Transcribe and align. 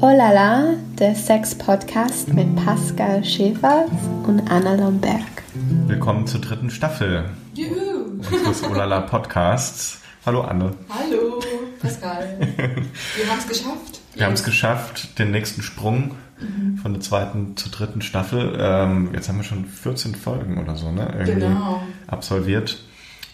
Oh 0.00 0.10
la 0.16 0.30
la, 0.32 0.74
der 0.98 1.14
Sex-Podcast 1.14 2.32
mit 2.34 2.54
Pascal 2.56 3.24
Schäfer 3.24 3.86
und 4.26 4.50
Anna 4.50 4.74
Lomberg. 4.74 5.20
Willkommen 5.86 6.26
zur 6.26 6.40
dritten 6.40 6.70
Staffel 6.70 7.30
Juhu! 7.54 8.20
des 8.46 8.62
Oh 8.68 8.74
la 8.74 8.84
la 8.84 9.00
Podcasts. 9.00 10.00
Hallo 10.24 10.42
Anne. 10.42 10.74
Hallo, 10.88 11.40
Pascal. 11.80 12.38
Wir 13.16 13.30
haben 13.30 13.38
es 13.38 13.48
geschafft. 13.48 14.00
Wir 14.14 14.26
haben 14.26 14.32
es 14.34 14.44
geschafft, 14.44 15.18
den 15.18 15.30
nächsten 15.30 15.62
Sprung 15.62 16.12
von 16.82 16.92
der 16.92 17.00
zweiten 17.00 17.56
zur 17.56 17.72
dritten 17.72 18.02
Staffel. 18.02 18.56
Ähm, 18.58 19.10
jetzt 19.14 19.28
haben 19.28 19.36
wir 19.38 19.44
schon 19.44 19.64
14 19.64 20.14
Folgen 20.14 20.58
oder 20.58 20.76
so, 20.76 20.90
ne? 20.92 21.08
Irgendwie 21.18 21.46
Genau. 21.46 21.80
absolviert. 22.06 22.78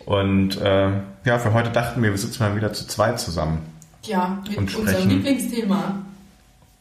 Und 0.05 0.61
äh, 0.61 0.91
ja, 1.25 1.39
für 1.39 1.53
heute 1.53 1.71
dachten 1.71 2.03
wir, 2.03 2.11
wir 2.11 2.19
sitzen 2.19 2.43
mal 2.43 2.57
wieder 2.57 2.73
zu 2.73 2.87
zweit 2.87 3.21
zusammen. 3.21 3.61
Ja, 4.05 4.43
mit 4.49 4.59
Und 4.59 4.75
unserem. 4.75 5.09
Lieblingsthema. 5.09 6.05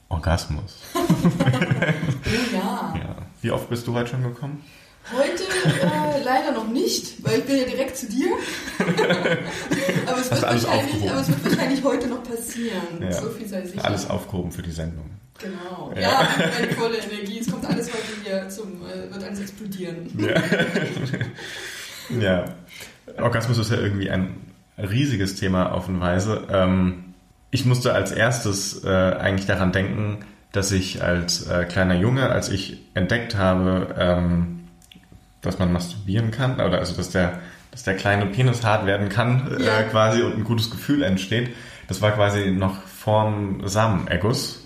Orgasmus. 0.09 0.77
Oh 1.23 2.55
ja. 2.55 2.93
Ja. 2.97 3.15
Wie 3.41 3.51
oft 3.51 3.69
bist 3.69 3.87
du 3.87 3.93
heute 3.93 4.11
schon 4.11 4.23
gekommen? 4.23 4.63
Heute 5.11 5.43
äh, 5.43 6.23
leider 6.23 6.51
noch 6.51 6.67
nicht, 6.67 7.23
weil 7.23 7.39
ich 7.39 7.45
bin 7.45 7.57
ja 7.57 7.65
direkt 7.65 7.97
zu 7.97 8.07
dir. 8.07 8.27
aber, 10.05 10.19
es 10.19 10.31
wird 10.31 10.41
wahrscheinlich, 10.41 11.09
aber 11.09 11.21
es 11.21 11.27
wird 11.27 11.43
wahrscheinlich 11.43 11.83
heute 11.83 12.07
noch 12.07 12.23
passieren. 12.23 13.01
Ja. 13.01 13.11
So 13.11 13.29
viel 13.29 13.47
sei 13.47 13.65
sicher. 13.65 13.83
Alles 13.83 14.09
aufgehoben 14.09 14.51
für 14.51 14.61
die 14.61 14.71
Sendung. 14.71 15.09
Genau. 15.39 15.91
Ja. 15.95 16.01
Ja, 16.01 16.29
meine 16.59 16.71
volle 16.73 16.97
Energie. 16.97 17.39
Es 17.39 17.51
kommt 17.51 17.65
alles 17.65 17.87
heute 17.87 18.03
hier 18.23 18.49
zum, 18.49 18.81
äh, 18.85 19.11
wird 19.11 19.23
alles 19.23 19.39
explodieren. 19.39 20.07
Ja. 20.17 20.41
ja. 22.19 22.45
Orgasmus 23.19 23.57
ist 23.57 23.71
ja 23.71 23.77
irgendwie 23.77 24.09
ein 24.09 24.29
riesiges 24.77 25.35
Thema 25.35 25.71
auf 25.71 25.89
eine 25.89 25.99
Weise. 25.99 26.43
Ähm, 26.51 27.13
ich 27.51 27.65
musste 27.65 27.93
als 27.93 28.11
erstes 28.11 28.83
äh, 28.83 28.87
eigentlich 28.89 29.45
daran 29.47 29.71
denken, 29.71 30.19
dass 30.51 30.71
ich 30.71 31.03
als 31.03 31.47
äh, 31.47 31.65
kleiner 31.65 31.95
Junge, 31.95 32.29
als 32.29 32.49
ich 32.49 32.79
entdeckt 32.93 33.37
habe, 33.37 33.95
ähm, 33.97 34.61
dass 35.41 35.59
man 35.59 35.71
masturbieren 35.73 36.31
kann, 36.31 36.55
oder 36.55 36.79
also 36.79 36.95
dass 36.95 37.09
der, 37.09 37.39
dass 37.71 37.83
der 37.83 37.95
kleine 37.95 38.25
Penis 38.27 38.63
hart 38.63 38.85
werden 38.85 39.09
kann, 39.09 39.57
Ja. 39.59 39.79
äh, 39.79 39.83
quasi 39.83 40.21
und 40.21 40.37
ein 40.37 40.43
gutes 40.43 40.69
Gefühl 40.69 41.03
entsteht. 41.03 41.51
Das 41.87 42.01
war 42.01 42.11
quasi 42.11 42.51
noch 42.51 42.81
vorm 42.83 43.61
Samenerguss, 43.67 44.63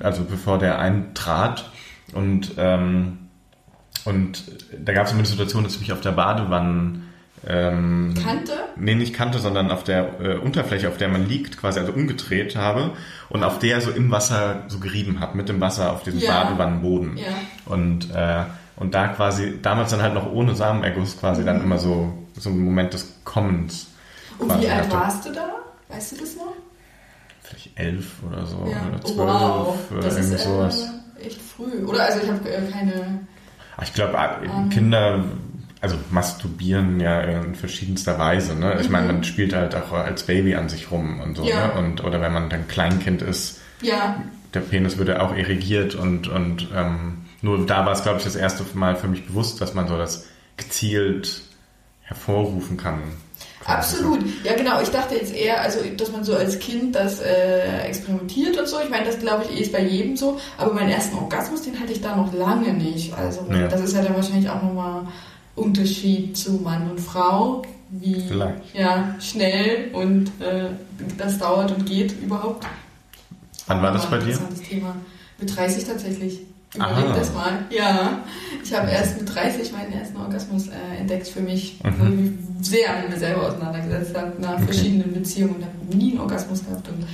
also 0.00 0.24
bevor 0.24 0.58
der 0.58 0.78
eintrat. 0.78 1.70
Und 2.12 2.52
ähm, 2.58 3.18
und 4.04 4.44
da 4.84 4.92
gab 4.92 5.06
es 5.06 5.12
immer 5.12 5.20
eine 5.20 5.28
Situation, 5.28 5.64
dass 5.64 5.74
ich 5.74 5.80
mich 5.80 5.92
auf 5.92 6.00
der 6.00 6.12
Badewanne 6.12 7.00
ähm, 7.46 8.14
Kante? 8.22 8.52
nee, 8.76 8.94
nicht 8.94 9.14
Kante, 9.14 9.38
sondern 9.38 9.70
auf 9.70 9.84
der 9.84 10.20
äh, 10.20 10.36
Unterfläche, 10.36 10.88
auf 10.88 10.96
der 10.96 11.08
man 11.08 11.28
liegt, 11.28 11.58
quasi 11.58 11.78
also 11.80 11.92
umgedreht 11.92 12.56
habe 12.56 12.90
und 13.28 13.44
auf 13.44 13.58
der 13.58 13.80
so 13.80 13.90
im 13.90 14.10
Wasser 14.10 14.64
so 14.68 14.78
gerieben 14.78 15.20
habe, 15.20 15.36
mit 15.36 15.48
dem 15.48 15.60
Wasser 15.60 15.92
auf 15.92 16.02
diesem 16.02 16.20
Ja. 16.20 16.44
Badewannenboden. 16.44 17.16
Ja. 17.16 17.24
Und, 17.66 18.10
äh, 18.14 18.44
und 18.76 18.94
da 18.94 19.08
quasi, 19.08 19.58
damals 19.62 19.90
dann 19.90 20.02
halt 20.02 20.14
noch 20.14 20.30
ohne 20.30 20.54
Samenerguss 20.54 21.18
quasi 21.18 21.44
dann 21.44 21.62
immer 21.62 21.78
so, 21.78 22.12
so 22.36 22.50
ein 22.50 22.58
Moment 22.58 22.92
des 22.94 23.14
Kommens. 23.24 23.88
Und 24.38 24.48
wie 24.60 24.68
alt 24.68 24.84
hatte. 24.84 24.92
warst 24.92 25.26
du 25.26 25.32
da? 25.32 25.48
Weißt 25.88 26.12
du 26.12 26.16
das 26.16 26.36
noch? 26.36 26.52
Vielleicht 27.42 27.78
elf 27.78 28.06
oder 28.28 28.44
so, 28.44 28.56
Ja. 28.70 28.88
oder 28.88 29.00
Oh, 29.04 29.06
zwölf, 29.06 29.18
wow. 29.18 29.78
oder 29.92 30.00
Das 30.00 30.16
irgendwie 30.16 30.34
ist 30.34 30.44
sowas. 30.44 30.88
äh, 31.20 31.26
echt 31.26 31.40
früh. 31.40 31.84
Oder 31.86 32.02
also 32.06 32.18
ich 32.22 32.28
habe 32.28 32.48
äh, 32.50 32.60
keine. 32.72 33.20
Ach, 33.76 33.82
Ich 33.84 33.94
glaube, 33.94 34.18
Ähm. 34.42 34.68
Kinder, 34.70 35.24
also 35.92 35.96
masturbieren 36.10 37.00
ja 37.00 37.20
in 37.20 37.54
verschiedenster 37.54 38.18
Weise. 38.18 38.54
Ne? 38.54 38.78
Ich 38.80 38.88
meine, 38.90 39.06
man 39.06 39.24
spielt 39.24 39.54
halt 39.54 39.74
auch 39.74 39.92
als 39.92 40.24
Baby 40.24 40.54
an 40.54 40.68
sich 40.68 40.90
rum 40.90 41.20
und 41.20 41.36
so. 41.36 41.42
Mhm. 41.42 41.48
Ja. 41.48 41.66
Ne? 41.68 41.72
Und, 41.74 42.04
oder 42.04 42.20
wenn 42.20 42.32
man 42.32 42.50
dann 42.50 42.68
Kleinkind 42.68 43.22
ist, 43.22 43.60
Ja, 43.82 44.22
der 44.54 44.60
Penis 44.60 44.98
wird 44.98 45.08
ja 45.08 45.20
auch 45.20 45.36
irrigiert 45.36 45.94
und, 45.94 46.28
und 46.28 46.68
ähm, 46.74 47.18
nur 47.42 47.66
da 47.66 47.84
war 47.84 47.92
es, 47.92 48.02
glaube 48.02 48.18
ich, 48.18 48.24
das 48.24 48.36
erste 48.36 48.64
Mal 48.74 48.96
für 48.96 49.08
mich 49.08 49.26
bewusst, 49.26 49.60
dass 49.60 49.74
man 49.74 49.86
so 49.88 49.96
das 49.98 50.26
gezielt 50.56 51.42
hervorrufen 52.02 52.76
kann. 52.76 53.00
Absolut. 53.64 54.20
Ja, 54.44 54.54
genau. 54.54 54.80
Ich 54.80 54.90
dachte 54.90 55.16
jetzt 55.16 55.34
eher, 55.34 55.60
also 55.60 55.80
dass 55.96 56.12
man 56.12 56.22
so 56.22 56.36
als 56.36 56.58
Kind 56.60 56.94
das 56.94 57.20
äh, 57.20 57.80
experimentiert 57.80 58.56
und 58.56 58.68
so. 58.68 58.76
Ich 58.80 58.88
meine, 58.90 59.04
das 59.06 59.18
glaube 59.18 59.44
ich 59.44 59.58
eh 59.58 59.62
ist 59.62 59.72
bei 59.72 59.82
jedem 59.82 60.16
so. 60.16 60.38
Aber 60.56 60.72
meinen 60.72 60.90
ersten 60.90 61.16
Orgasmus, 61.16 61.62
den 61.62 61.78
hatte 61.80 61.92
ich 61.92 62.00
da 62.00 62.14
noch 62.14 62.32
lange 62.32 62.72
nicht. 62.72 63.12
Also 63.14 63.44
Ja. 63.50 63.66
das 63.66 63.80
ist 63.80 63.94
ja 63.96 64.02
dann 64.02 64.14
wahrscheinlich 64.14 64.48
auch 64.48 64.62
nochmal 64.62 65.02
Unterschied 65.56 66.36
zu 66.36 66.52
Mann 66.52 66.90
und 66.90 67.00
Frau. 67.00 67.62
Wie 67.90 68.24
Vielleicht. 68.28 68.74
ja, 68.74 69.14
schnell 69.20 69.90
und 69.92 70.26
äh, 70.40 70.70
das 71.18 71.38
dauert 71.38 71.70
und 71.72 71.86
geht 71.86 72.20
überhaupt. 72.20 72.66
Wann 73.68 73.80
war 73.82 73.92
das 73.92 74.06
bei 74.06 74.18
dir? 74.18 74.26
Interessantes 74.32 74.62
Thema. 74.68 74.96
Mit 75.40 75.56
30 75.56 75.84
tatsächlich. 75.84 76.40
Überleg 76.74 77.14
das 77.14 77.32
mal. 77.32 77.64
Ja, 77.70 78.18
ich 78.62 78.74
habe 78.74 78.90
erst 78.90 79.18
mit 79.18 79.32
30 79.34 79.72
meinen 79.72 79.92
ersten 79.92 80.16
Orgasmus 80.16 80.66
äh, 80.68 81.00
entdeckt 81.00 81.28
für 81.28 81.40
mich, 81.40 81.78
Mhm. 81.82 81.92
wo 81.98 82.04
ich 82.62 82.68
sehr 82.68 82.88
mit 83.02 83.10
mir 83.10 83.16
selber 83.18 83.46
auseinandergesetzt 83.46 84.16
habe, 84.16 84.32
nach 84.40 84.54
Okay. 84.56 84.64
verschiedenen 84.64 85.12
Beziehungen 85.14 85.54
und 85.56 85.64
habe 85.64 85.96
nie 85.96 86.10
einen 86.12 86.20
Orgasmus 86.20 86.64
gehabt 86.66 86.88
und 86.88 87.06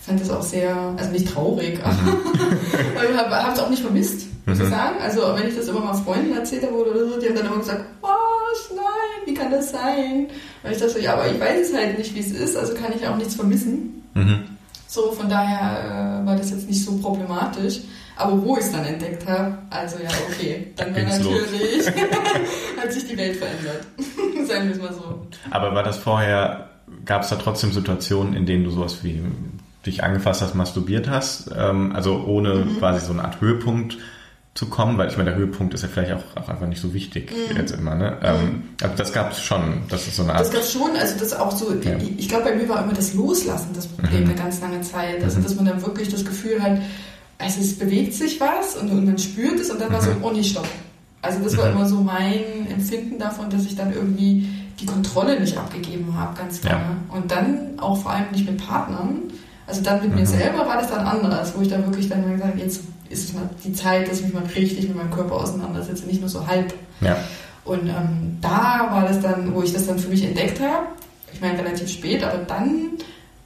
fand 0.00 0.20
das 0.20 0.30
auch 0.30 0.42
sehr, 0.42 0.74
also 0.96 1.10
nicht 1.10 1.28
traurig, 1.32 1.80
aber 1.84 1.94
ich 3.12 3.16
habe 3.18 3.52
es 3.52 3.58
auch 3.58 3.70
nicht 3.70 3.82
vermisst, 3.82 4.26
muss 4.46 4.58
ich 4.58 4.64
Mhm. 4.64 4.70
sagen. 4.70 4.96
Also 5.02 5.20
wenn 5.36 5.48
ich 5.48 5.56
das 5.56 5.68
immer 5.68 5.80
mal 5.80 5.94
Freunden 5.94 6.34
erzählt 6.36 6.64
habe 6.64 6.74
oder 6.74 6.98
so, 7.08 7.18
die 7.20 7.28
haben 7.28 7.34
dann 7.36 7.46
immer 7.46 7.58
gesagt, 7.58 7.84
was, 8.00 8.70
nein, 8.76 8.84
wie 9.26 9.34
kann 9.34 9.50
das 9.50 9.70
sein? 9.70 10.28
Und 10.62 10.70
ich 10.72 10.78
dachte 10.78 10.90
so, 10.92 10.98
ja, 10.98 11.14
aber 11.14 11.30
ich 11.30 11.38
weiß 11.40 11.70
es 11.70 11.74
halt 11.76 11.98
nicht, 11.98 12.14
wie 12.14 12.20
es 12.20 12.32
ist, 12.32 12.56
also 12.56 12.74
kann 12.74 12.92
ich 12.96 13.06
auch 13.06 13.16
nichts 13.16 13.34
vermissen. 13.34 14.02
Mhm. 14.14 14.44
So, 14.88 15.12
von 15.12 15.28
daher 15.28 16.20
äh, 16.22 16.26
war 16.26 16.36
das 16.36 16.50
jetzt 16.50 16.68
nicht 16.68 16.84
so 16.84 16.96
problematisch. 16.98 17.80
Aber 18.14 18.42
wo 18.42 18.56
ich 18.58 18.64
es 18.64 18.70
dann 18.72 18.84
entdeckt 18.84 19.26
habe, 19.26 19.56
also 19.70 19.96
ja, 19.96 20.10
okay, 20.28 20.70
dann 20.76 20.94
war 20.94 21.02
natürlich, 21.02 21.86
hat 22.80 22.92
sich 22.92 23.06
die 23.08 23.16
Welt 23.16 23.36
verändert. 23.36 23.86
Sagen 24.46 24.66
wir 24.68 24.72
es 24.76 24.78
mal 24.82 24.92
so. 24.92 25.26
Aber 25.50 25.74
war 25.74 25.82
das 25.82 25.96
vorher, 25.96 26.68
gab 27.06 27.22
es 27.22 27.30
da 27.30 27.36
trotzdem 27.36 27.72
Situationen, 27.72 28.34
in 28.34 28.44
denen 28.44 28.64
du 28.64 28.70
sowas 28.70 28.98
wie 29.02 29.22
dich 29.86 30.04
angefasst 30.04 30.42
hast, 30.42 30.54
masturbiert 30.54 31.08
hast? 31.08 31.50
Ähm, 31.56 31.92
also 31.96 32.22
ohne 32.26 32.56
Mhm. 32.56 32.78
quasi 32.78 33.04
so 33.06 33.12
eine 33.14 33.24
Art 33.24 33.40
Höhepunkt 33.40 33.96
zu 34.54 34.66
kommen, 34.66 34.98
weil 34.98 35.08
ich 35.08 35.16
meine, 35.16 35.30
der 35.30 35.38
Höhepunkt 35.38 35.72
ist 35.72 35.82
ja 35.82 35.88
vielleicht 35.88 36.12
auch, 36.12 36.22
auch 36.36 36.48
einfach 36.48 36.66
nicht 36.66 36.80
so 36.80 36.92
wichtig 36.92 37.32
jetzt 37.56 37.70
immer, 37.72 37.94
ne? 37.94 38.18
Ähm, 38.22 38.62
also 38.82 38.94
das 38.96 39.12
gab 39.14 39.32
es 39.32 39.40
schon, 39.40 39.82
das 39.88 40.06
ist 40.06 40.16
so 40.16 40.24
eine 40.24 40.32
Mhm. 40.34 40.38
Das 40.38 40.46
Art. 40.48 40.54
gab 40.56 40.64
schon, 40.64 40.96
also 40.96 41.18
das 41.18 41.32
auch 41.32 41.56
so, 41.56 41.72
Ja. 41.72 41.96
ich, 41.96 42.18
ich 42.18 42.28
glaube, 42.28 42.44
bei 42.44 42.54
mir 42.56 42.68
war 42.68 42.84
immer 42.84 42.92
das 42.92 43.14
Loslassen 43.14 43.70
das 43.74 43.86
Problem 43.86 44.24
Mhm. 44.24 44.30
eine 44.30 44.34
ganz 44.34 44.60
lange 44.60 44.82
Zeit. 44.82 45.22
Also, 45.24 45.38
Mhm. 45.38 45.42
dass 45.44 45.54
man 45.54 45.64
dann 45.64 45.80
wirklich 45.82 46.10
das 46.10 46.24
Gefühl 46.24 46.62
hat, 46.62 46.78
also 47.38 47.60
es 47.60 47.78
bewegt 47.78 48.12
sich 48.12 48.38
was 48.40 48.76
und, 48.76 48.90
und 48.90 49.06
man 49.06 49.16
spürt 49.18 49.58
es 49.58 49.70
und 49.70 49.80
dann 49.80 49.90
war 49.90 50.02
so, 50.02 50.10
Mhm. 50.10 50.16
oh 50.22 50.30
nee, 50.32 50.44
stopp. 50.44 50.68
Also 51.22 51.38
das 51.42 51.56
war 51.56 51.66
Mhm. 51.70 51.76
immer 51.76 51.86
so 51.86 51.96
mein 52.00 52.66
Empfinden 52.70 53.18
davon, 53.18 53.48
dass 53.48 53.64
ich 53.64 53.74
dann 53.74 53.92
irgendwie 53.92 54.48
die 54.80 54.86
Kontrolle 54.86 55.40
nicht 55.40 55.56
abgegeben 55.56 56.14
habe, 56.18 56.36
ganz 56.36 56.62
lange. 56.64 56.96
Und 57.08 57.30
dann 57.30 57.78
auch 57.78 57.96
vor 58.02 58.10
allem 58.12 58.30
nicht 58.32 58.44
mit 58.44 58.58
Partnern. 58.58 59.22
Also 59.66 59.80
dann 59.82 60.00
mit 60.02 60.14
mir 60.14 60.22
Mhm. 60.22 60.26
selber 60.26 60.66
war 60.66 60.76
das 60.78 60.88
dann 60.90 61.06
anders, 61.06 61.52
wo 61.56 61.62
ich 61.62 61.68
dann 61.68 61.84
wirklich 61.84 62.08
dann 62.08 62.22
gesagt 62.22 62.52
habe, 62.52 62.58
jetzt 62.60 62.82
ist 63.08 63.24
es 63.28 63.32
mal 63.34 63.48
die 63.64 63.72
Zeit, 63.72 64.08
dass 64.10 64.18
ich 64.18 64.24
mich 64.24 64.34
mal 64.34 64.42
richtig 64.56 64.88
mit 64.88 64.96
meinem 64.96 65.10
Körper 65.10 65.34
auseinandersetze, 65.36 66.06
nicht 66.06 66.20
nur 66.20 66.28
so 66.28 66.46
halb. 66.46 66.74
Ja. 67.00 67.16
Und 67.64 67.86
ähm, 67.88 68.38
da 68.40 68.88
war 68.90 69.04
das 69.06 69.20
dann, 69.20 69.54
wo 69.54 69.62
ich 69.62 69.72
das 69.72 69.86
dann 69.86 69.98
für 69.98 70.08
mich 70.08 70.24
entdeckt 70.24 70.60
habe. 70.60 70.86
Ich 71.32 71.40
meine 71.40 71.58
relativ 71.58 71.88
spät, 71.90 72.24
aber 72.24 72.38
dann 72.38 72.90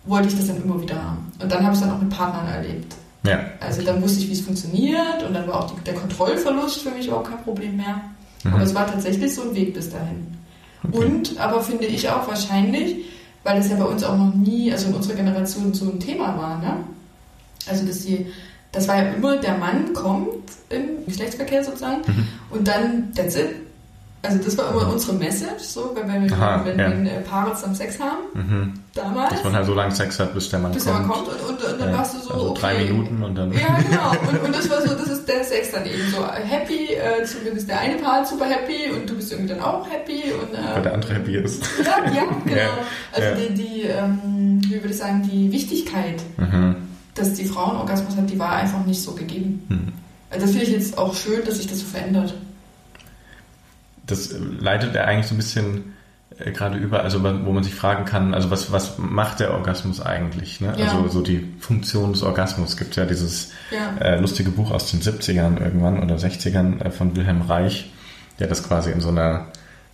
wollte 0.04 0.28
ich 0.28 0.36
das 0.36 0.46
dann 0.46 0.62
immer 0.62 0.80
wieder 0.80 0.94
haben. 0.94 1.30
Und 1.40 1.50
dann 1.52 1.62
habe 1.64 1.74
ich 1.74 1.80
es 1.80 1.86
dann 1.86 1.94
auch 1.94 2.00
mit 2.00 2.10
Partnern 2.10 2.46
erlebt. 2.48 2.94
Ja. 3.24 3.40
Also 3.60 3.82
dann 3.82 4.00
wusste 4.02 4.20
ich, 4.20 4.28
wie 4.28 4.32
es 4.32 4.40
funktioniert 4.40 5.22
und 5.26 5.34
dann 5.34 5.46
war 5.48 5.56
auch 5.64 5.70
die, 5.70 5.80
der 5.84 5.94
Kontrollverlust 5.94 6.82
für 6.82 6.90
mich 6.90 7.08
überhaupt 7.08 7.28
kein 7.28 7.42
Problem 7.42 7.76
mehr. 7.76 8.00
Mhm. 8.44 8.54
Aber 8.54 8.62
es 8.62 8.74
war 8.74 8.86
tatsächlich 8.86 9.34
so 9.34 9.42
ein 9.42 9.54
Weg 9.54 9.74
bis 9.74 9.90
dahin. 9.90 10.26
Okay. 10.88 10.96
Und, 11.04 11.38
aber 11.38 11.60
finde 11.60 11.86
ich 11.86 12.08
auch 12.08 12.26
wahrscheinlich, 12.28 13.04
weil 13.46 13.58
das 13.58 13.70
ja 13.70 13.76
bei 13.76 13.84
uns 13.84 14.02
auch 14.02 14.16
noch 14.16 14.34
nie, 14.34 14.72
also 14.72 14.88
in 14.88 14.94
unserer 14.94 15.14
Generation 15.14 15.72
so 15.72 15.84
ein 15.86 16.00
Thema 16.00 16.36
war, 16.36 16.58
ne? 16.58 16.78
Also 17.68 17.86
dass 17.86 18.00
die, 18.00 18.26
das 18.72 18.88
war 18.88 18.96
ja 18.96 19.12
immer, 19.12 19.36
der 19.36 19.56
Mann 19.56 19.92
kommt 19.94 20.50
im 20.68 21.06
Geschlechtsverkehr 21.06 21.62
sozusagen 21.62 22.02
Mhm. 22.06 22.26
und 22.50 22.66
dann 22.68 23.12
that's 23.14 23.36
it. 23.36 23.50
Also 24.26 24.38
das 24.44 24.58
war 24.58 24.70
immer 24.72 24.92
unsere 24.92 25.12
Message, 25.14 25.62
so, 25.62 25.92
wenn, 25.94 26.08
wenn, 26.12 26.32
Aha, 26.32 26.62
wenn, 26.64 26.78
ja. 26.78 26.90
wenn 26.90 27.06
äh, 27.06 27.20
Paare 27.20 27.54
zusammen 27.54 27.74
Sex 27.74 27.98
haben, 28.00 28.16
Mhm. 28.34 28.74
damals, 28.94 29.30
Dass 29.34 29.44
man 29.44 29.54
halt 29.54 29.66
so 29.66 29.74
lange 29.74 29.94
Sex 29.94 30.18
hat, 30.18 30.34
bis 30.34 30.48
der 30.48 30.58
Mann 30.58 30.72
bis 30.72 30.84
der 30.84 30.94
kommt. 30.94 31.06
Mann 31.08 31.16
kommt 31.18 31.28
und, 31.28 31.48
und, 31.48 31.72
und 31.72 31.80
dann 31.80 31.90
Ja. 31.90 31.98
warst 31.98 32.14
du 32.14 32.18
so, 32.20 32.30
also 32.34 32.50
okay. 32.50 32.60
drei 32.60 32.84
Minuten 32.84 33.22
und 33.22 33.34
dann. 33.34 33.52
Ja, 33.52 33.78
genau. 33.88 34.10
Und, 34.30 34.42
und 34.46 34.54
das 34.56 34.68
war 34.70 34.80
so, 34.82 34.94
das 34.94 35.08
ist 35.08 35.26
der 35.28 35.44
Sex 35.44 35.70
dann 35.72 35.84
eben 35.86 36.02
so 36.10 36.26
happy, 36.26 36.94
äh, 36.94 37.24
zumindest 37.24 37.68
der 37.68 37.80
eine 37.80 37.96
Part 37.96 38.26
super 38.26 38.46
happy 38.46 38.90
und 38.92 39.08
du 39.08 39.14
bist 39.14 39.30
irgendwie 39.32 39.54
dann 39.54 39.60
auch 39.62 39.86
happy 39.90 40.32
und 40.32 40.52
Weil 40.52 40.78
äh, 40.80 40.82
der 40.82 40.94
andere 40.94 41.14
happy 41.14 41.36
ist. 41.36 41.62
ja, 41.84 42.10
ja, 42.12 42.22
genau. 42.44 42.56
Ja, 42.56 42.68
Also 43.12 43.28
die, 43.40 43.54
die 43.54 43.82
ähm, 43.82 44.60
wie 44.64 44.74
würde 44.74 44.88
ich 44.90 44.96
sagen, 44.98 45.22
die 45.30 45.50
Wichtigkeit, 45.52 46.22
Mhm. 46.36 46.76
dass 47.14 47.32
die 47.34 47.44
Frau 47.44 47.70
einen 47.70 47.78
Orgasmus 47.78 48.16
hat, 48.16 48.28
die 48.30 48.38
war 48.38 48.52
einfach 48.52 48.84
nicht 48.84 49.00
so 49.02 49.12
gegeben. 49.12 49.64
Mhm. 49.68 49.92
Also 50.30 50.46
das 50.46 50.50
finde 50.54 50.66
ich 50.66 50.72
jetzt 50.72 50.98
auch 50.98 51.14
schön, 51.14 51.44
dass 51.44 51.56
sich 51.58 51.66
das 51.68 51.78
so 51.80 51.86
verändert. 51.86 52.34
Das 54.06 54.34
leitet 54.60 54.94
ja 54.94 55.04
eigentlich 55.04 55.26
so 55.26 55.34
ein 55.34 55.38
bisschen 55.38 55.94
äh, 56.38 56.52
gerade 56.52 56.78
über, 56.78 57.02
also 57.02 57.22
wo 57.22 57.52
man 57.52 57.64
sich 57.64 57.74
fragen 57.74 58.04
kann, 58.04 58.34
also 58.34 58.50
was, 58.50 58.72
was 58.72 58.98
macht 58.98 59.40
der 59.40 59.52
Orgasmus 59.52 60.00
eigentlich? 60.00 60.60
Ne? 60.60 60.74
Ja. 60.76 60.86
Also 60.86 61.08
so 61.08 61.22
die 61.22 61.46
Funktion 61.60 62.12
des 62.12 62.22
Orgasmus. 62.22 62.70
Es 62.70 62.76
gibt 62.76 62.96
ja 62.96 63.04
dieses 63.04 63.52
Ja. 63.70 63.96
äh, 64.04 64.18
lustige 64.20 64.50
Buch 64.50 64.70
aus 64.70 64.90
den 64.90 65.00
70ern 65.00 65.60
irgendwann 65.60 66.02
oder 66.02 66.16
60ern 66.16 66.80
äh, 66.82 66.90
von 66.90 67.16
Wilhelm 67.16 67.42
Reich, 67.42 67.90
der 68.38 68.46
das 68.46 68.62
quasi 68.66 68.90
in 68.90 69.00
so 69.00 69.08
einer 69.08 69.46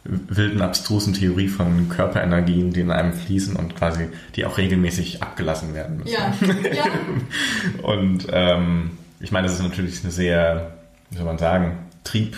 wilden, 0.04 0.62
abstrusen 0.62 1.14
Theorie 1.14 1.46
von 1.48 1.88
Körperenergien, 1.88 2.72
die 2.72 2.80
in 2.80 2.90
einem 2.90 3.12
fließen 3.12 3.54
und 3.54 3.76
quasi, 3.76 4.08
die 4.34 4.44
auch 4.44 4.58
regelmäßig 4.58 5.22
abgelassen 5.22 5.74
werden 5.74 5.98
müssen. 5.98 6.12
Ja, 6.12 6.34
ja, 6.74 6.84
Und 7.82 8.26
ähm, 8.32 8.90
ich 9.20 9.30
meine, 9.30 9.46
das 9.46 9.56
ist 9.56 9.62
natürlich 9.62 10.02
eine 10.02 10.10
sehr, 10.10 10.72
wie 11.10 11.16
soll 11.18 11.26
man 11.26 11.38
sagen, 11.38 11.78
Trieb, 12.02 12.36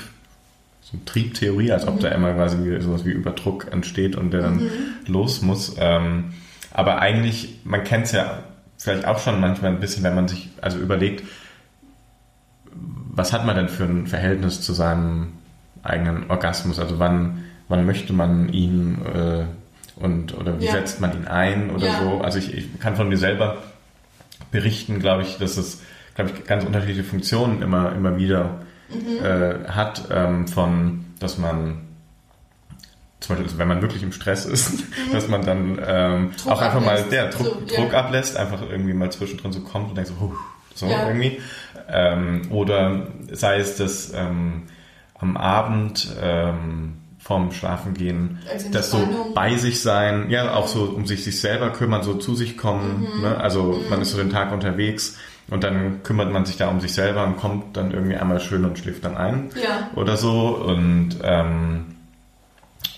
so 0.84 0.92
eine 0.98 1.04
Triebtheorie, 1.06 1.72
als 1.72 1.86
ob 1.88 1.98
da 2.00 2.08
immer 2.08 2.34
quasi 2.34 2.80
sowas 2.80 3.04
wie 3.06 3.10
Überdruck 3.10 3.72
entsteht 3.72 4.16
und 4.16 4.32
der 4.32 4.42
dann 4.42 4.62
los 5.06 5.40
muss. 5.40 5.76
Ähm, 5.78 6.34
aber 6.72 7.00
eigentlich, 7.00 7.60
man 7.64 7.84
kennt 7.84 8.04
es 8.06 8.12
ja 8.12 8.40
vielleicht 8.76 9.06
auch 9.06 9.18
schon 9.18 9.40
manchmal 9.40 9.70
ein 9.70 9.80
bisschen, 9.80 10.02
wenn 10.04 10.14
man 10.14 10.28
sich 10.28 10.50
also 10.60 10.78
überlegt, 10.78 11.24
was 13.16 13.32
hat 13.32 13.46
man 13.46 13.56
denn 13.56 13.68
für 13.68 13.84
ein 13.84 14.06
Verhältnis 14.06 14.60
zu 14.60 14.72
seinem 14.74 15.28
eigenen 15.82 16.28
Orgasmus? 16.30 16.78
Also 16.78 16.98
wann, 16.98 17.44
wann 17.68 17.86
möchte 17.86 18.12
man 18.12 18.52
ihn 18.52 18.98
äh, 19.06 19.44
und 19.96 20.36
oder 20.36 20.60
wie 20.60 20.66
Ja. 20.66 20.72
setzt 20.72 21.00
man 21.00 21.12
ihn 21.14 21.26
ein 21.26 21.70
oder 21.70 21.86
Ja. 21.86 21.98
so? 21.98 22.20
Also 22.20 22.38
ich, 22.38 22.52
ich 22.52 22.78
kann 22.80 22.96
von 22.96 23.08
mir 23.08 23.16
selber 23.16 23.58
berichten, 24.50 24.98
glaube 24.98 25.22
ich, 25.22 25.38
dass 25.38 25.56
es, 25.56 25.80
glaube 26.14 26.30
ich, 26.34 26.44
ganz 26.44 26.64
unterschiedliche 26.64 27.04
Funktionen 27.04 27.62
immer, 27.62 27.92
immer 27.94 28.18
wieder 28.18 28.58
äh, 28.90 29.68
hat, 29.68 30.04
ähm, 30.10 30.46
von, 30.48 31.04
dass 31.20 31.38
man 31.38 31.80
zum 33.20 33.36
Beispiel, 33.36 33.46
also 33.46 33.58
wenn 33.58 33.68
man 33.68 33.80
wirklich 33.82 34.02
im 34.02 34.12
Stress 34.12 34.44
ist, 34.44 34.84
dass 35.12 35.28
man 35.28 35.44
dann 35.44 35.78
ähm, 35.84 36.30
auch 36.46 36.60
einfach 36.60 36.80
mal 36.80 36.90
ablässt. 36.98 37.12
der 37.12 37.28
Druck, 37.30 37.46
So, 37.68 37.74
ja. 37.74 37.80
Druck 37.82 37.94
ablässt, 37.94 38.36
einfach 38.36 38.60
irgendwie 38.62 38.92
mal 38.92 39.10
zwischendrin 39.10 39.52
so 39.52 39.60
kommt 39.60 39.88
und 39.90 39.96
denkt 39.96 40.08
so, 40.10 40.20
huh, 40.20 40.34
so 40.74 40.86
Ja. 40.86 41.06
irgendwie. 41.06 41.40
Ähm, 41.88 42.42
oder 42.50 43.08
sei 43.32 43.58
es, 43.58 43.76
dass 43.76 44.12
ähm, 44.14 44.64
am 45.18 45.36
Abend 45.36 46.08
ähm, 46.20 46.94
vorm 47.18 47.52
Schlafengehen 47.52 48.40
Also 48.52 48.68
das 48.70 48.90
so 48.90 49.32
bei 49.34 49.56
sich 49.56 49.80
sein, 49.80 50.28
ja, 50.28 50.52
auch 50.52 50.66
so 50.66 50.82
um 50.84 51.06
sich 51.06 51.24
sich 51.24 51.40
selber 51.40 51.70
kümmern, 51.70 52.02
so 52.02 52.14
zu 52.14 52.34
sich 52.34 52.58
kommen. 52.58 53.06
Mhm. 53.16 53.22
Ne? 53.22 53.36
Also 53.38 53.82
man 53.88 54.02
ist 54.02 54.10
so 54.10 54.18
den 54.18 54.28
Tag 54.30 54.52
unterwegs 54.52 55.16
und 55.50 55.62
dann 55.64 56.02
kümmert 56.02 56.32
man 56.32 56.46
sich 56.46 56.56
da 56.56 56.68
um 56.68 56.80
sich 56.80 56.94
selber 56.94 57.24
und 57.24 57.36
kommt 57.36 57.76
dann 57.76 57.92
irgendwie 57.92 58.16
einmal 58.16 58.40
schön 58.40 58.64
und 58.64 58.78
schläft 58.78 59.04
dann 59.04 59.16
ein 59.16 59.50
ja. 59.62 59.90
oder 59.94 60.16
so. 60.16 60.56
Und 60.56 61.16
ähm, 61.22 61.94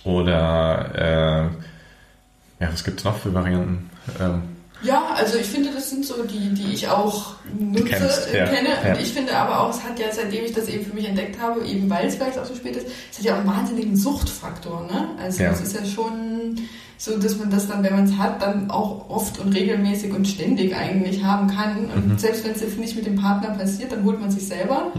oder 0.05 0.91
äh, 0.95 2.63
ja, 2.65 2.73
was 2.73 2.85
gibt's 2.85 3.05
noch 3.05 3.17
für 3.19 3.35
Varianten? 3.35 3.91
Ähm, 4.21 4.43
Ja, 4.83 5.03
also 5.17 5.37
ich 5.39 5.47
finde, 5.47 5.71
das 5.73 5.91
sind 5.91 6.05
so 6.07 6.23
die, 6.23 6.55
die 6.55 6.73
ich 6.73 6.89
auch 6.89 7.35
nutze, 7.59 7.85
kennst, 7.85 8.33
äh, 8.33 8.39
ja, 8.39 8.47
kenne. 8.47 8.69
ja. 8.85 8.93
Und 8.93 9.01
ich 9.01 9.13
finde 9.13 9.37
aber 9.37 9.61
auch, 9.61 9.71
es 9.71 9.83
hat 9.83 9.99
ja, 9.99 10.07
seitdem 10.13 10.45
ich 10.45 10.53
das 10.53 10.69
eben 10.69 10.85
für 10.85 10.95
mich 10.95 11.09
entdeckt 11.09 11.41
habe, 11.41 11.65
eben 11.67 11.91
weil 11.91 12.07
es 12.07 12.15
vielleicht 12.15 12.39
auch 12.39 12.45
so 12.45 12.55
spät 12.55 12.77
ist, 12.77 12.87
es 13.11 13.19
hat 13.19 13.25
ja 13.25 13.35
auch 13.35 13.39
einen 13.41 13.49
wahnsinnigen 13.49 13.97
Suchtfaktor. 13.97 14.83
Ne? 14.87 15.09
Also 15.21 15.43
Ja. 15.43 15.51
es 15.51 15.61
ist 15.63 15.75
ja 15.75 15.85
schon 15.85 16.61
so, 16.99 17.19
dass 17.19 17.37
man 17.39 17.51
das 17.51 17.69
dann, 17.69 17.83
wenn 17.83 17.95
man 17.95 18.05
es 18.05 18.17
hat, 18.17 18.41
dann 18.43 18.71
auch 18.71 19.09
oft 19.11 19.39
und 19.39 19.53
regelmäßig 19.55 20.13
und 20.15 20.27
ständig 20.27 20.75
eigentlich 20.75 21.23
haben 21.23 21.47
kann. 21.49 21.77
Und 21.95 22.09
Mhm. 22.13 22.19
selbst 22.19 22.45
wenn 22.45 22.53
es 22.53 22.61
jetzt 22.61 22.79
nicht 22.79 22.97
mit 22.97 23.07
dem 23.07 23.17
Partner 23.17 23.51
passiert, 23.51 23.93
dann 23.93 24.03
holt 24.05 24.21
man 24.21 24.31
sich 24.31 24.47
selber. 24.49 24.93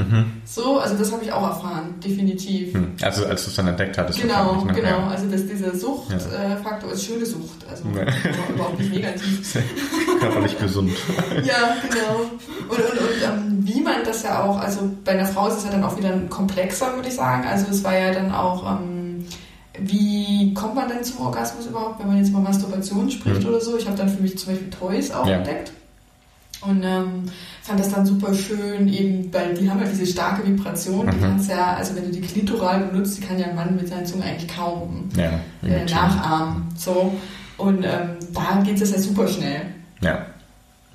So, 0.46 0.80
also 0.80 0.96
das 0.96 1.12
habe 1.12 1.24
ich 1.24 1.32
auch 1.32 1.44
erfahren, 1.48 1.96
definitiv. 2.04 2.74
hm, 2.74 2.92
also 3.02 3.26
als 3.26 3.44
du 3.46 3.50
es 3.50 3.56
dann 3.56 3.68
entdeckt 3.68 3.98
hattest. 3.98 4.22
Genau, 4.22 4.64
ne? 4.64 4.74
genau. 4.74 4.88
Ja. 4.90 5.08
Also 5.08 5.26
dass 5.28 5.46
dieser 5.48 5.76
Suchtfaktor 5.76 6.92
ist 6.92 7.04
schöne 7.06 7.26
Sucht, 7.26 7.66
also 7.70 7.84
Ja. 7.96 8.04
überhaupt 8.54 8.80
nicht 8.80 8.94
negativ. 8.94 9.58
Körperlich 10.20 10.58
gesund. 10.60 10.92
Ja, 11.44 11.76
genau. 11.90 12.22
Und, 12.70 12.80
und, 12.80 13.00
und 13.00 13.24
ähm, 13.24 13.58
wie 13.62 13.82
man 13.82 14.04
das 14.06 14.24
ja 14.24 14.44
auch, 14.44 14.58
also 14.60 14.80
bei 15.06 15.12
einer 15.14 15.26
Frau 15.26 15.48
ist 15.48 15.58
es 15.60 15.66
ja 15.66 15.72
dann 15.72 15.84
auch 15.84 15.98
wieder 15.98 16.12
komplexer, 16.30 16.94
würde 16.96 17.08
ich 17.10 17.16
sagen. 17.16 17.46
Also 17.48 17.66
es 17.70 17.84
war 17.84 17.98
ja 17.98 18.12
dann 18.14 18.32
auch, 18.34 18.64
ähm, 18.80 18.97
wie 19.82 20.54
kommt 20.54 20.76
man 20.76 20.88
denn 20.90 21.04
zum 21.04 21.20
Orgasmus 21.26 21.66
überhaupt, 21.68 22.00
wenn 22.00 22.08
man 22.08 22.18
jetzt 22.18 22.30
über 22.30 22.40
Masturbation 22.40 23.10
spricht 23.10 23.42
Mhm. 23.42 23.50
oder 23.50 23.62
so? 23.62 23.78
Ich 23.78 23.86
habe 23.88 23.98
dann 23.98 24.10
für 24.10 24.22
mich 24.22 24.38
zum 24.38 24.52
Beispiel 24.54 24.70
Toys 24.70 25.12
auch 25.12 25.26
Ja. 25.28 25.38
entdeckt. 25.38 25.72
Und 26.62 26.82
ähm, 26.84 27.26
fand 27.62 27.80
das 27.80 27.90
dann 27.90 28.04
super 28.06 28.34
schön, 28.34 28.88
eben, 28.92 29.32
weil 29.32 29.54
die 29.54 29.70
haben 29.70 29.80
ja 29.80 29.86
diese 29.88 30.08
starke 30.08 30.46
Vibration. 30.48 31.06
Die 31.12 31.18
Mhm. 31.18 31.22
kannst 31.22 31.50
ja, 31.50 31.76
also 31.76 31.96
wenn 31.96 32.06
du 32.06 32.12
die 32.12 32.22
Klitoral 32.22 32.80
benutzt, 32.86 33.18
die 33.18 33.22
kann 33.22 33.38
ja 33.38 33.46
ein 33.48 33.56
Mann 33.56 33.76
mit 33.76 33.88
seiner 33.88 34.06
Zunge 34.06 34.24
eigentlich 34.24 34.50
kaum 34.54 35.08
Ja, 35.16 35.40
äh, 35.68 35.86
nachahmen. 35.86 36.64
So. 36.76 37.14
Und 37.58 37.84
ähm, 37.84 38.18
da 38.34 38.62
geht 38.66 38.82
es 38.82 38.92
ja 38.92 39.00
super 39.00 39.28
schnell. 39.28 39.62
Ja. 40.02 40.26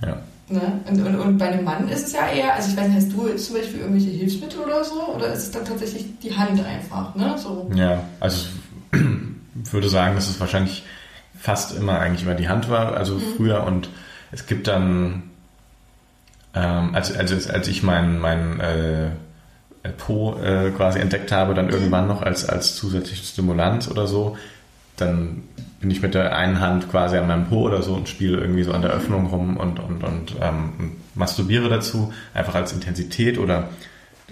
Ja. 0.05 0.17
Ne? 0.49 0.81
Und, 0.91 1.01
und, 1.07 1.17
und 1.17 1.39
bei 1.39 1.49
einem 1.49 1.65
Mann 1.65 1.89
ist 1.89 2.09
es 2.09 2.13
ja 2.13 2.27
eher, 2.29 2.55
also 2.55 2.71
ich 2.71 2.77
weiß 2.77 2.89
nicht, 2.89 2.97
hast 2.99 3.13
du 3.13 3.29
jetzt 3.29 3.47
zum 3.47 3.57
Beispiel 3.57 3.81
irgendwelche 3.81 4.11
Hilfsmittel 4.11 4.61
oder 4.61 4.83
so? 4.85 5.15
Oder 5.15 5.33
ist 5.33 5.45
es 5.45 5.51
dann 5.53 5.65
tatsächlich 5.65 6.07
die 6.21 6.37
Hand 6.37 6.61
einfach? 6.65 7.15
Ne? 7.15 7.37
So. 7.39 7.71
Ja, 7.75 8.03
also 8.21 8.49
würde 8.93 9.89
sagen, 9.89 10.15
dass 10.15 10.29
es 10.29 10.41
wahrscheinlich 10.41 10.85
fast 11.39 11.77
immer 11.77 11.99
eigentlich 11.99 12.23
über 12.23 12.35
die 12.35 12.49
Hand 12.49 12.71
war, 12.71 12.95
also 12.97 13.19
früher. 13.19 13.65
Und 13.65 13.89
es 14.31 14.47
gibt 14.47 14.69
dann, 14.69 15.25
ähm, 16.55 16.95
als, 16.95 17.15
als, 17.17 17.51
als 17.51 17.69
ich 17.69 17.83
meinen 17.83 18.21
mein, 18.21 18.61
äh, 18.61 19.11
Po 19.99 20.39
äh, 20.41 20.71
quasi 20.71 21.01
entdeckt 21.01 21.33
habe, 21.33 21.55
dann 21.55 21.69
irgendwann 21.69 22.07
noch 22.07 22.23
als, 22.23 22.49
als 22.49 22.77
zusätzliche 22.77 23.25
Stimulanz 23.25 23.89
oder 23.89 24.07
so, 24.07 24.37
dann 24.97 25.43
bin 25.81 25.91
ich 25.91 26.03
mit 26.03 26.15
der 26.15 26.37
einen 26.37 26.61
Hand 26.61 26.89
quasi 26.89 27.17
an 27.17 27.27
meinem 27.27 27.47
Po 27.49 27.63
oder 27.63 27.83
so 27.83 27.95
und 27.95 28.09
spiele 28.09 28.39
irgendwie 28.39 28.63
so 28.63 28.73
an 28.73 28.83
der 28.83 28.93
Öffnung 28.93 29.27
rum 29.27 29.57
und, 29.57 29.81
und, 29.81 30.05
und 30.05 30.37
ähm, 30.41 30.93
masturbiere 31.17 31.69
dazu, 31.69 32.13
einfach 32.33 32.55
als 32.55 32.73
Intensität 32.73 33.39
oder 33.39 33.71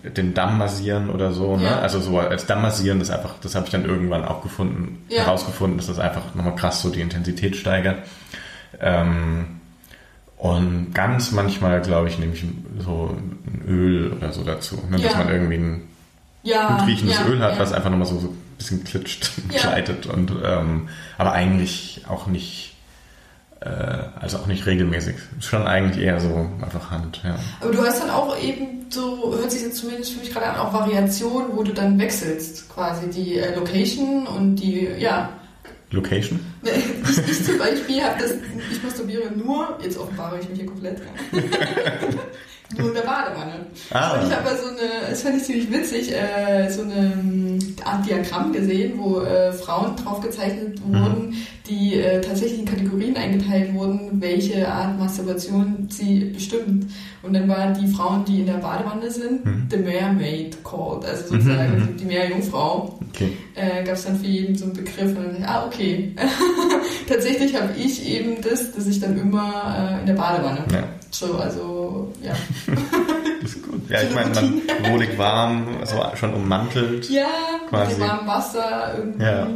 den 0.02 0.35
Damm 0.35 0.58
massieren 0.58 1.11
oder 1.11 1.32
so. 1.32 1.56
Ne? 1.56 1.64
Ja. 1.64 1.79
Also 1.81 2.00
so 2.00 2.19
als 2.19 2.47
Damm 2.47 2.62
massieren, 2.62 2.99
das 2.99 3.11
einfach, 3.11 3.35
das 3.43 3.55
habe 3.55 3.67
ich 3.67 3.73
dann 3.73 3.85
irgendwann 3.85 4.25
auch 4.25 4.43
gefunden, 4.43 5.05
Ja. 5.08 5.25
herausgefunden, 5.25 5.76
dass 5.79 5.87
das 5.88 5.99
einfach 5.99 6.35
nochmal 6.35 6.55
krass 6.56 6.81
so 6.82 6.91
die 6.91 7.00
Intensität 7.00 7.56
steigert. 7.56 7.99
Ähm, 8.81 9.61
und 10.37 10.94
ganz 10.94 11.32
manchmal, 11.32 11.82
glaube 11.82 12.08
ich, 12.08 12.19
nehme 12.19 12.32
ich 12.32 12.44
so 12.79 13.14
ein 13.47 13.62
Öl 13.69 14.12
oder 14.12 14.32
so 14.32 14.43
dazu, 14.43 14.76
ne? 14.91 14.97
dass 14.99 15.12
Ja. 15.12 15.19
man 15.19 15.29
irgendwie 15.29 15.56
ein 15.56 15.82
gut 16.43 16.87
riechendes 16.87 17.20
Öl 17.29 17.41
hat, 17.43 17.58
was 17.58 17.73
einfach 17.75 17.91
nochmal 17.91 18.06
so, 18.08 18.19
so 18.19 18.29
ein 18.29 18.38
bisschen 18.56 18.82
klitscht, 18.85 19.31
Ja. 19.52 19.61
gleitet 19.61 20.06
und 20.06 20.32
ähm, 20.43 20.88
aber 21.19 21.32
eigentlich 21.32 22.05
auch 22.08 22.26
nicht, 22.26 22.75
also 23.65 24.39
auch 24.39 24.47
nicht 24.47 24.65
regelmäßig. 24.67 25.17
Schon 25.41 25.67
eigentlich 25.67 26.05
eher 26.05 26.19
so 26.19 26.49
einfach 26.62 26.90
Hand, 26.90 27.21
ja. 27.23 27.37
Aber 27.61 27.71
du 27.71 27.83
hast 27.83 28.02
dann 28.02 28.11
auch 28.11 28.38
eben 28.43 28.87
so, 28.88 29.35
hört 29.37 29.50
sich 29.50 29.62
jetzt 29.62 29.76
zumindest 29.76 30.12
für 30.12 30.21
mich 30.21 30.33
gerade 30.33 30.47
an, 30.47 30.57
auch 30.57 30.73
Variationen, 30.73 31.50
wo 31.55 31.62
du 31.62 31.73
dann 31.73 31.99
wechselst, 31.99 32.69
quasi 32.71 33.09
die 33.11 33.38
äh, 33.38 33.55
Location 33.55 34.26
und 34.26 34.57
die, 34.57 34.88
ja. 34.99 35.31
Location? 35.90 36.40
Ich, 36.62 37.19
ich 37.19 37.45
zum 37.45 37.59
Beispiel 37.59 38.02
habe 38.02 38.21
das, 38.21 38.33
ich 38.71 38.83
masturbiere 38.83 39.31
nur, 39.33 39.79
jetzt 39.83 39.99
offenbare 39.99 40.38
ich 40.40 40.49
mich 40.49 40.61
hier 40.61 40.69
komplett, 40.69 41.00
nur 42.79 42.88
in 42.88 42.95
der 42.95 43.00
Badewanne. 43.00 43.67
Ah. 43.90 44.12
Und 44.12 44.29
ich 44.29 44.37
habe 44.37 44.49
so 44.57 44.69
eine, 44.69 45.11
das 45.11 45.23
fand 45.23 45.37
ich 45.37 45.45
ziemlich 45.45 45.73
witzig, 45.73 46.12
äh, 46.14 46.69
so 46.71 46.83
eine 46.83 47.12
ähm, 47.12 47.59
Art 47.85 48.07
Diagramm 48.07 48.52
gesehen, 48.52 48.95
wo 48.99 49.21
äh, 49.21 49.52
Frauen 49.52 49.97
drauf 49.97 50.21
gezeichnet 50.21 50.79
Mhm. 50.87 51.35
Die 51.71 51.95
äh, 51.95 52.21
tatsächlich 52.21 52.59
in 52.61 52.65
Kategorien 52.67 53.17
eingeteilt 53.17 53.73
wurden, 53.75 54.21
welche 54.21 54.67
Art 54.69 54.99
Masturbation 54.99 55.87
sie 55.89 56.21
bestimmen. 56.35 56.93
Und 57.23 57.33
dann 57.35 57.49
waren 57.49 57.73
die 57.81 57.87
Frauen, 57.87 58.25
die 58.25 58.41
in 58.41 58.47
der 58.47 58.55
Badewanne 58.55 59.11
sind, 59.11 59.45
Mhm. 59.45 59.69
the 59.71 59.77
Mermaid 59.77 60.57
called, 60.65 61.05
also 61.05 61.29
sozusagen 61.29 61.75
Mhm, 61.77 61.83
mhm. 61.93 61.97
die 61.99 62.05
Meerjungfrau. 62.07 62.99
Okay. 63.11 63.37
Äh, 63.55 63.85
Gab 63.85 63.95
es 63.95 64.05
dann 64.05 64.17
für 64.19 64.27
jeden 64.27 64.57
so 64.57 64.65
einen 64.65 64.75
Begriff 64.75 65.17
und 65.17 65.25
dann 65.35 65.45
ah, 65.45 65.67
okay. 65.67 66.12
Tatsächlich 67.09 67.55
habe 67.55 67.71
ich 67.79 68.07
eben 68.09 68.41
das, 68.43 68.73
dass 68.73 68.87
ich 68.87 69.00
dann 69.00 69.19
immer 69.19 69.97
äh, 69.97 70.00
in 70.00 70.07
der 70.07 70.15
Badewanne. 70.15 70.65
Ja. 70.73 70.85
So, 71.11 71.35
also, 71.37 72.12
ja. 72.23 72.33
Das 73.43 73.50
ist 73.57 73.62
gut. 73.67 73.89
Ja, 73.91 74.03
ich 74.03 74.15
meine, 74.15 74.31
man 74.31 74.93
wohlig 74.93 75.19
warm, 75.19 75.67
so 75.85 75.97
schon 76.17 76.35
ummantelt. 76.35 77.09
Ja, 77.11 77.27
Quasi. 77.69 77.93
mit 77.93 78.00
dem 78.00 78.09
warmen 78.09 78.29
Wasser 78.29 78.95
irgendwie. 78.97 79.25
Ja. 79.25 79.49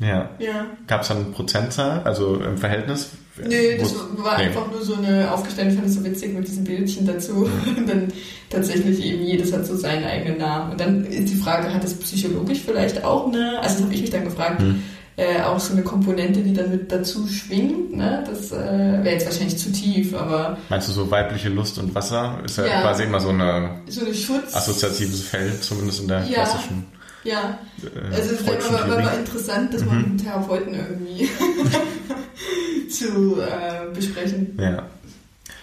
Ja. 0.00 0.30
Ja. 0.38 0.66
Gab 0.86 1.02
es 1.02 1.08
dann 1.08 1.18
eine 1.18 1.26
Prozentzahl, 1.26 2.00
also 2.04 2.36
im 2.36 2.56
Verhältnis? 2.56 3.10
Nee, 3.46 3.78
das 3.78 3.94
war 4.16 4.38
nee. 4.38 4.44
einfach 4.44 4.70
nur 4.70 4.82
so 4.82 4.94
eine 4.94 5.30
aufgestellte, 5.32 5.74
fand 5.76 5.86
ich 5.88 5.94
so 5.94 6.04
witzig 6.04 6.34
mit 6.34 6.46
diesen 6.48 6.64
Bildchen 6.64 7.06
dazu. 7.06 7.48
Und 7.76 7.88
dann 7.88 8.08
tatsächlich 8.50 9.02
eben 9.04 9.22
jedes 9.22 9.52
hat 9.52 9.66
so 9.66 9.76
seinen 9.76 10.04
eigenen 10.04 10.38
Namen. 10.38 10.72
Und 10.72 10.80
dann 10.80 11.04
ist 11.04 11.30
die 11.32 11.36
Frage, 11.36 11.72
hat 11.72 11.84
das 11.84 11.94
psychologisch 11.94 12.60
vielleicht 12.64 13.04
auch 13.04 13.28
eine, 13.28 13.58
also 13.60 13.74
das 13.76 13.82
habe 13.84 13.94
ich 13.94 14.00
mich 14.00 14.10
dann 14.10 14.24
gefragt, 14.24 14.60
Hm. 14.60 14.82
äh, 15.16 15.42
auch 15.42 15.60
so 15.60 15.72
eine 15.74 15.82
Komponente, 15.82 16.40
die 16.40 16.52
dann 16.54 16.70
mit 16.70 16.90
dazu 16.90 17.26
schwingt, 17.28 17.94
ne? 17.96 18.24
Das 18.26 18.52
äh, 18.52 18.56
wäre 18.56 19.10
jetzt 19.12 19.26
wahrscheinlich 19.26 19.58
zu 19.58 19.70
tief, 19.70 20.14
aber 20.14 20.56
Meinst 20.70 20.88
du 20.88 20.92
so 20.92 21.10
weibliche 21.10 21.50
Lust 21.50 21.78
und 21.78 21.94
Wasser? 21.94 22.38
Ist 22.44 22.56
ja, 22.58 22.66
Ja. 22.66 22.80
quasi 22.80 23.02
immer 23.04 23.20
so 23.20 23.28
ein 23.30 23.82
so 23.88 24.04
eine 24.04 24.14
Schutz... 24.14 24.54
assoziatives 24.54 25.22
Feld, 25.22 25.62
zumindest 25.62 26.00
in 26.00 26.08
der 26.08 26.24
Ja. 26.24 26.32
klassischen. 26.44 26.86
Ja, 27.24 27.58
äh, 27.82 28.14
also 28.14 28.34
es 28.34 28.46
wäre 28.46 28.82
aber, 28.82 28.98
aber 28.98 29.18
interessant, 29.18 29.74
das 29.74 29.82
mhm. 29.82 29.88
mal 29.88 29.96
mit 29.96 30.06
einem 30.06 30.18
Therapeuten 30.18 30.74
irgendwie 30.74 31.28
zu 32.90 33.40
äh, 33.40 33.92
besprechen. 33.94 34.58
Ja. 34.58 34.86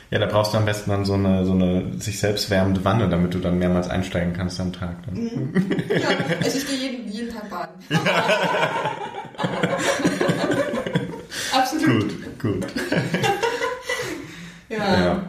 Ja, 0.09 0.19
da 0.19 0.25
brauchst 0.25 0.53
du 0.53 0.57
am 0.57 0.63
besten 0.63 0.89
dann 0.89 1.03
so 1.03 1.15
eine, 1.15 1.45
so 1.45 1.51
eine 1.51 1.99
sich 1.99 2.17
selbst 2.19 2.49
wärmende 2.49 2.85
Wanne, 2.85 3.09
damit 3.09 3.33
du 3.33 3.39
dann 3.39 3.59
mehrmals 3.59 3.89
einsteigen 3.89 4.31
kannst 4.31 4.57
am 4.61 4.71
Tag. 4.71 4.95
Mhm. 5.11 5.53
Ja, 5.89 6.07
also 6.41 6.57
ich 6.57 6.65
gehe 6.65 6.77
jeden, 6.77 7.11
jeden 7.11 7.29
Tag 7.29 7.49
baden. 7.49 7.73
Absolut. 11.51 12.39
Gut, 12.39 12.39
gut. 12.39 12.65
ja. 14.69 14.99
ja. 14.99 15.21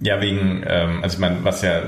Ja, 0.00 0.20
wegen, 0.20 0.64
ähm, 0.66 1.02
also 1.02 1.14
ich 1.14 1.20
meine, 1.20 1.44
was 1.44 1.62
ja 1.62 1.82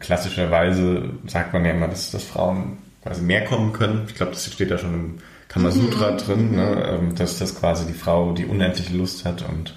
klassischerweise 0.00 1.10
sagt 1.26 1.52
man 1.52 1.64
ja 1.64 1.72
immer, 1.72 1.88
dass, 1.88 2.10
dass 2.10 2.24
Frauen 2.24 2.78
quasi 3.02 3.22
mehr 3.22 3.44
kommen 3.44 3.72
können. 3.72 4.04
Ich 4.08 4.14
glaube, 4.14 4.32
das 4.32 4.46
steht 4.52 4.70
da 4.70 4.78
schon 4.78 4.94
im 4.94 5.18
Kamasutra 5.48 6.12
mhm. 6.12 6.18
drin, 6.18 6.56
ne? 6.56 6.88
Ähm, 6.88 7.14
dass 7.14 7.38
das 7.38 7.58
quasi 7.58 7.86
die 7.86 7.98
Frau 7.98 8.32
die 8.32 8.44
unendliche 8.44 8.96
Lust 8.96 9.24
hat 9.24 9.42
und, 9.48 9.74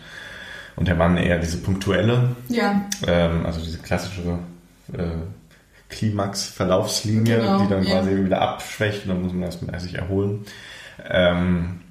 und 0.75 0.87
der 0.87 0.95
Mann 0.95 1.17
eher 1.17 1.39
diese 1.39 1.57
punktuelle. 1.57 2.35
Ja. 2.49 2.81
Ähm, 3.07 3.45
also 3.45 3.61
diese 3.61 3.77
klassische 3.77 4.39
äh, 4.93 5.03
Klimax-Verlaufslinie, 5.89 7.37
genau, 7.37 7.59
die 7.61 7.69
dann 7.69 7.85
quasi 7.85 8.25
wieder 8.25 8.41
abschwächt 8.41 9.03
und 9.03 9.09
dann 9.09 9.21
muss 9.21 9.33
man 9.33 9.43
erstmal 9.43 9.79
sich 9.79 9.95
erholen. 9.95 10.45
Ähm, 11.09 11.81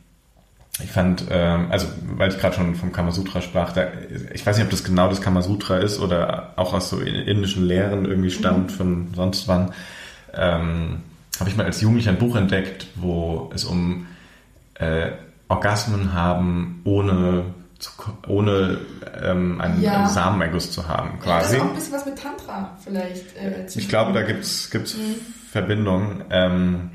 ich 0.85 0.91
fand, 0.91 1.25
ähm, 1.31 1.67
also 1.71 1.87
weil 2.17 2.31
ich 2.31 2.39
gerade 2.39 2.55
schon 2.57 2.75
vom 2.75 2.93
Kamasutra 2.93 3.41
sprach, 3.41 3.73
da, 3.73 3.89
ich 4.33 4.45
weiß 4.45 4.57
nicht, 4.57 4.65
ob 4.65 4.71
das 4.71 4.85
genau 4.85 5.09
das 5.09 5.21
Kamasutra 5.21 5.79
ist 5.79 6.01
oder 6.01 6.55
auch 6.57 6.73
aus 6.73 6.91
so 6.91 6.99
indischen 7.01 7.67
Lehren 7.67 8.05
irgendwie 8.05 8.31
stammt 8.31 8.71
mhm. 8.73 8.75
von 8.75 9.15
sonst 9.15 9.49
wann. 9.49 9.73
Ähm, 10.35 11.03
Habe 11.39 11.51
ich 11.51 11.57
mal 11.57 11.67
als 11.67 11.81
Jugendlicher 11.81 12.11
ein 12.11 12.19
Buch 12.19 12.37
entdeckt, 12.37 12.87
wo 12.97 13.51
es 13.55 13.65
um 13.65 14.07
äh, 14.75 15.11
Orgasmen 15.49 16.13
haben, 16.13 16.81
ohne 16.85 17.45
zu, 17.79 17.91
ohne 18.29 18.79
ähm, 19.23 19.61
einen, 19.61 19.83
ja. 19.83 20.01
einen 20.01 20.09
Samenerguss 20.09 20.71
zu 20.71 20.87
haben, 20.87 21.19
quasi. 21.19 21.29
Ja, 21.31 21.39
das 21.41 21.53
ist 21.53 21.61
auch 21.61 21.65
ein 21.65 21.75
bisschen 21.75 21.93
was 21.95 22.07
mit 22.07 22.19
Tantra 22.19 22.77
vielleicht. 22.85 23.37
Äh, 23.37 23.67
ich 23.75 23.89
glaube, 23.89 24.13
da 24.13 24.23
gibt's 24.23 24.71
gibt's 24.71 24.97
mhm. 24.97 25.17
Verbindungen. 25.51 26.25
Ähm, 26.31 26.91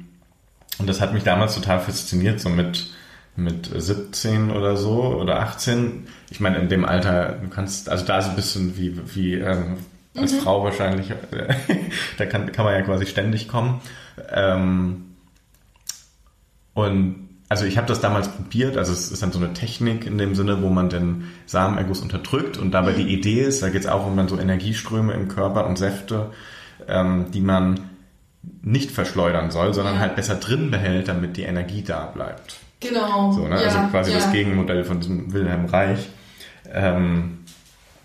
und 0.78 0.88
das 0.88 1.02
hat 1.02 1.14
mich 1.14 1.24
damals 1.24 1.56
total 1.56 1.80
fasziniert, 1.80 2.40
so 2.40 2.50
mit 2.50 2.94
mit 3.36 3.70
17 3.74 4.52
oder 4.52 4.78
so 4.78 5.04
oder 5.04 5.40
18. 5.42 6.08
Ich 6.30 6.40
meine, 6.40 6.58
in 6.58 6.70
dem 6.70 6.86
Alter, 6.86 7.38
du 7.42 7.50
kannst, 7.50 7.90
also 7.90 8.06
da 8.06 8.22
so 8.22 8.30
ein 8.30 8.36
bisschen 8.36 8.78
wie, 8.78 9.00
wie 9.14 9.34
ähm, 9.36 9.78
als 10.16 10.34
mhm. 10.34 10.40
Frau 10.40 10.64
wahrscheinlich, 10.64 11.12
da 12.18 12.26
kann, 12.26 12.52
kann 12.52 12.66
man 12.66 12.74
ja 12.74 12.82
quasi 12.82 13.06
ständig 13.06 13.48
kommen. 13.48 13.82
Ähm, 14.32 15.16
und 16.74 17.26
also 17.48 17.66
ich 17.66 17.78
habe 17.78 17.88
das 17.88 18.02
damals 18.02 18.30
probiert, 18.30 18.78
also 18.78 18.92
es 18.92 19.12
ist 19.12 19.22
dann 19.22 19.32
so 19.32 19.40
eine 19.40 19.54
Technik 19.54 20.06
in 20.06 20.18
dem 20.18 20.34
Sinne, 20.36 20.62
wo 20.62 20.70
man 20.70 20.90
den 20.90 21.26
Samenerguss 21.46 22.02
unterdrückt 22.02 22.58
und 22.58 22.72
dabei 22.72 22.94
mhm. 22.94 22.98
die 22.98 23.14
Idee 23.14 23.42
ist, 23.42 23.62
da 23.62 23.70
geht 23.70 23.82
es 23.82 23.88
auch 23.88 24.06
um 24.08 24.18
dann 24.18 24.28
so 24.28 24.40
Energieströme 24.40 25.14
im 25.14 25.28
Körper 25.28 25.68
und 25.68 25.78
Säfte, 25.78 26.32
ähm, 26.88 27.28
die 27.34 27.42
man 27.42 27.82
nicht 28.62 28.92
verschleudern 28.92 29.52
soll, 29.52 29.74
sondern 29.74 30.00
halt 30.00 30.16
besser 30.16 30.36
drin 30.36 30.72
behält, 30.72 31.08
damit 31.08 31.38
die 31.38 31.44
Energie 31.44 31.84
da 31.84 32.06
bleibt. 32.06 32.58
Genau. 32.80 33.32
So, 33.32 33.48
ne? 33.48 33.56
Also 33.56 33.66
ja, 33.66 33.82
also 33.82 33.92
quasi 33.92 34.12
ja. 34.12 34.18
das 34.18 34.32
Gegenmodell 34.32 34.84
von 34.84 35.00
diesem 35.00 35.34
Wilhelm 35.34 35.66
Reich. 35.66 36.10
Ähm, 36.72 37.40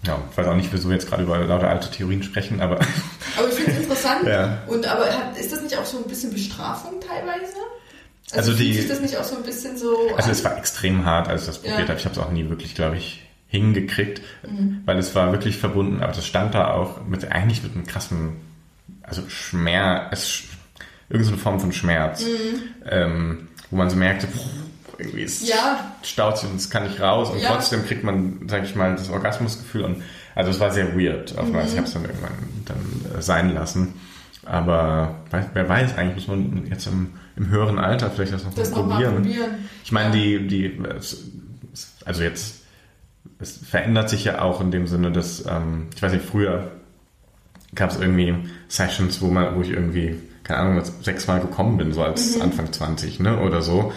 ja, 0.06 0.18
ich 0.30 0.36
weiß 0.36 0.46
auch 0.46 0.54
nicht, 0.54 0.72
wieso 0.72 0.88
wir 0.88 0.94
jetzt 0.94 1.08
gerade 1.08 1.22
über 1.22 1.38
lauter 1.38 1.68
alte 1.68 1.90
Theorien 1.90 2.22
sprechen, 2.22 2.60
aber. 2.60 2.78
Aber 3.38 3.48
ich 3.48 3.54
finde 3.54 3.72
es 3.72 3.78
interessant. 3.78 4.26
ja. 4.26 4.58
Und 4.66 4.86
aber 4.90 5.04
hat, 5.04 5.38
ist 5.38 5.52
das 5.52 5.62
nicht 5.62 5.78
auch 5.78 5.84
so 5.84 5.98
ein 5.98 6.04
bisschen 6.04 6.32
Bestrafung 6.32 6.94
teilweise? 7.00 7.54
Also, 8.32 8.50
also 8.50 8.54
die, 8.54 8.74
sich 8.74 8.88
das 8.88 9.00
nicht 9.00 9.16
auch 9.16 9.24
so 9.24 9.36
ein 9.36 9.44
bisschen 9.44 9.78
so. 9.78 9.96
Also 10.16 10.30
es 10.30 10.44
war 10.44 10.58
extrem 10.58 11.04
hart, 11.04 11.28
als 11.28 11.42
ich 11.42 11.46
das 11.46 11.58
probiert 11.58 11.78
ja. 11.78 11.88
habe. 11.88 11.98
Ich 11.98 12.04
habe 12.04 12.14
es 12.14 12.20
auch 12.20 12.30
nie 12.30 12.48
wirklich, 12.48 12.74
glaube 12.74 12.96
ich, 12.96 13.22
hingekriegt, 13.48 14.20
mhm. 14.48 14.82
weil 14.84 14.98
es 14.98 15.14
war 15.14 15.32
wirklich 15.32 15.58
verbunden, 15.58 16.02
aber 16.02 16.12
das 16.12 16.26
stand 16.26 16.54
da 16.54 16.72
auch 16.72 17.04
mit 17.06 17.30
eigentlich 17.30 17.62
mit 17.62 17.74
einem 17.74 17.86
krassen, 17.86 18.36
also 19.02 19.28
Schmerz, 19.28 20.44
irgendeine 21.08 21.38
Form 21.38 21.60
von 21.60 21.72
Schmerz. 21.72 22.24
Mhm. 22.24 22.62
Ähm, 22.88 23.48
wo 23.70 23.76
man 23.76 23.88
so 23.88 23.96
merkte, 23.96 24.26
irgendwie 24.98 25.22
ist 25.22 25.48
ja. 25.48 25.94
staut 26.02 26.38
sich 26.38 26.50
und 26.50 26.56
es 26.56 26.70
kann 26.70 26.84
nicht 26.84 27.00
raus 27.00 27.30
und 27.30 27.40
ja. 27.40 27.48
trotzdem 27.48 27.84
kriegt 27.86 28.04
man, 28.04 28.48
sag 28.48 28.64
ich 28.64 28.74
mal, 28.74 28.94
das 28.94 29.08
Orgasmusgefühl 29.10 29.82
und 29.82 30.02
also 30.34 30.50
es 30.50 30.60
war 30.60 30.70
sehr 30.70 30.96
weird. 30.96 31.36
Auf 31.38 31.48
mhm. 31.48 31.58
Ich 31.66 31.76
habe 31.76 31.86
es 31.86 31.92
dann 31.92 32.04
irgendwann 32.04 32.32
dann 32.66 33.18
äh, 33.18 33.22
sein 33.22 33.54
lassen. 33.54 33.94
Aber 34.44 35.16
wer 35.30 35.68
weiß, 35.68 35.96
eigentlich 35.96 36.28
muss 36.28 36.36
man 36.36 36.66
jetzt 36.68 36.86
im, 36.86 37.10
im 37.36 37.48
höheren 37.48 37.78
Alter 37.78 38.10
vielleicht 38.10 38.32
das 38.32 38.44
noch 38.44 38.54
das 38.54 38.70
mal 38.70 38.82
probieren. 38.82 39.14
Mal 39.14 39.22
probieren. 39.22 39.50
Ich 39.84 39.92
meine, 39.92 40.16
ja. 40.16 40.38
die, 40.38 40.46
die, 40.48 40.82
also 42.04 42.22
jetzt, 42.22 42.62
es 43.38 43.58
verändert 43.58 44.08
sich 44.08 44.24
ja 44.24 44.40
auch 44.40 44.60
in 44.60 44.70
dem 44.70 44.86
Sinne, 44.86 45.12
dass, 45.12 45.44
ähm, 45.46 45.88
ich 45.94 46.02
weiß 46.02 46.12
nicht, 46.12 46.24
früher 46.24 46.72
gab 47.74 47.90
es 47.90 47.98
irgendwie 47.98 48.34
Sessions, 48.68 49.20
wo 49.20 49.28
man, 49.28 49.56
wo 49.56 49.62
ich 49.62 49.70
irgendwie 49.70 50.16
keine 50.50 50.60
Ahnung, 50.60 50.82
sechsmal 51.02 51.40
gekommen 51.40 51.76
bin, 51.76 51.92
so 51.92 52.02
als 52.02 52.36
mhm. 52.36 52.42
Anfang 52.42 52.72
20, 52.72 53.20
ne, 53.20 53.38
oder 53.40 53.62
so, 53.62 53.92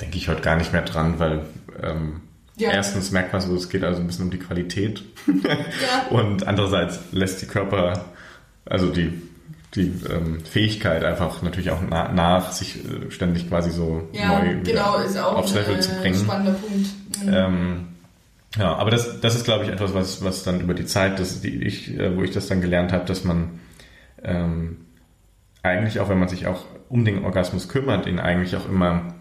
denke 0.00 0.16
ich 0.16 0.28
heute 0.28 0.40
gar 0.40 0.56
nicht 0.56 0.72
mehr 0.72 0.82
dran, 0.82 1.18
weil 1.18 1.42
ähm, 1.82 2.22
ja. 2.56 2.70
erstens 2.70 3.10
merkt 3.10 3.32
man 3.32 3.42
so, 3.42 3.54
es 3.54 3.68
geht 3.68 3.84
also 3.84 4.00
ein 4.00 4.06
bisschen 4.06 4.24
um 4.24 4.30
die 4.30 4.38
Qualität 4.38 5.02
ja. 5.26 6.06
und 6.10 6.46
andererseits 6.46 7.00
lässt 7.12 7.42
die 7.42 7.46
Körper, 7.46 8.04
also 8.64 8.90
die 8.90 9.12
die 9.74 9.92
ähm, 10.08 10.40
Fähigkeit 10.44 11.02
einfach 11.02 11.42
natürlich 11.42 11.70
auch 11.72 11.80
na 11.88 12.12
nach, 12.12 12.52
sich 12.52 12.76
äh, 12.84 13.10
ständig 13.10 13.48
quasi 13.48 13.72
so 13.72 14.08
ja, 14.12 14.38
neu 14.38 14.62
genau, 14.62 14.98
aufs 15.32 15.52
Level 15.52 15.80
zu 15.80 15.90
bringen. 15.96 16.14
Spannender 16.14 16.52
Punkt. 16.52 16.90
Mhm. 17.24 17.32
Ähm, 17.34 17.86
ja, 18.58 18.74
aber 18.76 18.90
das, 18.90 19.20
das 19.20 19.34
ist, 19.34 19.44
glaube 19.44 19.64
ich, 19.64 19.70
etwas, 19.70 19.94
was, 19.94 20.24
was 20.24 20.44
dann 20.44 20.60
über 20.60 20.74
die 20.74 20.86
Zeit, 20.86 21.18
das, 21.18 21.40
die 21.40 21.62
ich, 21.64 21.98
äh, 21.98 22.16
wo 22.16 22.22
ich 22.22 22.30
das 22.30 22.48
dann 22.48 22.60
gelernt 22.60 22.92
habe, 22.92 23.04
dass 23.04 23.24
man 23.24 23.60
ähm, 24.22 24.78
eigentlich 25.62 26.00
auch, 26.00 26.08
wenn 26.08 26.18
man 26.18 26.28
sich 26.28 26.46
auch 26.46 26.64
um 26.88 27.04
den 27.04 27.24
Orgasmus 27.24 27.68
kümmert, 27.68 28.06
ihn 28.06 28.18
eigentlich 28.18 28.56
auch 28.56 28.68
immer 28.68 29.14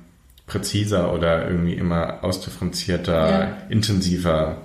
präziser 0.46 1.14
oder 1.14 1.48
irgendwie 1.48 1.74
immer 1.74 2.24
ausdifferenzierter, 2.24 3.30
ja. 3.30 3.58
intensiver 3.70 4.58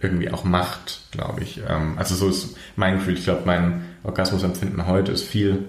irgendwie 0.00 0.30
auch 0.30 0.44
macht, 0.44 1.00
glaube 1.12 1.42
ich. 1.42 1.62
Ähm, 1.68 1.96
also 1.96 2.14
so 2.14 2.28
ist 2.28 2.56
mein 2.76 2.96
Gefühl. 2.96 3.14
Ich 3.14 3.24
glaube, 3.24 3.42
mein 3.46 3.84
Orgasmusempfinden 4.02 4.86
heute 4.86 5.12
ist 5.12 5.24
viel 5.24 5.68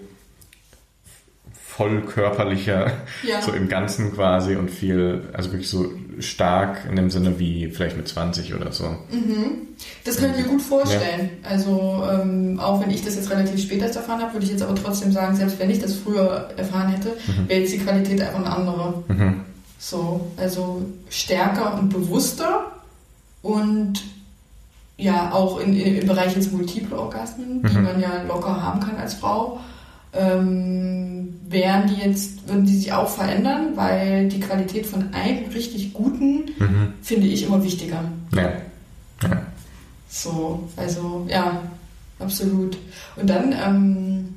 voll 1.76 2.04
körperlicher, 2.04 2.94
ja. 3.24 3.42
so 3.42 3.52
im 3.52 3.68
Ganzen 3.68 4.14
quasi 4.14 4.56
und 4.56 4.72
viel, 4.72 5.24
also 5.34 5.52
wirklich 5.52 5.70
so 5.70 5.92
stark 6.20 6.86
in 6.90 6.96
dem 6.96 7.10
Sinne 7.10 7.38
wie 7.38 7.68
vielleicht 7.68 7.98
mit 7.98 8.08
20 8.08 8.54
oder 8.54 8.72
so. 8.72 8.86
Mhm. 9.12 9.68
Das 10.06 10.16
kann 10.16 10.32
ich 10.32 10.38
mir 10.38 10.50
gut 10.50 10.62
vorstellen. 10.62 11.32
Ja. 11.44 11.50
Also 11.50 12.02
ähm, 12.10 12.62
auch 12.62 12.82
wenn 12.82 12.92
ich 12.92 13.04
das 13.04 13.16
jetzt 13.16 13.30
relativ 13.30 13.62
spät 13.62 13.82
erst 13.82 13.98
erfahren 13.98 14.22
habe, 14.22 14.34
würde 14.34 14.46
ich 14.46 14.52
jetzt 14.54 14.64
aber 14.64 14.76
trotzdem 14.76 15.12
sagen, 15.12 15.36
selbst 15.36 15.60
wenn 15.60 15.70
ich 15.70 15.80
das 15.80 15.96
früher 15.96 16.50
erfahren 16.56 16.88
hätte, 16.94 17.10
mhm. 17.10 17.50
wäre 17.50 17.60
jetzt 17.60 17.74
die 17.74 17.80
Qualität 17.80 18.22
einfach 18.22 18.40
eine 18.40 18.56
andere. 18.56 19.04
Mhm. 19.10 19.42
So, 19.78 20.32
also 20.38 20.86
stärker 21.10 21.78
und 21.78 21.90
bewusster 21.90 22.72
und 23.42 24.02
ja, 24.96 25.34
auch 25.34 25.60
in, 25.60 25.76
in, 25.76 25.98
im 25.98 26.08
Bereich 26.08 26.36
jetzt 26.36 26.54
multiple 26.54 26.98
Orgasmen, 26.98 27.62
die 27.64 27.78
mhm. 27.78 27.84
man 27.84 28.00
ja 28.00 28.24
locker 28.26 28.64
haben 28.64 28.80
kann 28.80 28.96
als 28.96 29.16
Frau 29.16 29.60
ähm, 30.16 31.40
wären 31.48 31.88
die 31.88 32.02
jetzt, 32.02 32.48
würden 32.48 32.66
die 32.66 32.78
sich 32.78 32.94
auch 32.94 33.10
verändern, 33.10 33.76
weil 33.76 34.28
die 34.30 34.40
Qualität 34.40 34.86
von 34.86 35.14
einem 35.14 35.50
richtig 35.54 35.94
guten 35.94 36.52
mhm. 36.58 36.94
finde 37.02 37.28
ich 37.28 37.44
immer 37.44 37.64
wichtiger. 37.64 38.04
Ja. 38.34 38.54
ja. 39.24 39.42
So, 40.10 40.68
also 40.78 41.26
ja, 41.30 41.62
absolut. 42.20 42.78
Und 43.16 43.30
dann, 43.30 43.52
ähm, 43.52 44.36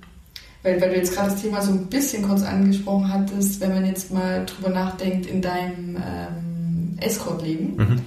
weil, 0.63 0.81
weil 0.81 0.91
du 0.91 0.97
jetzt 0.97 1.15
gerade 1.15 1.31
das 1.31 1.41
Thema 1.41 1.63
so 1.63 1.71
ein 1.71 1.87
bisschen 1.87 2.23
kurz 2.23 2.43
angesprochen 2.43 3.13
hattest, 3.13 3.61
wenn 3.61 3.75
man 3.75 3.87
jetzt 3.87 4.13
mal 4.13 4.45
drüber 4.45 4.71
nachdenkt 4.71 5.27
in 5.27 5.41
deinem 5.41 5.97
ähm, 5.97 6.99
Escort-Leben, 7.01 7.77
mhm. 7.77 8.01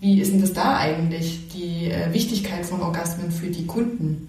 wie 0.00 0.20
ist 0.20 0.32
denn 0.32 0.40
das 0.40 0.52
da 0.52 0.76
eigentlich, 0.76 1.48
die 1.48 1.90
äh, 1.90 2.12
Wichtigkeit 2.12 2.64
von 2.64 2.80
Orgasmen 2.80 3.32
für 3.32 3.48
die 3.48 3.66
Kunden? 3.66 4.28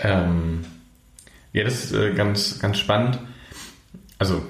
Ähm, 0.00 0.64
ja, 1.52 1.64
das 1.64 1.84
ist 1.84 1.92
äh, 1.92 2.12
ganz, 2.14 2.58
ganz 2.58 2.78
spannend. 2.78 3.18
Also, 4.18 4.42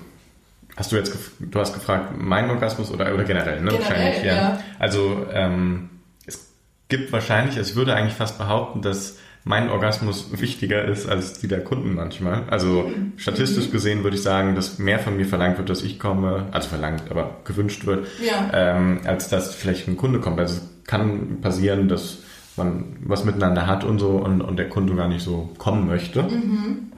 hast 0.76 0.92
du 0.92 0.96
jetzt, 0.96 1.16
du 1.38 1.60
hast 1.60 1.74
gefragt, 1.74 2.14
mein 2.18 2.50
Orgasmus 2.50 2.90
oder, 2.90 3.12
oder 3.14 3.24
generell, 3.24 3.60
ne? 3.60 3.70
Generell, 3.70 3.80
wahrscheinlich, 3.80 4.24
ja. 4.24 4.34
ja. 4.34 4.60
Also, 4.78 5.26
ähm, 5.32 5.90
es 6.26 6.52
gibt 6.88 7.12
wahrscheinlich, 7.12 7.56
also 7.56 7.70
ich 7.70 7.76
würde 7.76 7.94
eigentlich 7.94 8.14
fast 8.14 8.38
behaupten, 8.38 8.82
dass 8.82 9.18
mein 9.44 9.70
Orgasmus 9.70 10.28
wichtiger 10.40 10.84
ist 10.84 11.08
als 11.08 11.38
die 11.40 11.48
der 11.48 11.64
Kunden 11.64 11.94
manchmal. 11.94 12.44
Also 12.50 12.82
mhm. 12.82 13.12
statistisch 13.16 13.70
gesehen 13.70 14.04
würde 14.04 14.16
ich 14.16 14.22
sagen, 14.22 14.54
dass 14.54 14.78
mehr 14.78 14.98
von 14.98 15.16
mir 15.16 15.26
verlangt 15.26 15.58
wird, 15.58 15.70
dass 15.70 15.82
ich 15.82 15.98
komme, 15.98 16.46
also 16.52 16.68
verlangt, 16.68 17.04
aber 17.10 17.38
gewünscht 17.44 17.86
wird, 17.86 18.06
ja. 18.22 18.50
ähm, 18.52 19.00
als 19.04 19.28
dass 19.28 19.54
vielleicht 19.54 19.88
ein 19.88 19.96
Kunde 19.96 20.20
kommt. 20.20 20.38
Also 20.38 20.56
es 20.56 20.84
kann 20.86 21.40
passieren, 21.40 21.88
dass 21.88 22.18
man 22.58 22.84
was 23.04 23.24
miteinander 23.24 23.66
hat 23.66 23.84
und 23.84 23.98
so 23.98 24.10
und, 24.10 24.42
und 24.42 24.58
der 24.58 24.68
Kunde 24.68 24.94
gar 24.94 25.08
nicht 25.08 25.22
so 25.24 25.50
kommen 25.58 25.86
möchte. 25.86 26.22
Mhm. 26.24 26.92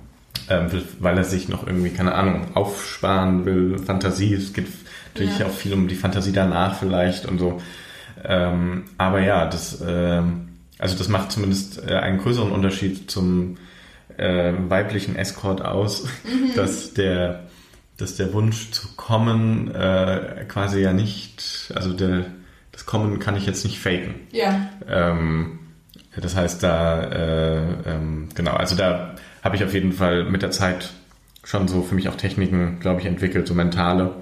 ähm, 0.49 0.67
weil 0.99 1.17
er 1.17 1.25
sich 1.25 1.49
noch 1.49 1.67
irgendwie, 1.67 1.91
keine 1.91 2.15
Ahnung, 2.15 2.49
aufsparen 2.55 3.45
will, 3.45 3.79
Fantasie. 3.79 4.35
Es 4.35 4.53
geht 4.53 4.67
natürlich 5.15 5.39
Ja. 5.39 5.47
auch 5.47 5.51
viel 5.53 5.73
um 5.75 5.87
die 5.87 5.95
Fantasie 5.95 6.33
danach 6.33 6.75
vielleicht 6.77 7.27
und 7.27 7.39
so. 7.39 7.61
Ähm, 8.25 8.85
aber 8.99 9.21
ja, 9.21 9.47
das, 9.47 9.83
ähm, 9.87 10.49
also 10.79 10.97
das 10.99 11.09
macht 11.09 11.31
zumindest 11.33 11.83
äh, 11.89 11.95
einen 11.95 12.19
größeren 12.19 12.51
Unterschied 12.51 13.11
zum 13.11 13.57
äh, 14.17 14.53
weiblichen 14.69 15.15
Escort 15.17 15.63
aus, 15.63 16.07
dass 16.57 16.95
der, 16.95 17.45
dass 17.97 18.17
der 18.17 18.33
Wunsch 18.33 18.71
zu 18.73 18.89
kommen 18.97 19.71
äh, 19.75 20.45
quasi 20.49 20.81
ja 20.81 20.93
nicht, 20.93 21.71
also 21.75 21.93
der, 21.93 22.27
das 22.81 22.87
Kommen 22.87 23.19
kann 23.19 23.37
ich 23.37 23.45
jetzt 23.45 23.63
nicht 23.65 23.79
faken. 23.79 24.15
Ja, 24.33 24.71
Ähm, 24.89 25.59
das 26.17 26.35
heißt, 26.35 26.63
da, 26.63 27.03
äh, 27.03 27.63
ähm, 27.87 28.31
genau, 28.35 28.53
also 28.53 28.75
da 28.75 29.15
habe 29.45 29.57
ich 29.57 29.65
auf 29.65 29.75
jeden 29.75 29.93
Fall 29.93 30.25
mit 30.25 30.41
der 30.41 30.51
Zeit 30.51 30.91
schon 31.45 31.69
so 31.69 31.83
für 31.83 31.95
mich 31.95 32.09
auch 32.09 32.17
Techniken, 32.17 32.81
glaube 32.81 33.01
ich, 33.01 33.07
entwickelt, 33.07 33.47
so 33.47 33.53
mentale, 33.55 34.15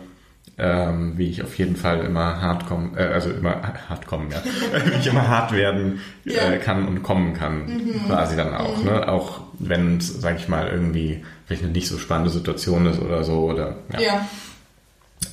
ähm, 0.58 1.12
wie 1.16 1.30
ich 1.30 1.42
auf 1.44 1.56
jeden 1.56 1.76
Fall 1.76 2.00
immer 2.00 2.40
hart 2.42 2.66
kommen, 2.66 2.96
äh, 2.96 3.02
also 3.04 3.30
immer 3.30 3.62
hart 3.88 4.06
kommen, 4.08 4.28
ja, 4.32 4.38
wie 4.86 4.98
ich 4.98 5.06
immer 5.06 5.28
hart 5.28 5.52
werden 5.52 6.00
Ja. 6.24 6.50
äh, 6.50 6.58
kann 6.58 6.88
und 6.88 7.04
kommen 7.04 7.34
kann, 7.34 7.80
quasi 8.08 8.36
dann 8.36 8.54
auch, 8.54 8.82
ne, 8.82 9.08
auch 9.08 9.40
wenn 9.60 9.98
es, 9.98 10.20
sage 10.20 10.38
ich 10.38 10.48
mal, 10.48 10.66
irgendwie 10.66 11.24
vielleicht 11.46 11.62
eine 11.62 11.72
nicht 11.72 11.86
so 11.88 11.96
spannende 11.96 12.30
Situation 12.30 12.86
ist 12.86 13.00
oder 13.00 13.22
so 13.22 13.44
oder 13.50 13.76
ja. 13.92 14.00
ja. 14.00 14.28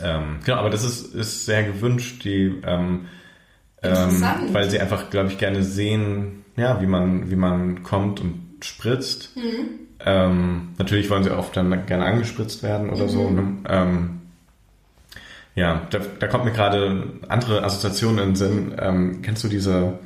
Ähm, 0.01 0.39
genau, 0.44 0.58
aber 0.58 0.70
das 0.70 0.84
ist, 0.84 1.13
ist 1.13 1.46
sehr 1.46 1.63
gewünscht, 1.63 2.24
die, 2.24 2.62
ähm, 2.65 3.06
ähm, 3.82 4.24
weil 4.51 4.70
sie 4.70 4.80
einfach, 4.80 5.10
glaube 5.10 5.30
ich, 5.30 5.38
gerne 5.38 5.63
sehen, 5.63 6.44
ja, 6.56 6.82
wie 6.82 6.88
man, 6.88 7.30
wie 7.30 7.36
man 7.36 7.84
kommt 7.84 8.20
und 8.20 8.58
spritzt. 8.62 9.32
Ähm, 10.00 10.70
natürlich 10.77 11.10
wollen 11.10 11.24
sie 11.24 11.32
oft 11.32 11.56
dann 11.56 11.86
gerne 11.86 12.06
angespritzt 12.06 12.63
werden 12.63 12.89
oder 12.89 13.08
so. 13.08 13.30
Ne? 13.30 13.58
Ähm, 13.68 14.22
ja, 15.56 15.88
da, 15.89 16.00
da 16.20 16.27
kommt 16.27 16.46
mir 16.46 16.51
gerade 16.51 17.13
andere 17.30 17.63
Assoziationen 17.63 18.20
in 18.20 18.30
den 18.30 18.36
Sinn. 18.36 18.75
Ähm, 18.77 19.22
kennst 19.22 19.44
du 19.44 19.48
diese 19.48 20.00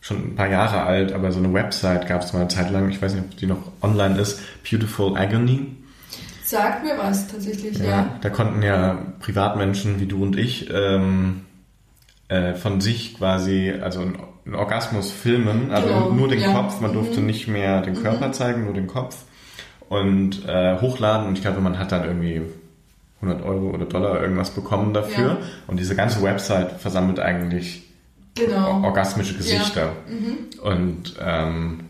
schon 0.00 0.18
ein 0.18 0.36
paar 0.36 0.48
Jahre 0.48 0.84
alt, 0.84 1.12
aber 1.12 1.32
so 1.32 1.38
eine 1.38 1.52
Website 1.52 2.06
gab 2.06 2.22
es 2.22 2.32
mal 2.32 2.40
eine 2.40 2.48
Zeit 2.48 2.70
lang, 2.70 2.88
ich 2.90 3.02
weiß 3.02 3.14
nicht, 3.14 3.24
ob 3.24 3.36
die 3.36 3.46
noch 3.46 3.72
online 3.82 4.18
ist, 4.18 4.40
Beautiful 4.68 5.16
Agony. 5.16 5.76
Sagt 6.46 6.84
mir 6.84 6.96
was 6.96 7.26
tatsächlich, 7.26 7.78
ja. 7.78 8.18
Da 8.20 8.30
konnten 8.30 8.62
ja 8.62 8.98
Privatmenschen 9.18 10.00
wie 10.00 10.06
du 10.06 10.22
und 10.22 10.38
ich 10.38 10.70
ähm, 10.72 11.42
äh, 12.28 12.54
von 12.54 12.80
sich 12.80 13.16
quasi, 13.18 13.72
also 13.82 14.00
einen, 14.00 14.18
Orgasmus 14.54 15.10
filmen, 15.10 15.72
also 15.72 15.88
Genau, 15.88 16.10
nur 16.12 16.28
den 16.28 16.40
ja. 16.40 16.52
Kopf, 16.52 16.80
man 16.80 16.92
durfte 16.92 17.20
nicht 17.20 17.48
mehr 17.48 17.80
den 17.82 18.00
Körper 18.00 18.30
zeigen, 18.30 18.64
nur 18.64 18.74
den 18.74 18.86
Kopf 18.86 19.16
und 19.88 20.46
äh, 20.46 20.80
hochladen 20.80 21.26
und 21.26 21.34
ich 21.36 21.42
glaube, 21.42 21.60
man 21.60 21.80
hat 21.80 21.90
dann 21.90 22.04
irgendwie 22.04 22.42
100 23.22 23.44
Euro 23.44 23.70
oder 23.70 23.86
Dollar 23.86 24.22
irgendwas 24.22 24.50
bekommen 24.50 24.94
dafür 24.94 25.24
Ja. 25.30 25.36
und 25.66 25.80
diese 25.80 25.96
ganze 25.96 26.22
Website 26.22 26.80
versammelt 26.80 27.18
eigentlich 27.18 27.82
Genau. 28.36 28.82
orgasmische 28.84 29.34
Gesichter. 29.34 29.92
Und 30.62 31.14
ähm, 31.20 31.80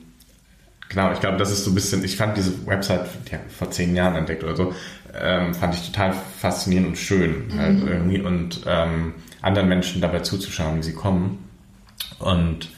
genau, 0.88 1.12
ich 1.12 1.20
glaube, 1.20 1.36
das 1.36 1.50
ist 1.50 1.64
so 1.64 1.70
ein 1.70 1.74
bisschen, 1.74 2.04
ich 2.04 2.16
fand 2.16 2.36
diese 2.36 2.66
Website 2.66 3.06
ja, 3.30 3.38
vor 3.48 3.70
zehn 3.70 3.94
Jahren 3.94 4.14
entdeckt 4.16 4.44
oder 4.44 4.56
so, 4.56 4.72
ähm, 5.18 5.54
fand 5.54 5.74
ich 5.74 5.86
total 5.90 6.14
faszinierend 6.38 6.88
und 6.88 6.98
schön 6.98 7.52
halt 7.56 7.78
irgendwie 7.86 8.20
und 8.20 8.60
ähm, 8.66 9.14
anderen 9.42 9.68
Menschen 9.68 10.00
dabei 10.02 10.20
zuzuschauen, 10.20 10.78
wie 10.78 10.82
sie 10.82 10.92
kommen. 10.92 11.38
Und 12.18 12.70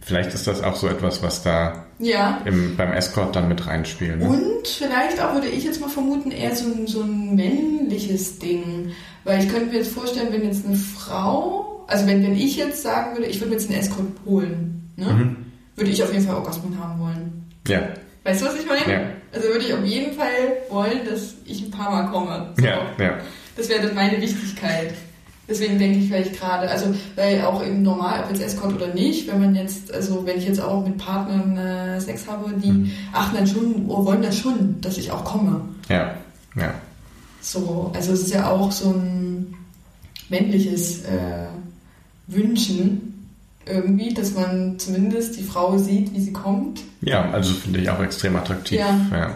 vielleicht 0.00 0.34
ist 0.34 0.46
das 0.46 0.62
auch 0.62 0.76
so 0.76 0.88
etwas, 0.88 1.22
was 1.22 1.42
da 1.42 1.84
Ja. 1.98 2.40
im, 2.44 2.76
beim 2.76 2.92
Escort 2.92 3.36
dann 3.36 3.48
mit 3.48 3.66
reinspielt. 3.66 4.18
Ne? 4.18 4.28
Und 4.28 4.66
vielleicht 4.66 5.20
auch, 5.22 5.34
würde 5.34 5.48
ich 5.48 5.64
jetzt 5.64 5.80
mal 5.80 5.88
vermuten, 5.90 6.30
eher 6.30 6.54
so 6.54 6.66
ein, 6.66 6.86
so 6.86 7.02
ein 7.02 7.34
männliches 7.36 8.38
Ding. 8.38 8.90
Weil 9.24 9.42
ich 9.44 9.48
könnte 9.50 9.66
mir 9.66 9.78
jetzt 9.78 9.92
vorstellen, 9.92 10.28
wenn 10.32 10.44
jetzt 10.44 10.66
eine 10.66 10.76
Frau, 10.76 11.84
also 11.88 12.06
wenn, 12.06 12.22
wenn 12.22 12.34
ich 12.36 12.56
jetzt 12.56 12.82
sagen 12.82 13.14
würde, 13.16 13.26
ich 13.28 13.40
würde 13.40 13.50
mir 13.50 13.56
jetzt 13.56 13.70
einen 13.70 13.78
Escort 13.80 14.06
holen, 14.24 14.90
ne? 14.96 15.06
Mhm. 15.06 15.36
würde 15.76 15.90
ich 15.90 16.02
auf 16.02 16.12
jeden 16.12 16.24
Fall 16.26 16.36
Orgasmen 16.36 16.78
haben 16.82 17.00
wollen. 17.00 17.37
Ja, 17.68 17.80
Weißt 18.24 18.42
du, 18.42 18.46
was 18.46 18.56
ich 18.56 18.66
meine? 18.66 18.92
Ja. 18.92 19.06
Also 19.32 19.48
würde 19.48 19.64
ich 19.64 19.72
auf 19.72 19.84
jeden 19.84 20.12
Fall 20.14 20.28
wollen, 20.70 20.98
dass 21.08 21.34
ich 21.44 21.62
ein 21.62 21.70
paar 21.70 21.90
Mal 21.90 22.10
komme. 22.10 22.52
So. 22.56 22.64
ja, 22.64 22.80
ja. 22.98 23.18
Das 23.56 23.68
wäre 23.68 23.86
dann 23.86 23.94
meine 23.94 24.20
Wichtigkeit. 24.20 24.92
Deswegen 25.48 25.78
denke 25.78 25.98
ich 25.98 26.08
vielleicht 26.08 26.38
gerade, 26.38 26.68
also 26.70 26.94
weil 27.16 27.40
auch 27.42 27.64
eben 27.64 27.82
normal, 27.82 28.22
ob 28.24 28.30
jetzt 28.30 28.42
Escort 28.42 28.74
oder 28.74 28.92
nicht, 28.92 29.26
wenn 29.28 29.40
man 29.40 29.54
jetzt, 29.54 29.92
also 29.94 30.26
wenn 30.26 30.36
ich 30.36 30.46
jetzt 30.46 30.60
auch 30.60 30.84
mit 30.86 30.98
Partnern 30.98 31.56
äh, 31.56 31.98
Sex 32.00 32.26
habe, 32.28 32.52
die 32.62 32.70
Mhm. 32.70 32.90
achten 33.14 33.36
dann 33.36 33.46
schon, 33.46 33.86
oh, 33.88 34.04
wollen 34.04 34.20
das 34.20 34.36
schon, 34.36 34.78
dass 34.82 34.98
ich 34.98 35.10
auch 35.10 35.24
komme. 35.24 35.62
Ja, 35.88 36.14
ja. 36.54 36.74
So, 37.40 37.90
also 37.94 38.12
es 38.12 38.22
ist 38.22 38.34
ja 38.34 38.50
auch 38.50 38.70
so 38.70 38.90
ein 38.90 39.54
männliches 40.28 41.04
äh, 41.04 41.46
Wünschen 42.26 43.07
irgendwie, 43.70 44.12
dass 44.14 44.34
man 44.34 44.78
zumindest 44.78 45.38
die 45.38 45.42
Frau 45.44 45.76
sieht, 45.78 46.12
wie 46.14 46.20
sie 46.20 46.32
kommt. 46.32 46.80
Ja, 47.00 47.30
also 47.30 47.52
finde 47.54 47.80
ich 47.80 47.90
auch 47.90 48.00
extrem 48.02 48.36
attraktiv. 48.36 48.78
Ja. 48.78 49.34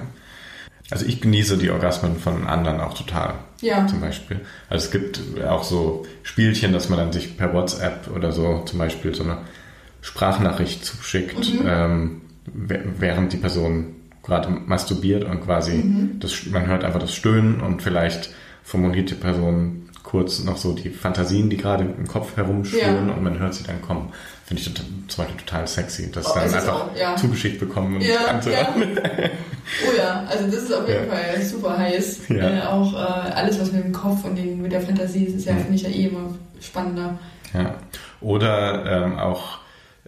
Also 0.90 1.06
ich 1.06 1.20
genieße 1.20 1.56
die 1.56 1.70
Orgasmen 1.70 2.16
von 2.18 2.46
anderen 2.46 2.80
auch 2.80 2.94
total. 2.94 3.34
Ja, 3.60 3.86
zum 3.86 4.00
Beispiel. 4.00 4.40
Also 4.68 4.86
es 4.86 4.90
gibt 4.90 5.20
auch 5.48 5.62
so 5.64 6.04
Spielchen, 6.22 6.72
dass 6.72 6.88
man 6.88 6.98
dann 6.98 7.12
sich 7.12 7.36
per 7.38 7.54
WhatsApp 7.54 8.10
oder 8.14 8.32
so 8.32 8.62
zum 8.66 8.78
Beispiel 8.78 9.14
so 9.14 9.22
eine 9.22 9.38
Sprachnachricht 10.02 10.84
zuschickt, 10.84 11.52
ähm, 11.64 12.22
wär- 12.52 12.82
während 12.98 13.32
die 13.32 13.36
Person 13.36 13.94
gerade 14.22 14.50
masturbiert 14.50 15.24
und 15.24 15.40
quasi 15.44 15.82
das, 16.20 16.46
man 16.46 16.66
hört 16.66 16.84
einfach 16.84 17.00
das 17.00 17.14
Stöhnen 17.14 17.60
und 17.60 17.82
vielleicht 17.82 18.30
formuliert 18.62 19.10
die 19.10 19.14
Person 19.14 19.88
kurz 20.12 20.44
noch 20.44 20.56
so 20.58 20.72
die 20.74 20.90
Fantasien, 20.90 21.50
die 21.50 21.56
gerade 21.56 21.82
im 21.84 22.06
Kopf 22.06 22.36
herumschwirren 22.36 23.08
Ja. 23.08 23.14
und 23.14 23.22
man 23.24 23.38
hört 23.40 23.54
sie 23.54 23.64
dann 23.64 23.80
kommen. 23.82 24.12
Finde 24.44 24.62
ich 24.62 24.74
zum 24.74 25.24
Beispiel 25.24 25.40
total 25.44 25.66
sexy, 25.66 26.10
das 26.12 26.26
Oh, 26.26 26.32
dann 26.34 26.44
einfach 26.44 26.68
auch, 26.90 26.96
ja. 26.96 27.16
zugeschickt 27.16 27.58
bekommen 27.58 27.96
und 27.96 28.02
Ja, 28.02 28.26
anzuhören. 28.28 29.00
Oh 29.88 29.96
ja, 29.96 30.24
also 30.28 30.44
das 30.46 30.54
ist 30.64 30.72
auf 30.74 30.86
jeden 30.88 31.06
Ja. 31.08 31.12
Fall 31.16 31.42
super 31.42 31.78
heiß. 31.78 32.28
Ja. 32.28 32.34
Äh, 32.36 32.62
auch 32.66 32.92
äh, 32.92 32.96
alles, 33.32 33.58
was 33.60 33.72
mit 33.72 33.82
dem 33.84 33.92
Kopf 33.92 34.24
und 34.24 34.36
den, 34.36 34.60
mit 34.60 34.70
der 34.72 34.82
Fantasie 34.82 35.24
ist, 35.24 35.36
ist 35.36 35.46
ja, 35.46 35.54
Mhm. 35.54 35.58
finde 35.60 35.74
ich 35.76 35.82
ja 35.82 35.88
eh 35.88 36.06
immer 36.08 36.34
spannender. 36.60 37.18
Ja. 37.54 37.74
Oder 38.20 39.04
ähm, 39.04 39.18
auch 39.18 39.58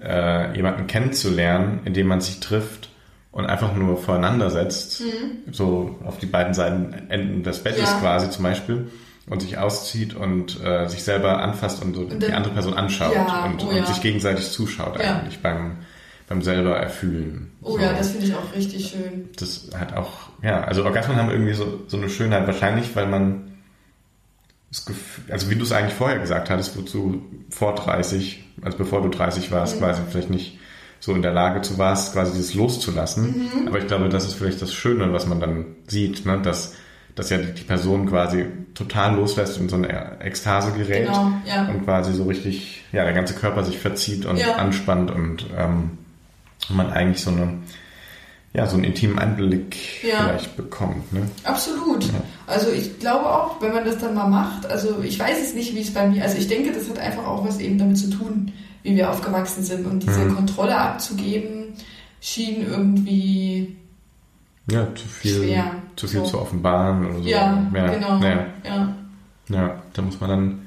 äh, 0.02 0.54
jemanden 0.56 0.86
kennenzulernen, 0.86 1.80
indem 1.84 2.08
man 2.08 2.20
sich 2.20 2.40
trifft 2.40 2.90
und 3.32 3.46
einfach 3.46 3.74
nur 3.74 3.96
voreinander 3.96 4.50
setzt, 4.50 5.02
so 5.50 5.96
auf 6.04 6.18
die 6.18 6.26
beiden 6.26 6.52
Seiten 6.52 6.92
Enden 7.08 7.42
des 7.42 7.60
Bettes 7.62 7.80
Mhm. 7.80 7.86
Ja. 7.86 8.00
quasi 8.00 8.30
zum 8.30 8.42
Beispiel, 8.42 8.88
und 9.28 9.40
sich 9.42 9.58
auszieht 9.58 10.14
und 10.14 10.62
äh, 10.62 10.87
sich 10.88 11.02
selber 11.02 11.42
anfasst 11.42 11.82
und 11.82 11.94
so 11.94 12.02
Und 12.02 12.22
die 12.22 12.32
andere 12.32 12.52
Person 12.54 12.74
anschaut 12.74 13.14
Ja, 13.14 13.46
und, 13.46 13.62
oh 13.64 13.68
und 13.68 13.76
ja. 13.76 13.87
sich 13.87 14.00
gegenseitig 14.00 14.50
zuschaut 14.50 15.00
Ja. 15.00 15.20
eigentlich 15.20 15.40
beim, 15.40 15.78
beim 16.28 16.42
selber 16.42 16.76
erfühlen. 16.76 17.52
Oh 17.62 17.72
so. 17.72 17.78
ja, 17.78 17.92
das 17.94 18.10
finde 18.10 18.26
ich 18.26 18.34
auch 18.34 18.54
richtig 18.54 18.88
schön. 18.88 19.28
das 19.38 19.68
hat 19.78 19.96
auch, 19.96 20.10
ja, 20.42 20.62
also 20.64 20.84
Orgasmen 20.84 21.16
haben 21.16 21.30
irgendwie 21.30 21.54
so, 21.54 21.80
so 21.87 21.96
eine 21.96 22.10
Schönheit, 22.10 22.46
wahrscheinlich, 22.46 22.94
weil 22.94 23.06
man 23.06 23.52
das 24.70 24.84
Gefühl, 24.84 25.24
also 25.32 25.50
wie 25.50 25.54
du 25.54 25.62
es 25.62 25.72
eigentlich 25.72 25.94
vorher 25.94 26.18
gesagt 26.18 26.50
hattest, 26.50 26.76
wozu 26.76 27.22
vor 27.48 27.74
30, 27.76 28.44
also 28.62 28.76
bevor 28.76 29.02
du 29.02 29.08
30 29.08 29.50
warst, 29.52 29.78
quasi 29.78 30.02
vielleicht 30.10 30.30
nicht 30.30 30.58
so 31.00 31.12
in 31.12 31.22
der 31.22 31.32
Lage 31.32 31.62
zu 31.62 31.78
warst, 31.78 32.12
quasi 32.14 32.32
dieses 32.32 32.54
loszulassen. 32.54 33.48
Aber 33.66 33.78
ich 33.78 33.87
glaube, 33.87 34.08
das 34.08 34.24
ist 34.24 34.34
vielleicht 34.34 34.60
das 34.62 34.72
Schöne, 34.72 35.12
was 35.12 35.26
man 35.26 35.38
dann 35.38 35.66
sieht, 35.87 36.24
ne? 36.26 36.40
dass, 36.42 36.74
dass 37.14 37.31
ja 37.31 37.38
die, 37.38 37.62
Person 37.62 38.07
quasi 38.09 38.44
total 38.74 39.14
loslässt 39.16 39.59
und 39.61 39.68
so 39.70 39.77
eine 39.77 40.20
Ekstase 40.20 40.72
gerät 40.72 41.07
Genau, 41.07 41.31
ja. 41.46 41.68
und 41.68 41.85
quasi 41.85 42.12
so 42.12 42.24
richtig, 42.24 42.83
ja, 42.92 43.05
der 43.05 43.12
ganze 43.12 43.35
Körper 43.35 43.64
sich 43.64 43.79
verzieht 43.79 44.24
und 44.27 44.37
Ja. 44.37 44.57
anspannt 44.57 45.11
und 45.11 45.46
ähm, 45.57 45.90
man 46.68 46.90
eigentlich 46.92 47.22
so 47.22 47.31
eine 47.31 47.55
ja, 48.57 48.68
so 48.68 48.77
einen 48.77 48.85
intimen 48.85 49.18
Einblick 49.18 50.05
Ja. 50.05 50.29
vielleicht 50.29 50.57
bekommt. 50.57 51.12
Ne? 51.12 51.22
Absolut. 51.42 52.05
Also 52.46 52.70
ich 52.70 53.00
glaube 53.00 53.27
auch, 53.27 53.61
wenn 53.61 53.72
man 53.74 53.85
das 53.85 53.98
dann 53.98 54.14
mal 54.14 54.29
macht, 54.29 54.64
also 54.66 55.00
ich 55.03 55.18
weiß 55.18 55.42
es 55.42 55.55
nicht, 55.55 55.74
wie 55.74 55.81
es 55.81 55.92
bei 55.92 56.07
mir, 56.07 56.22
also 56.22 56.38
ich 56.38 56.46
denke, 56.46 56.70
das 56.72 56.88
hat 56.88 57.00
einfach 57.00 57.27
auch 57.27 57.44
was 57.44 57.59
eben 57.59 57.79
damit 57.79 57.98
zu 57.98 58.11
tun, 58.11 58.53
wie 58.85 58.94
wir 58.94 59.11
aufgewachsen 59.11 59.64
sind 59.64 59.85
und 59.87 60.05
diese 60.05 60.20
Mhm. 60.20 60.37
Kontrolle 60.37 60.77
abzugeben 60.79 61.72
schien 62.20 62.64
irgendwie, 62.64 63.74
Ja, 64.70 64.87
zu 64.94 65.07
viel, 65.09 65.35
Schwer. 65.44 65.72
zu 65.96 66.09
viel 66.09 66.20
So. 66.20 66.27
zu 66.27 66.40
offenbaren 66.40 67.05
oder 67.07 67.22
so. 67.22 67.29
ja, 67.29 67.66
genau, 67.72 68.18
Ja, 68.22 68.46
ja. 68.64 68.94
ja, 69.50 69.83
da 69.92 70.03
muss 70.03 70.18
man 70.20 70.31
dann. 70.31 70.59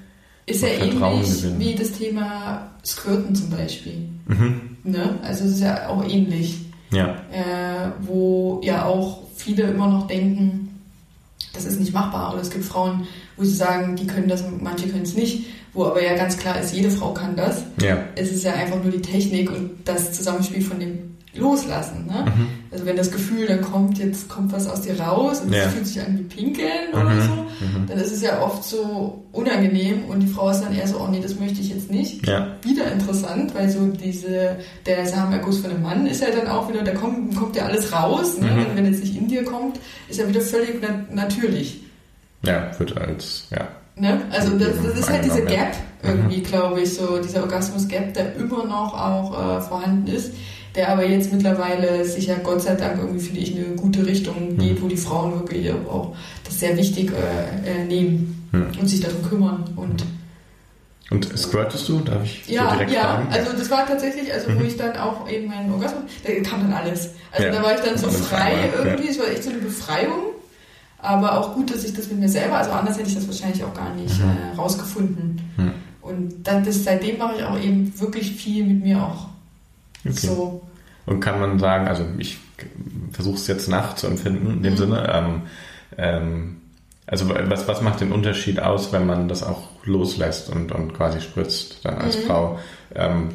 Ist 0.45 0.61
ja 0.61 0.69
Und 0.69 0.91
Vertrauen 0.91 1.15
ähnlich 1.17 1.41
gewinnen. 1.41 1.59
wie 1.59 1.75
das 1.75 1.91
Thema 1.93 2.69
Squirten 2.85 3.35
zum 3.35 3.49
Beispiel. 3.49 4.07
Mhm, 4.27 4.61
Ne? 4.83 5.19
Also 5.21 5.43
es 5.45 5.51
ist 5.55 5.61
ja 5.61 5.87
auch 5.89 6.03
ähnlich. 6.07 6.59
ja, 6.91 7.15
äh, 7.31 7.91
wo 8.01 8.61
ja 8.63 8.85
auch 8.85 9.23
viele 9.35 9.63
immer 9.63 9.87
noch 9.89 10.07
denken, 10.07 10.79
das 11.53 11.65
ist 11.65 11.79
nicht 11.79 11.91
machbar. 11.93 12.31
Oder 12.33 12.41
es 12.43 12.49
gibt 12.49 12.63
Frauen, 12.63 13.05
wo 13.35 13.43
sie 13.43 13.53
sagen, 13.55 13.95
die 13.97 14.07
können 14.07 14.29
das, 14.29 14.43
manche 14.61 14.87
können 14.87 15.03
es 15.03 15.15
nicht. 15.15 15.47
Wo 15.73 15.85
aber 15.85 16.01
ja 16.01 16.15
ganz 16.15 16.37
klar 16.37 16.59
ist, 16.61 16.73
jede 16.73 16.89
Frau 16.89 17.13
kann 17.13 17.35
das. 17.35 17.63
ja, 17.81 17.97
Es 18.15 18.31
ist 18.31 18.43
ja 18.45 18.53
einfach 18.53 18.81
nur 18.81 18.91
die 18.91 19.01
Technik 19.01 19.51
und 19.51 19.71
das 19.83 20.13
Zusammenspiel 20.13 20.61
von 20.61 20.79
den 20.79 21.16
loslassen. 21.35 22.07
Ne? 22.07 22.25
Mhm. 22.25 22.47
Also 22.71 22.85
wenn 22.85 22.95
das 22.95 23.11
Gefühl 23.11 23.45
dann 23.47 23.61
kommt, 23.61 23.99
jetzt 23.99 24.27
kommt 24.27 24.51
was 24.53 24.67
aus 24.67 24.81
dir 24.81 24.99
raus 24.99 25.41
und 25.41 25.53
es 25.53 25.57
Ja. 25.63 25.69
fühlt 25.69 25.85
sich 25.87 25.99
an 26.01 26.17
wie 26.17 26.23
Pinkeln 26.23 26.93
oder 26.93 27.03
Mhm. 27.11 27.21
so, 27.21 27.33
Mhm. 27.65 27.87
dann 27.87 27.97
ist 27.99 28.11
es 28.11 28.21
ja 28.21 28.41
oft 28.41 28.63
so 28.63 29.23
unangenehm 29.33 30.05
und 30.05 30.19
die 30.21 30.27
Frau 30.27 30.49
ist 30.49 30.61
dann 30.61 30.73
eher 30.75 30.87
so, 30.87 30.99
oh 30.99 31.07
nee, 31.11 31.19
das 31.21 31.39
möchte 31.39 31.61
ich 31.61 31.69
jetzt 31.69 31.91
nicht. 31.91 32.25
Ja. 32.27 32.47
Wieder 32.63 32.91
interessant, 32.91 33.53
weil 33.53 33.69
so 33.69 33.85
diese, 33.87 34.57
der 34.85 35.05
Samenerguss 35.05 35.59
von 35.59 35.69
einem 35.71 35.83
Mann 35.83 36.07
ist 36.07 36.21
ja 36.21 36.29
dann 36.31 36.47
auch 36.47 36.69
wieder, 36.69 36.83
da 36.83 36.93
kommt, 36.93 37.35
kommt 37.35 37.55
ja 37.55 37.65
alles 37.65 37.93
raus. 37.93 38.39
Ne? 38.39 38.47
Mhm. 38.49 38.65
Und 38.65 38.75
wenn 38.75 38.85
jetzt 38.85 39.03
nicht 39.03 39.15
in 39.15 39.27
dir 39.27 39.43
kommt, 39.43 39.79
ist 40.09 40.19
ja 40.19 40.27
wieder 40.27 40.41
völlig 40.41 40.81
na 40.81 41.05
natürlich. 41.13 41.81
Ja, 42.43 42.71
wird 42.79 42.97
als, 42.97 43.45
ja. 43.51 43.67
Ne? 43.95 44.21
Also 44.31 44.57
das, 44.57 44.69
das 44.83 44.97
ist 44.99 45.09
halt 45.09 45.25
diese. 45.25 45.41
Gap 45.43 45.75
irgendwie, 46.03 46.41
glaube 46.41 46.81
ich, 46.81 46.93
so 46.93 47.17
dieser 47.19 47.41
Orgasmus-Gap, 47.41 48.13
der 48.13 48.35
immer 48.35 48.63
noch 48.65 48.93
auch 48.93 49.57
äh, 49.57 49.61
vorhanden 49.61 50.07
ist, 50.07 50.31
der 50.77 50.89
aber 50.89 51.05
jetzt 51.05 51.33
mittlerweile 51.33 52.05
sich 52.05 52.27
ja 52.27 52.35
Gott 52.41 52.61
sei 52.61 52.75
Dank 52.75 52.99
irgendwie, 52.99 53.19
finde 53.19 53.41
ich, 53.41 53.57
in 53.57 53.65
eine 53.65 53.75
gute 53.75 54.05
Richtung 54.05 54.53
Mhm. 54.53 54.57
geht, 54.59 54.81
wo 54.81 54.87
die 54.87 54.95
Frauen 54.95 55.33
wirklich 55.33 55.69
auch 55.71 56.15
das 56.45 56.59
sehr 56.59 56.77
wichtig 56.77 57.11
äh, 57.11 57.81
äh, 57.81 57.85
nehmen 57.85 58.47
Hm. 58.51 58.67
und 58.79 58.87
sich 58.87 59.01
darum 59.01 59.21
kümmern. 59.27 59.65
Und 59.75 60.05
Und 61.09 61.37
squirtest 61.37 61.87
du? 61.89 61.99
Darf 62.01 62.23
ich 62.23 62.43
so 62.47 62.53
ja, 62.53 62.71
direkt 62.73 62.91
ja, 62.91 63.01
fragen? 63.01 63.27
also 63.31 63.51
das 63.57 63.69
war 63.71 63.85
tatsächlich, 63.87 64.31
also 64.33 64.47
wo 64.53 64.59
Mhm. 64.59 64.65
ich 64.67 64.77
dann 64.77 64.95
auch 64.97 65.27
eben 65.29 65.47
meinen 65.47 65.71
Orgasmus, 65.73 66.03
da 66.23 66.33
kam 66.49 66.61
dann 66.63 66.73
alles. 66.73 67.09
Also 67.31 67.47
Ja, 67.47 67.53
da 67.53 67.63
war 67.63 67.73
ich 67.75 67.79
dann 67.81 67.97
so 67.97 68.09
frei 68.09 68.51
ja. 68.73 68.83
irgendwie, 68.85 69.09
es 69.09 69.17
war 69.19 69.27
echt 69.27 69.43
so 69.43 69.49
eine 69.49 69.59
Befreiung. 69.59 70.19
Aber 70.99 71.39
auch 71.39 71.53
gut, 71.55 71.73
dass 71.73 71.83
ich 71.85 71.93
das 71.93 72.07
mit 72.09 72.19
mir 72.19 72.27
selber, 72.29 72.57
also 72.57 72.71
anders 72.71 72.97
hätte 72.97 73.07
ich 73.09 73.15
das 73.15 73.27
wahrscheinlich 73.27 73.63
auch 73.63 73.73
gar 73.73 73.93
nicht 73.95 74.17
Mhm. 74.19 74.31
äh, 74.53 74.55
rausgefunden. 74.57 75.41
Hm. 75.57 75.71
Und 76.01 76.47
dann, 76.47 76.63
das, 76.65 76.83
seitdem 76.83 77.17
mache 77.19 77.35
ich 77.37 77.43
auch 77.43 77.59
eben 77.59 77.93
wirklich 77.99 78.31
viel 78.31 78.65
mit 78.65 78.83
mir 78.83 79.01
auch. 79.01 79.27
Okay. 80.09 80.27
So. 80.27 80.61
Und 81.05 81.19
kann 81.21 81.39
man 81.39 81.57
sagen, 81.59 81.87
also 81.87 82.03
ich 82.17 82.37
versuche 83.11 83.35
es 83.37 83.47
jetzt 83.47 83.69
nachzuempfinden 83.69 84.51
in 84.57 84.63
dem 84.63 84.73
Mhm. 84.73 84.77
Sinne. 84.77 85.09
Ähm, 85.13 85.41
ähm, 85.97 86.57
also 87.05 87.29
was, 87.29 87.67
was 87.67 87.81
macht 87.81 88.01
den 88.01 88.11
Unterschied 88.11 88.59
aus, 88.59 88.91
wenn 88.91 89.05
man 89.05 89.29
das 89.29 89.41
auch 89.43 89.69
loslässt 89.85 90.49
und, 90.49 90.73
und 90.73 90.93
quasi 90.93 91.21
spritzt 91.21 91.85
dann 91.85 91.97
als 91.99 92.17
Mhm. 92.17 92.21
Frau? 92.27 92.59
Ähm, 92.93 93.29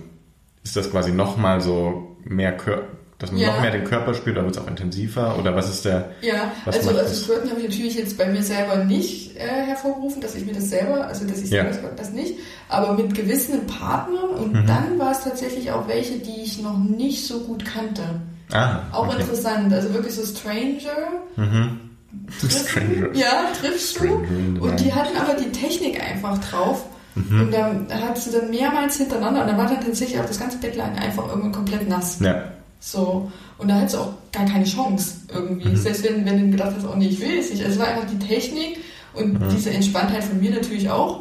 ist 0.62 0.76
das 0.76 0.90
quasi 0.90 1.12
nochmal 1.12 1.60
so 1.60 2.16
mehr 2.24 2.56
Körper, 2.56 2.84
dass 3.22 3.32
man 3.32 3.40
Ja. 3.40 3.52
noch 3.52 3.60
mehr 3.62 3.70
den 3.70 3.84
Körper 3.84 4.12
spürt, 4.14 4.36
oder 4.36 4.44
wird 4.46 4.56
es 4.56 4.62
auch 4.62 4.66
intensiver? 4.68 5.38
Oder 5.38 5.54
was 5.54 5.68
ist 5.70 5.84
der... 5.84 6.10
Ja, 6.20 6.52
Was 6.64 6.76
also, 6.76 6.90
also 6.90 7.00
das? 7.02 7.22
Squirten 7.22 7.50
habe 7.50 7.60
ich 7.60 7.68
natürlich 7.68 7.94
jetzt 7.94 8.18
bei 8.18 8.26
mir 8.26 8.42
selber 8.42 8.84
nicht 8.84 9.36
äh, 9.36 9.40
hervorgerufen, 9.66 10.20
dass 10.20 10.34
ich 10.34 10.44
mir 10.44 10.52
das 10.54 10.68
selber, 10.68 11.06
also 11.06 11.24
dass 11.26 11.40
ich 11.40 11.50
Ja. 11.50 11.72
selber 11.72 11.90
das 11.96 12.10
nicht, 12.10 12.34
aber 12.68 12.94
mit 12.94 13.14
gewissen 13.14 13.66
Partnern 13.66 14.30
und 14.38 14.52
Mhm. 14.52 14.66
dann 14.66 14.98
war 14.98 15.12
es 15.12 15.20
tatsächlich 15.22 15.70
auch 15.70 15.88
welche, 15.88 16.18
die 16.18 16.42
ich 16.42 16.60
noch 16.60 16.76
nicht 16.78 17.26
so 17.26 17.40
gut 17.40 17.64
kannte. 17.64 18.02
Ah, 18.52 18.80
Auch 18.92 19.06
okay. 19.08 19.20
interessant, 19.22 19.72
also 19.72 19.94
wirklich 19.94 20.14
so 20.14 20.26
Stranger. 20.26 20.90
Mhm. 21.36 21.78
Stranger. 22.38 23.14
Ja, 23.14 23.44
triffst 23.60 23.98
du. 24.00 24.04
Und 24.60 24.80
die 24.80 24.92
hatten 24.92 25.16
aber 25.16 25.34
die 25.40 25.50
Technik 25.50 26.00
einfach 26.02 26.38
drauf. 26.38 26.84
Mhm. 27.14 27.40
Und 27.42 27.52
dann 27.54 27.86
hattest 27.90 28.28
du 28.28 28.38
dann 28.40 28.50
mehrmals 28.50 28.96
hintereinander 28.96 29.42
und 29.42 29.46
dann 29.48 29.58
war 29.58 29.66
dann 29.66 29.80
tatsächlich 29.84 30.18
auch 30.20 30.24
das 30.26 30.38
ganze 30.38 30.58
Bettlaken 30.58 30.98
einfach 30.98 31.28
irgendwann 31.28 31.52
komplett 31.52 31.88
nass. 31.88 32.18
Ja. 32.20 32.44
So. 32.84 33.30
Und 33.58 33.68
da 33.68 33.76
hattest 33.76 33.94
du 33.94 33.98
auch 34.00 34.12
gar 34.32 34.44
keine 34.44 34.64
Chance 34.64 35.14
irgendwie. 35.32 35.68
Mhm. 35.68 35.76
Selbst 35.76 36.02
wenn, 36.02 36.26
wenn 36.26 36.38
du 36.46 36.50
gedacht 36.50 36.72
hast, 36.76 36.84
oh 36.84 36.96
nee, 36.96 37.06
ich 37.06 37.20
will 37.20 37.38
es 37.38 37.50
nicht. 37.50 37.62
Also 37.64 37.74
es 37.74 37.78
war 37.78 37.86
einfach 37.94 38.08
die 38.10 38.18
Technik 38.18 38.78
und 39.14 39.34
Mhm. 39.40 39.48
diese 39.54 39.70
Entspanntheit 39.70 40.24
von 40.24 40.40
mir 40.40 40.50
natürlich 40.50 40.90
auch. 40.90 41.20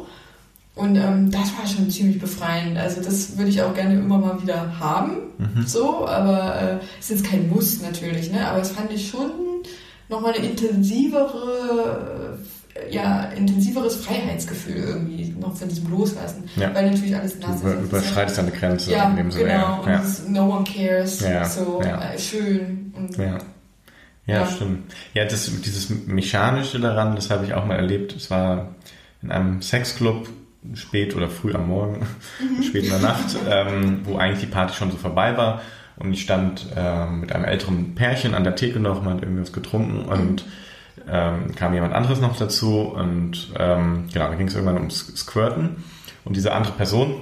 Und 0.74 0.96
ähm, 0.96 1.30
das 1.30 1.56
war 1.56 1.66
schon 1.66 1.88
ziemlich 1.90 2.18
befreiend. 2.18 2.78
Also 2.78 3.00
das 3.02 3.36
würde 3.36 3.50
ich 3.50 3.62
auch 3.62 3.74
gerne 3.74 3.94
immer 3.94 4.18
mal 4.18 4.42
wieder 4.42 4.80
haben. 4.80 5.18
Mhm. 5.38 5.64
So, 5.66 6.06
aber 6.08 6.60
äh, 6.60 6.76
es 6.98 7.10
ist 7.10 7.20
jetzt 7.20 7.30
kein 7.30 7.48
Muss 7.48 7.80
natürlich, 7.80 8.32
ne? 8.32 8.48
Aber 8.48 8.60
es 8.60 8.70
fand 8.70 8.90
ich 8.90 9.08
schon 9.08 9.30
nochmal 10.08 10.32
eine 10.32 10.44
intensivere, 10.46 12.38
ja, 12.90 13.24
intensiveres 13.36 13.96
Freiheitsgefühl 13.96 14.76
irgendwie 14.76 15.34
noch 15.38 15.56
von 15.56 15.68
diesem 15.68 15.90
Loslassen. 15.90 16.44
Ja. 16.56 16.74
Weil 16.74 16.90
natürlich 16.90 17.14
alles 17.16 17.38
nass 17.38 17.60
Du 17.62 17.68
ist. 17.68 17.82
überschreitest 17.84 18.38
deine 18.38 18.50
Grenze 18.50 18.92
ja, 18.92 19.08
in 19.10 19.16
dem 19.16 19.30
Sinne. 19.30 19.44
genau. 19.52 19.80
Und 19.82 19.88
Ja. 19.90 19.98
ist 19.98 20.28
no 20.28 20.54
one 20.56 20.64
cares. 20.64 21.20
Ja, 21.20 21.44
So 21.44 21.80
ja. 21.84 22.12
Äh, 22.12 22.18
schön. 22.18 22.92
Und, 22.96 23.16
Ja. 23.16 23.38
Ja, 24.26 24.46
stimmt. 24.46 24.92
Ja, 25.14 25.24
das, 25.24 25.50
dieses 25.62 25.90
Mechanische 26.06 26.78
daran, 26.78 27.16
das 27.16 27.28
habe 27.30 27.44
ich 27.44 27.54
auch 27.54 27.66
mal 27.66 27.74
erlebt. 27.76 28.14
Es 28.14 28.30
war 28.30 28.68
in 29.20 29.32
einem 29.32 29.60
Sexclub, 29.62 30.28
spät 30.74 31.16
oder 31.16 31.28
früh 31.28 31.52
am 31.54 31.66
Morgen, 31.66 32.06
Mhm. 32.40 32.62
spät 32.62 32.84
in 32.84 32.90
der 32.90 33.00
Nacht, 33.00 33.36
ähm, 33.50 34.00
wo 34.04 34.16
eigentlich 34.16 34.40
die 34.40 34.46
Party 34.46 34.74
schon 34.74 34.92
so 34.92 34.96
vorbei 34.96 35.36
war. 35.36 35.60
Und 35.96 36.12
ich 36.12 36.22
stand 36.22 36.66
ähm, 36.76 37.20
mit 37.20 37.32
einem 37.32 37.44
älteren 37.44 37.94
Pärchen 37.96 38.34
an 38.34 38.44
der 38.44 38.54
Theke 38.54 38.78
noch, 38.78 39.02
man 39.02 39.14
hat 39.14 39.22
irgendwie 39.22 39.42
was 39.42 39.52
getrunken 39.52 40.04
und 40.06 40.44
ähm, 41.08 41.54
kam 41.54 41.74
jemand 41.74 41.94
anderes 41.94 42.20
noch 42.20 42.36
dazu. 42.36 42.80
Und 42.80 43.52
ähm, 43.58 44.08
genau, 44.12 44.28
da 44.28 44.34
ging 44.34 44.48
es 44.48 44.54
irgendwann 44.54 44.76
ums 44.76 45.12
Squirten. 45.16 45.84
Und 46.24 46.36
diese 46.36 46.52
andere 46.52 46.72
Person 46.74 47.14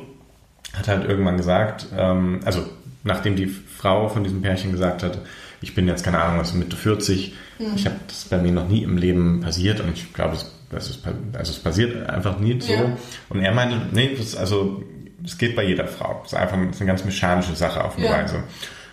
hat 0.77 0.89
halt 0.89 1.09
irgendwann 1.09 1.37
gesagt, 1.37 1.87
ähm, 1.97 2.41
also 2.45 2.67
nachdem 3.03 3.37
die 3.37 3.47
Frau 3.47 4.09
von 4.09 4.25
diesem 4.25 4.43
Pärchen 4.43 4.73
gesagt 4.73 5.03
hat, 5.03 5.19
ich 5.63 5.75
bin 5.75 5.87
jetzt 5.87 6.05
keine 6.05 6.21
Ahnung, 6.23 6.39
was 6.41 6.55
Mitte 6.55 6.77
40, 6.77 7.35
ich 7.77 7.85
habe 7.87 7.97
das 8.07 8.25
bei 8.25 8.39
mir 8.39 8.53
noch 8.53 8.67
nie 8.69 8.83
im 8.83 8.97
Leben 8.97 9.41
passiert 9.41 9.81
und 9.81 9.93
ich 9.93 10.13
glaube, 10.15 10.35
es, 10.35 10.51
also 10.73 11.53
es 11.53 11.59
passiert 11.59 12.09
einfach 12.09 12.39
nie 12.39 12.59
so. 12.61 12.73
Ja. 12.73 12.97
Und 13.29 13.41
er 13.41 13.53
meinte, 13.53 13.79
nee, 13.93 14.15
das, 14.17 14.37
also 14.37 14.83
es 15.23 15.37
geht 15.37 15.57
bei 15.57 15.65
jeder 15.65 15.87
Frau. 15.87 16.23
Es 16.25 16.33
ist 16.33 16.39
einfach 16.39 16.57
das 16.59 16.77
ist 16.77 16.81
eine 16.81 16.89
ganz 16.89 17.05
mechanische 17.05 17.55
Sache 17.55 17.85
auf 17.85 17.97
eine 17.99 18.07
Ja. 18.07 18.13
Weise. 18.13 18.43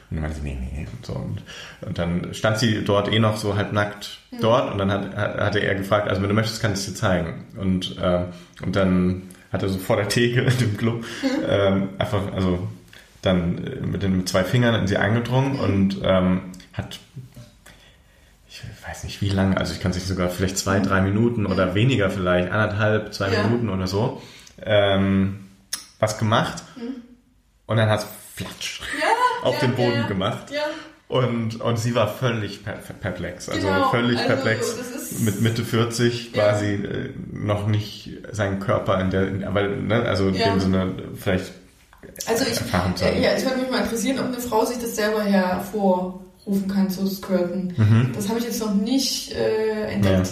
Und 0.10 0.16
dann 0.18 0.22
meinte 0.22 0.38
sie, 0.38 0.44
nee, 0.44 0.58
nee, 0.74 0.88
und 0.92 1.06
so. 1.06 1.14
Und, 1.14 1.42
und 1.82 1.98
dann 1.98 2.34
stand 2.34 2.60
sie 2.60 2.84
dort 2.86 3.12
eh 3.12 3.20
noch 3.20 3.36
so 3.38 3.56
halbnackt 3.58 4.20
dort 4.40 4.72
und 4.72 4.78
dann 4.78 4.90
hat, 4.92 5.16
hat, 5.16 5.38
hatte 5.38 5.60
er 5.60 5.76
gefragt, 5.76 6.08
also 6.08 6.22
wenn 6.22 6.30
du 6.30 6.36
möchtest, 6.36 6.62
kann 6.62 6.72
ich 6.74 6.80
es 6.80 6.86
dir 6.86 6.94
zeigen. 6.96 7.46
Und, 7.58 7.98
äh, 7.98 8.22
und 8.64 8.76
dann 8.76 9.24
hat 9.52 9.64
er 9.64 9.70
so 9.70 9.78
vor 9.80 9.98
der 9.98 10.08
Theke 10.08 10.42
in 10.50 10.58
dem 10.60 10.78
Club 10.78 11.06
ähm, 11.48 11.90
einfach, 11.98 12.32
also 12.34 12.68
dann 13.22 13.58
äh, 13.66 13.86
mit 13.86 14.02
den 14.04 14.26
zwei 14.28 14.44
Fingern 14.46 14.76
in 14.76 14.88
sie 14.88 14.98
eingedrungen 14.98 15.60
und 15.60 15.98
ähm, 16.04 16.42
hat, 16.74 17.00
ich 18.50 18.62
weiß 18.88 19.04
nicht 19.04 19.22
wie 19.22 19.30
lange, 19.30 19.58
also 19.58 19.74
ich 19.74 19.80
kann 19.82 19.92
sich 19.92 20.06
sogar 20.06 20.30
vielleicht 20.30 20.58
zwei, 20.58 20.80
drei 20.80 21.02
Minuten 21.02 21.46
oder 21.46 21.76
weniger 21.76 22.10
vielleicht, 22.10 22.50
anderthalb, 22.52 23.14
zwei 23.14 23.34
Ja. 23.34 23.44
Minuten 23.44 23.70
oder 23.70 23.88
so, 23.88 24.22
ähm, 24.62 25.48
was 26.00 26.18
gemacht 26.18 26.64
und 27.66 27.76
dann 27.78 27.90
hat 27.90 28.00
es 28.02 28.08
flatsch 28.36 28.82
Ja, 29.02 29.07
auf 29.42 29.56
ja, 29.56 29.68
den 29.68 29.76
Boden 29.76 30.00
ja, 30.02 30.08
gemacht. 30.08 30.52
Ja, 30.52 30.62
und, 31.10 31.62
und 31.62 31.80
sie 31.80 31.96
war 31.96 32.10
völlig 32.10 32.66
per 32.66 32.74
perplex, 32.74 33.48
also 33.48 33.66
Genau, 33.68 33.90
völlig 33.92 34.18
also 34.20 34.28
perplex 34.34 34.76
mit 35.22 35.40
Mitte 35.42 35.64
40 35.64 36.34
Ja. 36.36 36.50
quasi 36.52 36.66
äh, 36.74 37.14
noch 37.32 37.66
nicht 37.68 38.12
seinen 38.34 38.60
Körper 38.60 39.00
in 39.00 39.10
der, 39.10 39.48
aber 39.48 39.64
ne, 39.68 40.02
also 40.04 40.28
in 40.28 40.34
dem 40.34 40.60
Sinne 40.60 40.94
vielleicht 41.16 41.54
also 42.26 42.44
ich, 42.44 42.58
erfahren 42.58 42.94
zu 42.96 43.06
äh, 43.06 43.08
haben. 43.14 43.22
ja, 43.22 43.30
ich 43.38 43.44
würde 43.46 43.58
mich 43.62 43.70
mal 43.72 43.84
interessieren, 43.84 44.20
ob 44.20 44.26
eine 44.26 44.40
Frau 44.40 44.66
sich 44.66 44.80
das 44.80 44.96
selber 44.98 45.24
hervorrufen 45.24 46.68
kann, 46.68 46.90
so 46.90 47.06
squirten. 47.08 47.74
Mhm. 47.78 48.12
Das 48.14 48.28
habe 48.30 48.40
ich 48.40 48.46
jetzt 48.46 48.60
noch 48.60 48.74
nicht 48.74 49.32
äh, 49.34 49.94
entdeckt. 49.94 50.32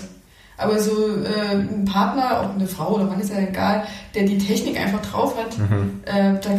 Aber 0.58 0.80
so 0.80 0.92
äh, 1.24 1.52
ein 1.52 1.84
Partner, 1.86 2.42
ob 2.46 2.56
eine 2.56 2.68
Frau 2.68 2.96
oder 2.96 3.04
Mann, 3.06 3.20
ist 3.20 3.30
ja 3.32 3.40
egal, 3.40 3.86
der 4.14 4.24
die 4.24 4.38
Technik 4.38 4.80
einfach 4.80 5.02
drauf 5.02 5.38
hat, 5.38 5.58
Mhm. 5.58 6.02
äh, 6.06 6.34
da, 6.42 6.50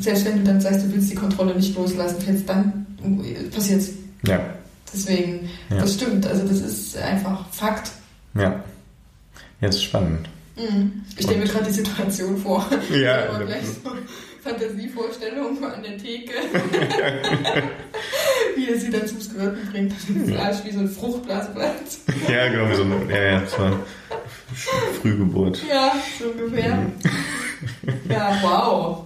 selbst 0.00 0.24
wenn 0.24 0.38
du 0.38 0.44
dann 0.44 0.60
sagst, 0.60 0.84
du 0.84 0.92
willst 0.92 1.10
die 1.10 1.14
Kontrolle 1.14 1.54
nicht 1.54 1.76
loslassen, 1.76 2.20
fällst 2.20 2.48
dann 2.48 2.86
passiert's. 3.54 3.90
Ja, 4.26 4.40
Deswegen, 4.92 5.48
Ja. 5.68 5.78
das 5.78 5.94
stimmt. 5.94 6.26
Also 6.26 6.46
das 6.46 6.60
ist 6.60 6.96
einfach 6.96 7.48
Fakt. 7.50 7.90
ja. 8.34 8.62
Jetzt 9.60 9.82
spannend. 9.82 10.28
Mhm. 10.56 11.02
Ich 11.16 11.24
stelle 11.24 11.38
mir 11.40 11.46
gerade 11.46 11.64
die 11.66 11.72
Situation 11.72 12.36
vor. 12.36 12.64
Ja, 12.94 13.30
Aber 13.30 13.44
gleich 13.44 13.64
so 13.66 13.90
Fantasievorstellung 14.42 15.62
an 15.64 15.82
der 15.82 15.98
Theke. 15.98 16.32
wie 18.56 18.68
er 18.70 18.78
sie 18.78 18.90
dann 18.90 19.06
zum 19.06 19.20
Squirten 19.20 19.68
bringt. 19.70 19.92
Das 19.92 20.08
ist 20.28 20.36
alles 20.38 20.64
wie 20.64 20.70
so 20.72 20.80
ein 20.80 20.88
Fruchtblaseplatz. 20.88 22.00
ja, 22.28 22.48
genau, 22.48 22.70
wie 22.70 22.74
so 22.74 22.82
eine, 22.82 22.96
ja, 23.10 23.22
ja, 23.32 23.40
das 23.40 23.58
war 23.58 23.80
Frühgeburt. 25.00 25.62
Ja, 25.68 25.92
so 26.18 26.28
ungefähr. 26.30 26.86
Ja, 28.08 28.38
wow. 28.42 29.04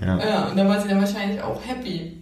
Ja. 0.00 0.18
Ja, 0.18 0.44
und 0.48 0.56
da 0.58 0.68
war 0.68 0.80
sie 0.80 0.88
dann 0.88 1.00
wahrscheinlich 1.00 1.40
auch 1.40 1.60
happy. 1.66 2.12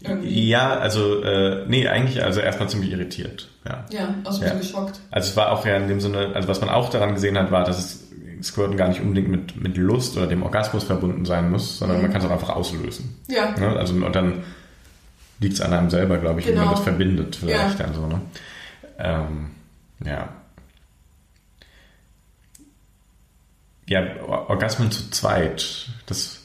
Irgendwie. 0.00 0.48
Ja, 0.48 0.74
also, 0.78 1.22
äh, 1.22 1.64
nee, 1.66 1.88
eigentlich, 1.88 2.22
also 2.22 2.40
erstmal 2.40 2.68
ziemlich 2.68 2.90
irritiert. 2.92 3.48
Ja. 3.66 3.84
Ja, 3.90 4.14
auch 4.24 4.32
so 4.32 4.42
ein 4.42 4.48
Ja. 4.48 4.54
bisschen 4.54 4.72
geschockt. 4.80 5.00
Also 5.10 5.30
es 5.30 5.36
war 5.36 5.50
auch 5.52 5.64
ja 5.64 5.76
in 5.76 5.88
dem 5.88 6.00
Sinne, 6.00 6.32
also 6.34 6.46
was 6.48 6.60
man 6.60 6.68
auch 6.68 6.90
daran 6.90 7.14
gesehen 7.14 7.38
hat, 7.38 7.50
war, 7.50 7.64
dass 7.64 7.78
es 7.78 8.04
Squirten 8.42 8.76
gar 8.76 8.88
nicht 8.88 9.00
unbedingt 9.00 9.28
mit, 9.28 9.56
mit 9.62 9.76
Lust 9.78 10.16
oder 10.18 10.26
dem 10.26 10.42
Orgasmus 10.42 10.84
verbunden 10.84 11.24
sein 11.24 11.50
muss, 11.50 11.78
sondern 11.78 11.96
Mhm. 11.98 12.02
man 12.04 12.12
kann 12.12 12.20
es 12.20 12.26
auch 12.26 12.32
einfach 12.32 12.50
auslösen. 12.50 13.16
Ja, 13.28 13.52
Ne? 13.58 13.68
Also 13.78 13.94
und 13.94 14.14
dann 14.14 14.42
liegt 15.40 15.54
es 15.54 15.60
an 15.62 15.72
einem 15.72 15.88
selber, 15.88 16.18
glaube 16.18 16.40
ich, 16.40 16.46
wie 16.48 16.52
man 16.52 16.60
Genau. 16.64 16.72
das 16.72 16.80
verbindet 16.84 17.36
vielleicht 17.36 17.78
Ja. 17.78 17.86
dann 17.86 17.94
so. 17.94 18.06
Ne? 18.06 18.20
Ähm, 18.98 19.50
ja. 20.04 20.28
Ja, 23.86 24.02
Or- 24.26 24.50
Orgasmen 24.50 24.90
zu 24.90 25.10
zweit, 25.10 25.86
das 26.06 26.40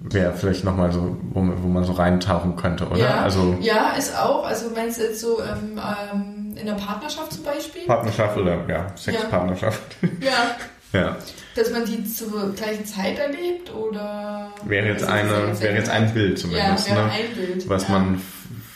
Wäre 0.00 0.32
vielleicht 0.34 0.62
nochmal 0.62 0.92
so, 0.92 1.16
wo, 1.32 1.40
man- 1.40 1.60
wo 1.62 1.66
man 1.66 1.82
so 1.82 1.92
reintauchen 1.92 2.54
könnte, 2.54 2.86
oder? 2.86 2.98
Ja, 2.98 3.20
Also 3.22 3.56
ja, 3.60 3.90
ist 3.98 4.16
auch. 4.16 4.46
Also 4.46 4.70
meinst 4.74 5.00
du 5.00 5.04
jetzt 5.04 5.20
so 5.20 5.40
ähm, 5.42 5.80
ähm, 6.12 6.56
in 6.56 6.66
der 6.66 6.74
Partnerschaft 6.74 7.32
zum 7.32 7.42
Beispiel? 7.42 7.82
Partnerschaft 7.84 8.36
oder 8.38 8.64
ja, 8.68 8.86
Sexpartnerschaft. 8.96 9.80
Ja, 10.20 10.56
ja. 11.00 11.16
dass 11.56 11.70
man 11.72 11.84
die 11.84 12.04
zur 12.04 12.52
gleichen 12.52 12.84
Zeit 12.84 13.18
erlebt 13.18 13.74
oder 13.74 14.50
Wäre 14.66 14.86
jetzt 14.86 15.02
Also, 15.02 15.34
eine, 15.34 15.60
wäre 15.60 15.74
jetzt 15.74 15.90
ein 15.90 16.14
Bild 16.14 16.38
zumindest, 16.38 16.88
ja, 16.88 16.94
wäre 16.94 17.06
ne? 17.06 17.12
ein 17.12 17.34
Bild. 17.34 17.68
was 17.68 17.88
ja. 17.88 17.98
man 17.98 18.20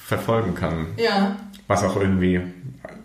verfolgen 0.07 0.57
kann. 0.57 0.87
Ja, 0.97 1.37
Was 1.69 1.85
auch 1.85 1.95
irgendwie, 2.01 2.41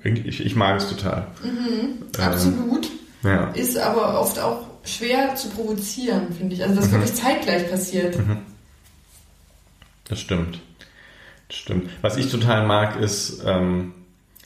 ich, 0.04 0.44
ich 0.44 0.56
mag 0.56 0.78
es 0.78 0.90
total. 0.90 1.28
Ähm, 1.44 2.04
absolut. 2.20 2.88
Ja. 3.24 3.46
Ist 3.52 3.78
aber 3.78 4.20
oft 4.20 4.38
auch 4.40 4.62
schwer 4.84 5.36
zu 5.36 5.50
provozieren, 5.50 6.34
finde 6.34 6.56
ich. 6.56 6.64
Also, 6.64 6.76
dass 6.76 6.88
Mhm. 6.88 6.92
wirklich 6.94 7.14
zeitgleich 7.16 7.70
passiert. 7.70 8.18
Das 10.06 10.20
stimmt. 10.20 10.60
Das 11.48 11.58
stimmt. 11.58 11.90
Was 12.02 12.18
ich 12.18 12.30
total 12.30 12.66
mag, 12.68 13.00
ist, 13.00 13.44
ähm, 13.46 13.94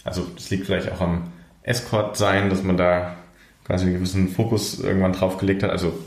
also 0.04 0.26
das 0.36 0.50
liegt 0.50 0.66
vielleicht 0.68 0.92
auch 0.92 1.02
am 1.02 1.32
Escort 1.64 2.18
sein, 2.18 2.50
dass 2.50 2.64
man 2.64 2.78
da 2.78 3.16
quasi 3.66 3.86
einen 3.86 3.96
gewissen 3.96 4.30
Fokus 4.30 4.80
irgendwann 4.80 5.14
drauf 5.14 5.38
gelegt 5.38 5.64
hat. 5.64 5.72
Also 5.72 5.98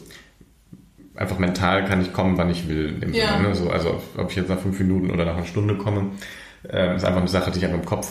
einfach 1.17 1.39
mental 1.39 1.85
kann 1.87 2.01
ich 2.01 2.13
kommen, 2.13 2.39
wann 2.39 2.51
ich 2.51 2.69
will. 2.69 2.95
In 2.95 3.01
dem 3.01 3.13
Ja. 3.15 3.37
Sinne, 3.37 3.49
ne? 3.49 3.55
so, 3.55 3.69
also 3.71 4.01
ob 4.17 4.31
ich 4.31 4.37
jetzt 4.37 4.49
nach 4.49 4.59
fünf 4.61 4.79
Minuten 4.79 5.11
oder 5.11 5.25
nach 5.25 5.37
einer 5.37 5.47
Stunde 5.47 5.77
komme, 5.77 6.13
äh, 6.69 6.97
ist 6.97 7.05
einfach 7.05 7.21
eine 7.21 7.29
Sache, 7.29 7.51
die 7.51 7.59
ich 7.59 7.65
einfach 7.65 7.79
im 7.81 7.85
Kopf 7.85 8.11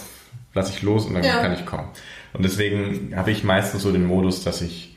lasse 0.53 0.71
ich 0.73 0.81
los 0.81 1.05
und 1.05 1.13
dann 1.13 1.23
Ja. 1.23 1.41
kann 1.41 1.53
ich 1.53 1.65
kommen. 1.65 1.87
Und 2.33 2.43
deswegen 2.43 3.13
habe 3.15 3.31
ich 3.31 3.43
meistens 3.43 3.81
so 3.83 3.91
den 3.91 4.05
Modus, 4.05 4.43
dass 4.43 4.61
ich 4.61 4.95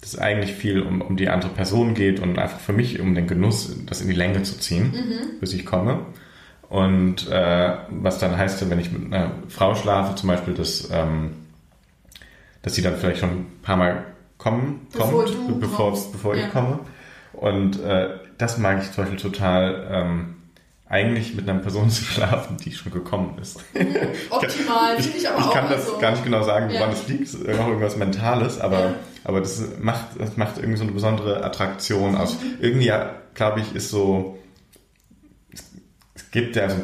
das 0.00 0.18
eigentlich 0.18 0.52
viel 0.52 0.82
um, 0.82 1.00
um 1.00 1.16
die 1.16 1.30
andere 1.30 1.50
Person 1.50 1.94
geht 1.94 2.20
und 2.20 2.38
einfach 2.38 2.60
für 2.60 2.74
mich 2.74 3.00
um 3.00 3.14
den 3.14 3.26
Genuss, 3.26 3.74
das 3.86 4.02
in 4.02 4.08
die 4.08 4.14
Länge 4.14 4.42
zu 4.42 4.58
ziehen, 4.58 4.92
bis 5.40 5.54
ich 5.54 5.64
komme. 5.64 6.00
Und 6.68 7.28
äh, 7.30 7.72
was 7.90 8.18
dann 8.18 8.36
heißt, 8.36 8.68
wenn 8.68 8.78
ich 8.78 8.90
mit 8.90 9.12
einer 9.12 9.30
Frau 9.48 9.74
schlafe, 9.74 10.14
zum 10.16 10.28
Beispiel, 10.28 10.54
dass, 10.54 10.90
ähm, 10.92 11.30
dass 12.62 12.74
sie 12.74 12.82
dann 12.82 12.96
vielleicht 12.96 13.20
schon 13.20 13.30
ein 13.30 13.46
paar 13.62 13.76
Mal 13.76 14.04
kommen, 14.38 14.86
Bevor 14.92 15.24
kommt, 15.24 15.60
bevor, 15.60 15.90
kommst. 15.90 16.12
bevor 16.12 16.36
Ja. 16.36 16.46
ich 16.46 16.52
komme. 16.52 16.80
Und 17.32 17.82
äh, 17.82 18.08
das 18.38 18.58
mag 18.58 18.82
ich 18.82 18.92
zum 18.92 19.04
Beispiel 19.04 19.20
total, 19.20 19.88
ähm, 19.90 20.33
eigentlich 20.94 21.34
mit 21.34 21.48
einer 21.48 21.58
Person 21.58 21.90
zu 21.90 22.04
schlafen, 22.04 22.56
die 22.64 22.70
schon 22.72 22.92
gekommen 22.92 23.36
ist. 23.42 23.58
Optimal, 24.30 24.96
finde 25.02 25.18
ich 25.18 25.28
aber 25.28 25.38
ich 25.40 25.44
auch. 25.46 25.52
kann 25.52 25.68
das 25.68 25.86
also, 25.86 25.98
gar 25.98 26.12
nicht 26.12 26.24
genau 26.24 26.42
sagen, 26.44 26.72
woran 26.72 26.92
es 26.92 27.08
liegt. 27.08 27.24
Es 27.24 27.34
ist 27.34 27.48
auch 27.58 27.66
irgendwas 27.66 27.96
Mentales, 27.96 28.60
aber, 28.60 28.78
Ja. 28.80 28.94
aber 29.24 29.40
das 29.40 29.60
macht, 29.80 30.06
das 30.18 30.36
macht 30.36 30.58
irgendwie 30.58 30.76
so 30.78 30.84
eine 30.84 30.92
besondere 30.92 31.42
Attraktion 31.44 32.14
aus. 32.14 32.36
Irgendwie, 32.60 32.92
glaube 33.34 33.60
ich, 33.60 33.74
ist 33.74 33.90
so, 33.90 34.38
es, 35.52 35.64
es 36.14 36.30
gibt 36.30 36.54
ja 36.54 36.70
so 36.70 36.76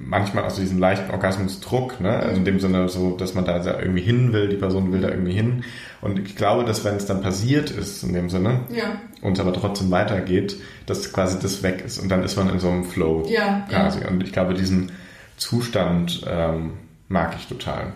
manchmal 0.00 0.44
auch 0.44 0.50
so 0.50 0.60
diesen 0.60 0.78
leichten 0.78 1.10
Orgasmusdruck, 1.10 2.00
ne? 2.00 2.10
Also 2.20 2.36
in 2.36 2.44
dem 2.44 2.60
Sinne 2.60 2.88
so, 2.88 3.16
dass 3.16 3.34
man 3.34 3.44
da 3.44 3.56
irgendwie 3.80 4.00
hin 4.02 4.32
will, 4.32 4.48
die 4.48 4.56
Person 4.56 4.92
will 4.92 5.00
da 5.00 5.08
irgendwie 5.08 5.32
hin. 5.32 5.64
Und 6.00 6.18
ich 6.20 6.36
glaube, 6.36 6.64
dass 6.64 6.84
wenn 6.84 6.94
es 6.94 7.06
dann 7.06 7.20
passiert 7.22 7.70
ist, 7.70 8.04
in 8.04 8.12
dem 8.12 8.30
Sinne, 8.30 8.60
Ja, 8.70 9.00
und 9.22 9.32
es 9.32 9.40
aber 9.40 9.52
trotzdem 9.52 9.90
weitergeht, 9.90 10.56
dass 10.86 11.12
quasi 11.12 11.38
das 11.40 11.62
weg 11.64 11.82
ist 11.84 11.98
und 11.98 12.08
dann 12.08 12.22
ist 12.22 12.36
man 12.36 12.48
in 12.50 12.60
so 12.60 12.68
einem 12.70 12.84
Flow 12.84 13.24
ja, 13.28 13.66
ja. 13.70 13.80
quasi. 13.82 14.04
Und 14.06 14.22
ich 14.22 14.32
glaube, 14.32 14.54
diesen 14.54 14.92
Zustand 15.36 16.22
ähm, 16.28 16.74
mag 17.08 17.34
ich 17.38 17.46
total. 17.46 17.92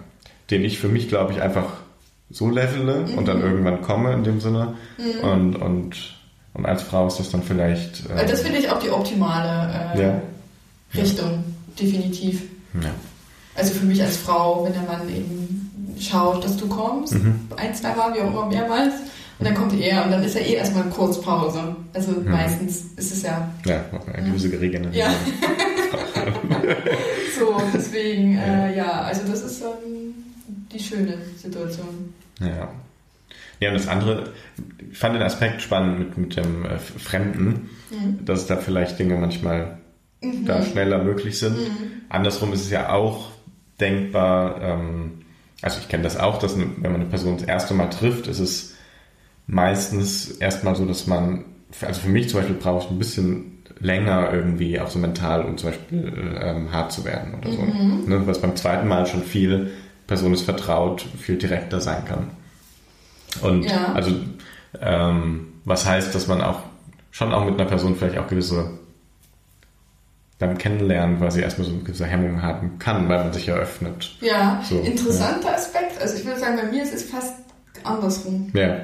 Den 0.51 0.65
ich 0.65 0.79
für 0.79 0.89
mich, 0.89 1.09
glaube 1.09 1.33
ich, 1.33 1.41
einfach 1.43 1.75
so 2.31 2.49
levele 2.51 3.03
und 3.03 3.21
Mhm. 3.21 3.25
dann 3.27 3.41
irgendwann 3.43 3.83
komme 3.83 4.13
in 4.15 4.25
dem 4.25 4.41
Sinne. 4.41 4.75
Und, 5.23 5.55
und, 5.57 6.17
und 6.55 6.67
als 6.67 6.83
Frau 6.83 7.07
ist 7.07 7.19
das 7.19 7.31
dann 7.31 7.43
vielleicht. 7.43 8.09
Weil 8.13 8.27
Das 8.27 8.43
finde 8.43 8.59
ich 8.59 8.71
auch 8.71 8.79
die 8.81 8.91
optimale 8.91 9.95
äh, 9.95 10.03
Ja. 10.03 10.21
Richtung, 10.95 11.45
definitiv. 11.81 12.43
ja. 12.83 12.91
Also 13.55 13.75
für 13.75 13.85
mich 13.85 14.01
als 14.03 14.17
Frau, 14.17 14.65
wenn 14.65 14.73
der 14.73 14.83
Mann 14.83 15.07
eben 15.11 15.95
schaut, 16.01 16.43
dass 16.43 16.57
du 16.57 16.67
kommst, 16.69 17.13
Mhm. 17.15 17.39
ein, 17.57 17.75
zwei 17.75 17.95
Mal, 17.95 18.15
wie 18.15 18.21
auch 18.21 18.29
immer, 18.31 18.47
mehrmals, 18.47 18.95
und 19.39 19.45
dann 19.47 19.55
kommt 19.55 19.79
er 19.79 20.05
und 20.07 20.11
dann 20.11 20.23
ist 20.25 20.35
ja 20.37 20.41
eh 20.41 20.55
erstmal 20.55 20.85
eine 20.85 20.91
Kurzpause. 20.93 21.77
Also 21.93 22.13
Mhm. 22.13 22.31
meistens 22.31 22.85
ist 22.97 23.13
es 23.13 23.23
ja 23.23 23.47
Ja, 23.67 23.85
eine 24.15 24.31
gewisse 24.31 24.59
Regeneration. 24.59 24.95
Ja. 24.95 25.13
so, 27.39 27.61
deswegen, 27.75 28.39
äh, 28.39 28.77
ja, 28.77 29.03
also 29.03 29.23
das 29.29 29.43
ist 29.43 29.63
ähm, 29.63 30.15
die 30.73 30.79
schöne 30.79 31.19
Situation. 31.37 32.15
Ja. 32.41 32.71
Ja, 33.61 33.69
und 33.69 33.75
das 33.75 33.87
andere, 33.87 34.31
ich 34.91 34.99
fand 34.99 35.15
den 35.15 35.23
Aspekt 35.23 35.63
spannend 35.63 35.99
mit, 35.99 36.19
mit 36.19 36.37
dem 36.37 36.65
äh, 36.65 36.79
Fremden, 36.79 37.71
Mhm. 37.91 38.25
dass 38.25 38.47
da 38.47 38.57
vielleicht 38.57 38.99
Dinge 38.99 39.17
manchmal 39.17 39.79
Mhm. 40.23 40.45
da 40.45 40.63
schneller 40.63 41.03
möglich 41.03 41.39
sind. 41.39 41.57
Andersrum 42.09 42.53
ist 42.53 42.63
es 42.63 42.71
ja 42.71 42.93
auch 42.93 43.31
denkbar, 43.81 44.61
ähm, 44.63 45.23
also 45.63 45.79
ich 45.81 45.89
kenne 45.89 46.03
das 46.03 46.17
auch, 46.19 46.39
dass 46.39 46.55
eine, 46.55 46.67
wenn 46.77 46.93
man 46.93 47.01
eine 47.01 47.11
Person 47.11 47.37
das 47.39 47.47
erste 47.47 47.75
Mal 47.75 47.89
trifft, 47.89 48.27
ist 48.27 48.39
es 48.39 48.75
meistens 49.47 50.31
erstmal 50.31 50.77
so, 50.77 50.85
dass 50.87 51.07
man, 51.07 51.45
also 51.81 52.01
für 52.01 52.09
mich 52.09 52.29
zum 52.29 52.41
Beispiel 52.41 52.57
brauche 52.57 52.85
ich 52.85 52.91
ein 52.91 52.99
bisschen 52.99 53.59
länger 53.81 54.33
irgendwie 54.33 54.79
auch 54.81 54.89
so 54.89 54.99
mental, 54.99 55.45
um 55.45 55.59
zum 55.59 55.71
Beispiel 55.71 56.39
ähm, 56.41 56.73
hart 56.73 56.93
zu 56.93 57.05
werden 57.05 57.35
oder 57.35 57.51
so. 57.53 57.63
Ne, 57.63 58.23
was 58.27 58.41
beim 58.41 58.55
zweiten 58.57 58.87
Mal 58.87 59.07
schon 59.07 59.23
viel, 59.23 59.71
Person 60.07 60.35
ist 60.35 60.43
vertraut, 60.43 61.05
viel 61.19 61.37
direkter 61.39 61.81
sein 61.81 62.05
kann. 62.05 62.31
Und 63.41 63.65
Ja. 63.65 63.93
also 63.93 64.13
ähm, 64.81 65.49
was 65.65 65.87
heißt, 65.87 66.15
dass 66.15 66.27
man 66.27 66.41
auch 66.41 66.61
schon 67.11 67.33
auch 67.33 67.45
mit 67.45 67.55
einer 67.59 67.69
Person 67.69 67.97
vielleicht 67.97 68.19
auch 68.19 68.27
gewisse 68.29 68.71
beim 70.43 70.59
Kennenlernen 70.59 71.19
quasi 71.19 71.41
erstmal 71.41 71.67
so 71.67 71.73
eine 71.73 71.83
gewisse 71.83 72.05
Hemmung 72.05 72.43
haben 72.43 72.79
kann, 72.79 73.09
weil 73.09 73.19
man 73.25 73.33
sich 73.33 73.47
ja 73.47 73.55
öffnet. 73.55 74.11
Ja, 74.21 74.61
So, 74.69 74.79
interessanter 74.81 75.55
Aspekt. 75.55 76.01
Also 76.01 76.17
ich 76.17 76.25
würde 76.27 76.41
sagen, 76.41 76.57
bei 76.57 76.71
mir 76.71 76.83
ist 76.83 76.93
es 76.95 77.05
fast 77.05 77.35
andersrum. 77.85 78.51
Ja. 78.53 78.77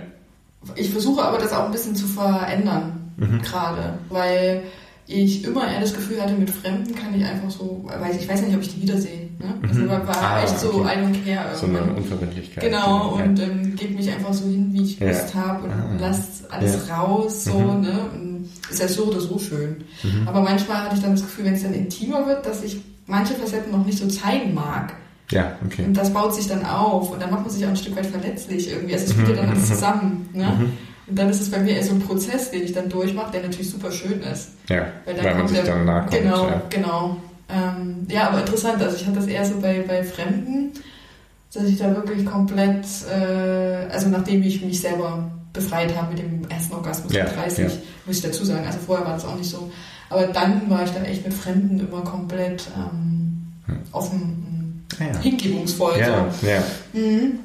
Ich 0.76 0.90
versuche 0.90 1.22
aber 1.22 1.38
das 1.38 1.52
auch 1.52 1.66
ein 1.66 1.72
bisschen 1.72 1.94
zu 1.94 2.06
verändern, 2.06 3.12
Mhm. 3.16 3.42
gerade, 3.42 3.98
weil 4.08 4.62
ich 5.06 5.44
immer 5.44 5.66
eher 5.70 5.80
das 5.80 5.94
Gefühl 5.94 6.20
hatte, 6.20 6.34
mit 6.34 6.50
Fremden 6.50 6.94
kann 6.94 7.14
ich 7.18 7.24
einfach 7.24 7.50
so, 7.50 7.84
weil 7.98 8.14
ich 8.14 8.28
weiß 8.28 8.40
ja 8.42 8.46
nicht, 8.46 8.56
ob 8.56 8.62
ich 8.62 8.74
die 8.74 8.82
wiedersehe. 8.82 9.28
Ne? 9.38 9.54
Also 9.66 9.80
Mhm. 9.82 9.88
war, 9.88 10.06
war 10.06 10.16
Ah, 10.20 10.42
echt 10.42 10.58
so 10.58 10.68
okay. 10.74 10.88
ein 10.90 11.04
und 11.04 11.14
her 11.14 11.44
So 11.54 11.66
eine. 11.66 11.80
Unverbindlichkeit. 11.82 12.62
Genau, 12.64 13.16
ja. 13.18 13.24
und 13.24 13.40
ähm, 13.40 13.74
gebe 13.76 13.94
mich 13.94 14.10
einfach 14.10 14.32
so 14.34 14.44
hin, 14.46 14.68
wie 14.72 14.82
ich 14.82 14.98
Ja. 14.98 15.08
Lust 15.08 15.34
habe 15.34 15.64
und 15.64 15.70
Ah. 15.70 15.96
lasst 16.00 16.50
alles 16.52 16.90
raus, 16.90 17.44
so, 17.44 17.58
Mhm. 17.58 17.80
ne? 17.80 18.00
Und 18.12 18.27
ist 18.70 18.80
ja 18.80 18.88
so 18.88 19.04
oder 19.06 19.20
so 19.20 19.38
schön. 19.38 19.84
Mhm. 20.02 20.26
Aber 20.28 20.40
manchmal 20.42 20.84
hatte 20.84 20.96
ich 20.96 21.02
dann 21.02 21.12
das 21.12 21.22
Gefühl, 21.22 21.44
wenn 21.46 21.54
es 21.54 21.62
dann 21.62 21.74
intimer 21.74 22.26
wird, 22.26 22.44
dass 22.46 22.62
ich 22.62 22.80
manche 23.06 23.34
Facetten 23.34 23.72
noch 23.72 23.84
nicht 23.84 23.98
so 23.98 24.06
zeigen 24.08 24.54
mag. 24.54 24.92
Ja, 25.30 25.52
okay. 25.64 25.84
Und 25.84 25.94
das 25.94 26.12
baut 26.12 26.34
sich 26.34 26.46
dann 26.48 26.64
auf 26.64 27.10
und 27.10 27.20
dann 27.20 27.30
macht 27.30 27.42
man 27.42 27.50
sich 27.50 27.64
auch 27.64 27.70
ein 27.70 27.76
Stück 27.76 27.96
weit 27.96 28.06
verletzlich 28.06 28.70
irgendwie. 28.70 28.94
Also 28.94 29.06
es 29.06 29.12
spielt 29.12 29.28
ja 29.28 29.34
dann 29.36 29.50
alles 29.50 29.68
zusammen, 29.68 30.28
ne? 30.32 30.52
Mhm. 30.58 30.72
Und 31.06 31.18
dann 31.18 31.30
ist 31.30 31.40
es 31.40 31.50
bei 31.50 31.58
mir 31.58 31.74
eher 31.76 31.84
so 31.84 31.92
ein 31.94 32.00
Prozess, 32.00 32.50
den 32.50 32.62
ich 32.64 32.72
dann 32.72 32.88
durchmache, 32.90 33.32
der 33.32 33.42
natürlich 33.42 33.70
super 33.70 33.90
schön 33.90 34.20
ist. 34.20 34.50
Ja, 34.68 34.86
Weil, 35.06 35.22
weil, 35.24 35.34
man 35.36 35.48
sich 35.48 35.56
der- 35.58 35.66
dann 35.74 35.84
nahe 35.86 36.00
kommt. 36.00 36.12
Genau, 36.12 36.46
Ja. 36.48 36.62
genau. 36.68 37.16
Ähm, 37.50 38.06
ja, 38.10 38.28
aber 38.28 38.40
interessant. 38.40 38.82
Also 38.82 38.96
ich 38.96 39.06
hatte 39.06 39.16
das 39.16 39.26
eher 39.26 39.42
so 39.44 39.54
bei, 39.60 39.82
bei 39.88 40.04
Fremden, 40.04 40.70
dass 41.54 41.64
ich 41.64 41.78
da 41.78 41.94
wirklich 41.96 42.26
komplett, 42.26 42.84
äh, 43.10 43.86
also 43.90 44.08
nachdem 44.10 44.42
ich 44.42 44.62
mich 44.62 44.80
selber 44.82 45.30
befreit 45.54 45.96
habe 45.96 46.10
mit 46.14 46.18
dem 46.22 46.42
ersten 46.50 46.74
Orgasmus 46.74 47.10
Ja, 47.12 47.24
mit 47.24 47.36
30, 47.36 47.58
ja. 47.58 47.70
Muss 48.08 48.16
ich 48.16 48.22
dazu 48.22 48.44
sagen. 48.44 48.66
Also 48.66 48.78
vorher 48.84 49.06
war 49.06 49.14
das 49.14 49.24
auch 49.24 49.36
nicht 49.36 49.48
so. 49.48 49.70
Aber 50.10 50.26
dann 50.26 50.68
war 50.68 50.82
ich 50.84 50.90
da 50.90 51.02
echt 51.02 51.24
mit 51.24 51.34
Fremden 51.34 51.78
immer 51.78 52.00
komplett 52.02 52.66
ähm, 52.76 53.46
Hm. 53.66 53.76
offen, 53.92 54.86
Ah, 54.98 55.04
ja. 55.12 55.20
hingebungsvoll. 55.20 55.92
Ja, 56.00 56.08
ja. 56.42 56.62
So. 56.92 56.98
Mhm. 56.98 57.38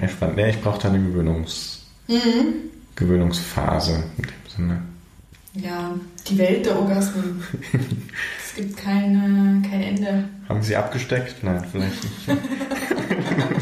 ja, 0.00 0.08
spannend. 0.08 0.38
Ja, 0.38 0.46
ich 0.48 0.60
brauche 0.60 0.80
da 0.80 0.88
eine 0.88 0.98
Gewöhnungs 0.98 1.82
Mhm. 2.08 2.70
Gewöhnungsphase 2.96 4.04
in 4.16 4.22
dem 4.22 4.32
Sinne. 4.56 4.82
Ja, 5.54 5.90
die 6.28 6.38
Welt 6.38 6.64
der 6.66 6.78
Orgasmen. 6.78 7.42
es 7.72 8.54
gibt 8.56 8.76
keine, 8.76 9.62
kein 9.68 9.82
Ende. 9.82 10.24
Haben 10.48 10.62
Sie 10.62 10.76
abgesteckt? 10.76 11.42
Nein, 11.42 11.64
vielleicht 11.70 12.02
nicht. 12.04 12.40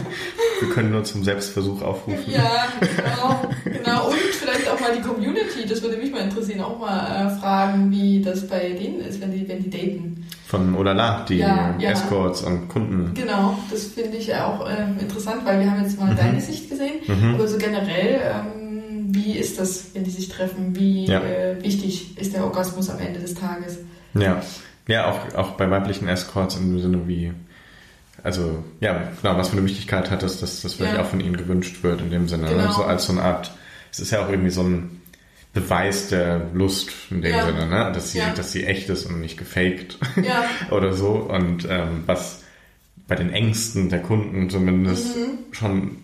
Wir 0.60 0.68
können 0.70 0.90
nur 0.92 1.04
zum 1.04 1.24
Selbstversuch 1.24 1.82
aufrufen. 1.82 2.32
Ja, 2.32 2.66
genau, 2.80 3.40
genau. 3.64 4.06
Und 4.08 4.14
vielleicht 4.16 4.68
auch 4.68 4.78
mal 4.80 4.92
die 4.96 5.02
Community, 5.02 5.66
das 5.68 5.82
würde 5.82 5.96
mich 5.96 6.10
mal 6.12 6.20
interessieren, 6.22 6.60
auch 6.60 6.78
mal 6.78 7.26
äh, 7.26 7.40
fragen, 7.40 7.90
wie 7.90 8.20
das 8.22 8.46
bei 8.46 8.70
denen 8.70 9.00
ist, 9.00 9.20
wenn 9.20 9.32
die, 9.32 9.46
wenn 9.48 9.62
die 9.62 9.70
daten. 9.70 10.26
Von 10.46 10.74
Olala, 10.76 11.24
die 11.28 11.38
Ja, 11.38 11.74
ja. 11.78 11.90
Escorts 11.90 12.42
und 12.42 12.68
Kunden. 12.68 13.12
Genau, 13.14 13.58
das 13.70 13.84
finde 13.86 14.16
ich 14.18 14.32
auch 14.34 14.68
ähm, 14.70 14.96
interessant, 15.00 15.44
weil 15.44 15.60
wir 15.60 15.70
haben 15.70 15.82
jetzt 15.82 15.98
mal 15.98 16.12
Mhm. 16.12 16.16
deine 16.16 16.40
Sicht 16.40 16.70
gesehen, 16.70 17.00
Mhm. 17.08 17.34
aber 17.34 17.48
so 17.48 17.58
generell, 17.58 18.20
ähm, 18.22 19.06
wie 19.14 19.32
ist 19.32 19.58
das, 19.58 19.86
wenn 19.94 20.04
die 20.04 20.10
sich 20.10 20.28
treffen? 20.28 20.76
Wie 20.76 21.06
Ja. 21.06 21.20
äh, 21.20 21.62
wichtig 21.62 22.16
ist 22.18 22.32
der 22.34 22.44
Orgasmus 22.44 22.90
am 22.90 22.98
Ende 23.00 23.20
des 23.20 23.34
Tages? 23.34 23.78
Ja, 24.14 24.40
ja 24.86 25.10
auch, 25.10 25.34
auch 25.36 25.50
bei 25.52 25.68
weiblichen 25.70 26.06
Escorts 26.08 26.56
im 26.56 26.78
Sinne 26.80 27.08
wie, 27.08 27.32
also 28.22 28.62
ja, 28.80 29.08
genau, 29.22 29.36
was 29.36 29.48
für 29.48 29.56
eine 29.58 29.66
Wichtigkeit 29.66 30.10
hat 30.10 30.22
das, 30.22 30.40
dass 30.40 30.62
das 30.62 30.74
vielleicht 30.74 30.94
Ja. 30.96 31.02
auch 31.02 31.08
von 31.08 31.20
ihnen 31.20 31.36
gewünscht 31.36 31.82
wird 31.82 32.00
in 32.00 32.10
dem 32.10 32.28
Sinne. 32.28 32.48
Genau. 32.48 32.66
Ne? 32.66 32.72
So 32.72 32.84
als 32.84 33.06
so 33.06 33.12
eine 33.12 33.22
Art, 33.22 33.52
es 33.92 34.00
ist 34.00 34.10
ja 34.12 34.24
auch 34.24 34.28
irgendwie 34.30 34.50
so 34.50 34.62
ein, 34.62 35.00
Beweis 35.52 36.08
der 36.08 36.48
Lust 36.52 36.90
in 37.10 37.22
dem 37.22 37.32
Ja. 37.32 37.46
Sinne, 37.46 37.66
ne? 37.68 37.92
dass, 37.94 38.10
sie, 38.10 38.18
Ja. 38.18 38.30
dass 38.34 38.50
sie 38.50 38.64
echt 38.64 38.88
ist 38.90 39.06
und 39.06 39.20
nicht 39.20 39.36
gefaked 39.38 39.98
oder 40.72 40.92
so. 40.94 41.10
Und 41.10 41.68
ähm, 41.70 42.02
was 42.06 42.42
bei 43.06 43.14
den 43.14 43.30
Ängsten 43.32 43.88
der 43.88 44.02
Kunden 44.02 44.50
zumindest 44.50 45.16
Mhm. 45.16 45.38
schon 45.52 45.96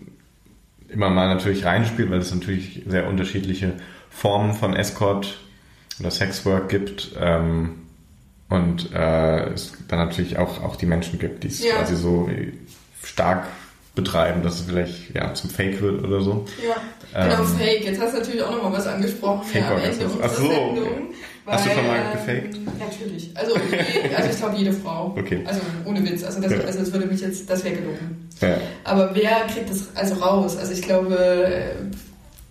immer 0.87 1.09
mal 1.09 1.27
natürlich 1.33 1.65
reinspielt, 1.65 2.09
weil 2.09 2.19
es 2.19 2.33
natürlich 2.33 2.83
sehr 2.87 3.07
unterschiedliche 3.07 3.73
Formen 4.09 4.53
von 4.53 4.73
Escort 4.73 5.37
oder 5.99 6.11
Sexwork 6.11 6.69
gibt. 6.69 7.11
Ähm, 7.19 7.71
und 8.51 8.91
äh, 8.93 9.49
es 9.53 9.73
dann 9.87 9.99
natürlich 9.99 10.37
auch, 10.37 10.61
auch 10.63 10.75
die 10.75 10.85
Menschen 10.85 11.17
gibt, 11.17 11.43
die 11.43 11.47
es 11.47 11.63
Ja. 11.63 11.75
quasi 11.77 11.95
so 11.95 12.29
stark 13.03 13.47
betreiben, 13.95 14.41
dass 14.43 14.55
es 14.55 14.61
vielleicht 14.61 15.13
ja, 15.15 15.33
zum 15.33 15.49
Fake 15.49 15.81
wird 15.81 16.03
oder 16.03 16.21
so. 16.21 16.45
Ja, 16.65 17.23
genau, 17.27 17.41
Ähm, 17.41 17.47
Fake. 17.57 17.83
Jetzt 17.83 17.99
hast 17.99 18.13
du 18.13 18.19
natürlich 18.19 18.41
auch 18.43 18.51
nochmal 18.55 18.73
was 18.73 18.87
angesprochen 18.87 19.41
hier 19.51 19.67
am 19.67 19.77
Ende 19.77 20.05
unserer 20.05 20.23
Ach 20.25 20.29
so, 20.29 20.41
Sendung. 20.47 20.77
okay. 20.77 20.91
Hast 21.47 21.65
du 21.65 21.69
schon 21.71 21.87
mal 21.87 21.97
ähm, 21.97 22.11
gefaked? 22.13 22.59
Natürlich. 22.79 23.31
Also, 23.35 23.55
je, 23.55 24.15
also 24.15 24.29
ich 24.29 24.37
glaube 24.37 24.55
jede 24.57 24.71
Frau. 24.73 25.15
Okay. 25.17 25.39
Also 25.45 25.59
ohne 25.85 26.03
Witz. 26.07 26.23
Also 26.23 26.39
das, 26.39 26.51
Ja. 26.53 26.59
also 26.59 26.79
das 26.79 26.93
würde 26.93 27.07
mich 27.07 27.19
jetzt, 27.19 27.49
das 27.49 27.63
wäre 27.65 27.75
gelogen. 27.75 28.29
Ja. 28.39 28.57
Aber 28.85 29.11
wer 29.13 29.41
kriegt 29.53 29.69
das 29.69 29.89
also 29.95 30.13
raus? 30.15 30.55
Also 30.55 30.71
ich 30.71 30.81
glaube, 30.83 31.75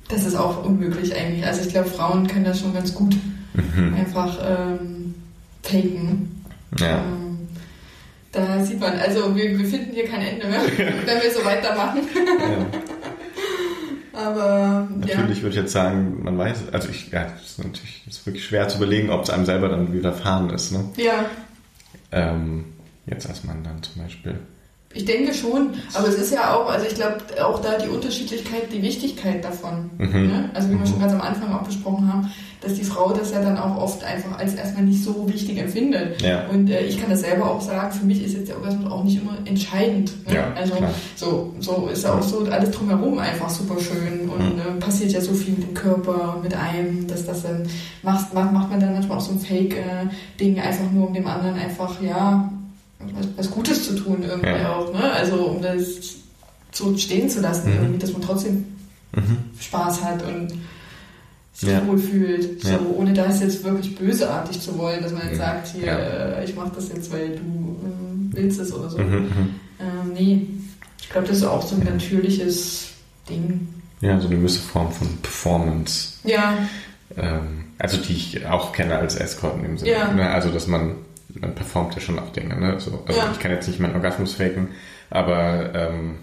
das 0.09 0.27
ist 0.27 0.35
auch 0.35 0.65
unmöglich 0.65 1.15
eigentlich. 1.15 1.47
Also 1.47 1.63
ich 1.63 1.69
glaube, 1.71 1.89
Frauen 1.89 2.27
können 2.27 2.45
das 2.45 2.61
schon 2.61 2.75
ganz 2.75 2.93
gut 2.95 3.15
Mhm. 3.53 3.95
einfach 3.95 4.39
ähm, 4.45 5.00
faken. 5.63 6.45
Ja. 6.79 6.99
Ähm, 6.99 7.49
da 8.33 8.65
sieht 8.65 8.79
man, 8.81 8.93
also 8.99 9.35
wir, 9.35 9.59
wir 9.59 9.67
finden 9.67 9.93
hier 9.93 10.07
kein 10.07 10.21
Ende 10.21 10.47
mehr, 10.47 10.61
wenn 10.77 11.23
wir 11.23 11.31
so 11.31 11.45
weitermachen. 11.45 12.01
ja. 12.15 12.67
Aber 14.13 14.89
Natürlich 14.97 15.41
würde 15.41 15.51
ich 15.51 15.63
jetzt 15.63 15.73
sagen, 15.73 16.23
man 16.23 16.37
weiß, 16.37 16.73
also 16.73 16.89
ich, 16.89 17.11
ja, 17.11 17.25
das 17.25 17.43
ist 17.53 17.59
natürlich 17.59 18.03
ist 18.07 18.27
wirklich 18.27 18.45
schwer 18.45 18.69
zu 18.69 18.77
überlegen, 18.79 19.09
ob 19.09 19.23
es 19.23 19.31
einem 19.31 19.47
selber 19.47 19.69
dann 19.69 19.93
widerfahren 19.93 20.51
ist. 20.51 20.73
Ne? 20.73 20.85
ja, 20.97 21.05
ja, 21.05 21.25
Ähm, 22.13 22.65
jetzt 23.07 23.29
als 23.29 23.45
Mann 23.45 23.63
dann 23.63 23.83
zum 23.83 24.03
Beispiel. 24.03 24.39
Ich 24.93 25.05
denke 25.05 25.33
schon. 25.35 25.71
Aber 25.95 26.09
es 26.09 26.17
ist 26.17 26.33
ja 26.33 26.55
auch, 26.55 26.69
also 26.69 26.85
ich 26.87 26.95
glaube 26.95 27.19
auch 27.45 27.61
da 27.63 27.79
die 27.79 27.89
Unterschiedlichkeit, 27.89 28.73
die 28.73 28.83
Wichtigkeit 28.83 29.45
davon. 29.45 29.91
Mhm. 29.99 30.27
Ne? 30.27 30.51
Also 30.55 30.69
wie 30.69 30.73
wir 30.73 30.81
Mhm. 30.81 30.87
schon 30.87 31.01
ganz 31.01 31.13
am 31.13 31.21
Anfang 31.21 31.53
auch 31.55 31.63
besprochen 31.63 32.13
haben, 32.13 32.31
dass 32.61 32.75
die 32.75 32.85
Frau 32.85 33.13
das 33.13 33.31
ja 33.31 33.41
dann 33.41 33.57
auch 33.57 33.77
oft 33.81 34.05
einfach 34.05 34.39
als 34.39 34.55
erstmal 34.55 34.83
nicht 34.85 35.03
so 35.03 35.27
wichtig 35.33 35.57
empfindet. 35.59 36.21
Ja. 36.21 36.47
Und 36.49 36.69
äh, 36.69 36.83
ich 36.85 37.01
kann 37.01 37.09
das 37.09 37.21
selber 37.21 37.51
auch 37.51 37.61
sagen, 37.61 37.91
für 37.93 38.05
mich 38.05 38.23
ist 38.23 38.35
jetzt 38.35 38.49
der 38.49 38.57
Orgasmus 38.57 38.91
auch 38.93 39.05
nicht 39.05 39.23
immer 39.23 39.39
entscheidend. 39.47 40.13
Ne? 40.29 40.35
Ja, 40.35 40.53
also 40.55 40.75
klar. 40.75 40.91
so, 41.17 41.55
so 41.61 41.89
ist 41.91 42.05
auch 42.05 42.21
so 42.21 42.45
alles 42.51 42.71
drumherum 42.73 43.19
einfach 43.19 43.49
super 43.49 43.81
schön 43.81 44.29
und 44.29 44.57
Mhm. 44.57 44.61
äh, 44.77 44.81
passiert 44.81 45.13
ja 45.13 45.21
so 45.21 45.33
viel 45.33 45.55
mit 45.55 45.69
dem 45.69 45.75
Körper, 45.75 46.39
mit 46.43 46.53
einem, 46.55 47.07
dass 47.07 47.25
das 47.25 47.45
dann 47.45 47.63
macht, 48.03 48.35
macht, 48.35 48.53
macht 48.53 48.71
man 48.71 48.81
dann 48.81 48.93
manchmal 48.93 49.19
auch 49.19 49.23
so 49.23 49.33
ein 49.33 49.39
Fake-Ding 49.41 50.59
einfach 50.61 50.91
nur, 50.91 51.07
um 51.09 51.15
dem 51.15 51.27
anderen 51.27 51.55
einfach, 51.55 52.03
ja, 52.03 52.53
was, 53.15 53.27
was 53.37 53.51
Gutes 53.51 53.85
zu 53.87 53.95
tun 53.97 54.23
irgendwie 54.23 54.49
Ja. 54.51 54.75
auch, 54.77 54.93
ne? 54.93 55.11
Also 55.13 55.37
um 55.47 55.63
das 55.63 55.81
so 56.73 56.97
stehen 56.97 57.29
zu 57.29 57.41
lassen, 57.41 57.71
Mhm. 57.71 57.83
irgendwie, 57.83 57.99
dass 57.99 58.13
man 58.13 58.23
trotzdem 58.23 58.65
Mhm. 59.13 59.39
Spaß 59.59 60.05
hat 60.05 60.23
und 60.25 60.53
sich 61.53 61.69
Ja. 61.69 61.87
wohl 61.87 61.99
fühlt, 61.99 62.63
so, 62.63 62.69
Ja. 62.71 62.81
ohne 62.95 63.13
das 63.13 63.41
jetzt 63.41 63.65
wirklich 63.65 63.95
bösartig 63.97 64.61
zu 64.61 64.79
wollen, 64.79 65.03
dass 65.03 65.13
man 65.13 65.23
jetzt 65.23 65.33
Mhm. 65.33 65.39
sagt, 65.39 65.69
hier, 65.69 65.89
äh, 65.99 66.45
ich 66.45 66.55
mache 66.55 66.71
das 66.75 66.89
jetzt, 66.91 67.13
weil 67.13 67.31
du 67.31 67.77
ähm, 67.85 68.31
willst 68.33 68.61
es 68.61 68.73
oder 68.73 68.89
so. 68.89 68.99
Mhm. 68.99 69.15
Mhm. 69.15 69.55
Ähm, 69.81 70.13
nee, 70.15 70.47
ich 71.01 71.09
glaube, 71.11 71.27
das 71.27 71.39
ist 71.39 71.45
auch 71.45 71.63
so 71.67 71.75
ein 71.77 71.85
natürliches 71.85 72.89
Ding. 73.29 73.69
Ja, 74.01 74.19
so 74.21 74.29
eine 74.29 74.37
gewisse 74.37 74.61
Form 74.61 74.91
von 74.93 75.09
Performance. 75.23 76.15
Ja, 76.25 76.59
Ähm, 77.17 77.65
also 77.79 77.97
die 77.97 78.13
ich 78.13 78.47
auch 78.47 78.71
kenne 78.73 78.95
als 78.97 79.17
Escort 79.17 79.57
in 79.57 79.63
dem 79.65 79.79
Sinne. 79.79 79.91
Ja. 79.91 80.13
Ne? 80.13 80.31
Also 80.31 80.51
dass 80.51 80.69
man, 80.69 80.93
man 81.41 81.55
performt 81.55 81.95
ja 81.95 82.01
schon 82.01 82.19
auch 82.19 82.31
Dinge. 82.31 82.59
Ne? 82.59 82.81
So, 82.81 83.03
also 83.07 83.19
Ja. 83.21 83.29
ich 83.33 83.39
kann 83.39 83.51
jetzt 83.51 83.69
nicht 83.69 83.81
meinen 83.81 83.95
Orgasmus 83.95 84.35
faken, 84.35 84.69
aber 85.11 85.75
ähm, 85.75 86.19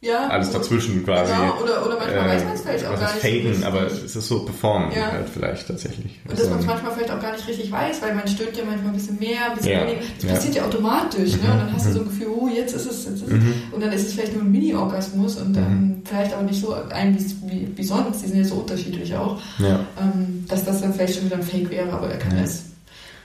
ja. 0.00 0.28
alles 0.28 0.50
dazwischen 0.50 1.02
quasi. 1.04 1.32
Genau, 1.32 1.62
oder, 1.62 1.86
oder 1.86 1.96
manchmal 1.98 2.28
weiß 2.28 2.44
man 2.44 2.52
es 2.54 2.60
äh, 2.60 2.62
vielleicht 2.64 2.86
auch 2.86 3.00
gar 3.00 3.16
ist 3.16 3.24
nicht. 3.24 3.34
richtig. 3.46 3.66
aber 3.66 3.86
es 3.86 4.14
ist 4.16 4.28
so 4.28 4.44
performen 4.44 4.92
Ja. 4.92 5.12
halt 5.12 5.28
vielleicht 5.32 5.66
tatsächlich. 5.66 6.20
Und 6.28 6.38
dass 6.38 6.50
man 6.50 6.58
es 6.58 6.66
Also, 6.66 6.66
manchmal 6.66 6.92
vielleicht 6.92 7.10
auch 7.10 7.20
gar 7.22 7.32
nicht 7.32 7.48
richtig 7.48 7.72
weiß, 7.72 8.02
weil 8.02 8.14
man 8.14 8.28
stöhnt 8.28 8.54
ja 8.56 8.64
manchmal 8.66 8.88
ein 8.92 8.96
bisschen 8.96 9.18
mehr, 9.18 9.50
ein 9.50 9.56
bisschen 9.56 9.72
Ja, 9.72 9.80
weniger. 9.86 10.00
Das 10.16 10.24
ja. 10.28 10.34
passiert 10.34 10.54
ja 10.56 10.64
automatisch, 10.66 11.32
ne? 11.32 11.38
Mhm, 11.44 11.50
Und 11.52 11.58
dann 11.58 11.72
hast 11.72 11.84
du 11.86 11.88
mhm. 11.90 11.94
so 11.94 12.00
ein 12.00 12.04
Gefühl, 12.06 12.26
oh, 12.38 12.48
jetzt 12.48 12.74
ist 12.74 12.86
es, 12.86 13.04
jetzt 13.06 13.14
ist 13.22 13.22
es. 13.22 13.32
Mhm. 13.32 13.54
Und 13.72 13.82
dann 13.82 13.92
ist 13.92 14.06
es 14.06 14.12
vielleicht 14.12 14.34
nur 14.34 14.42
ein 14.42 14.52
Mini-Orgasmus 14.52 15.36
und 15.36 15.54
dann 15.54 16.02
vielleicht 16.04 16.34
aber 16.34 16.42
nicht 16.42 16.60
so 16.60 16.74
ein 16.74 17.16
wie, 17.46 17.68
wie, 17.74 17.82
sonst, 17.84 18.22
die 18.22 18.28
sind 18.28 18.36
ja 18.38 18.44
so 18.44 18.56
unterschiedlich 18.56 19.14
auch, 19.16 19.40
ja. 19.58 19.80
ähm, 19.98 20.44
dass 20.48 20.64
das 20.66 20.82
dann 20.82 20.92
vielleicht 20.92 21.14
schon 21.16 21.24
wieder 21.24 21.36
ein 21.36 21.42
Fake 21.42 21.70
wäre, 21.70 21.90
aber 21.92 22.10
er 22.10 22.18
kann 22.18 22.36
Ja. 22.36 22.42
es. 22.44 22.64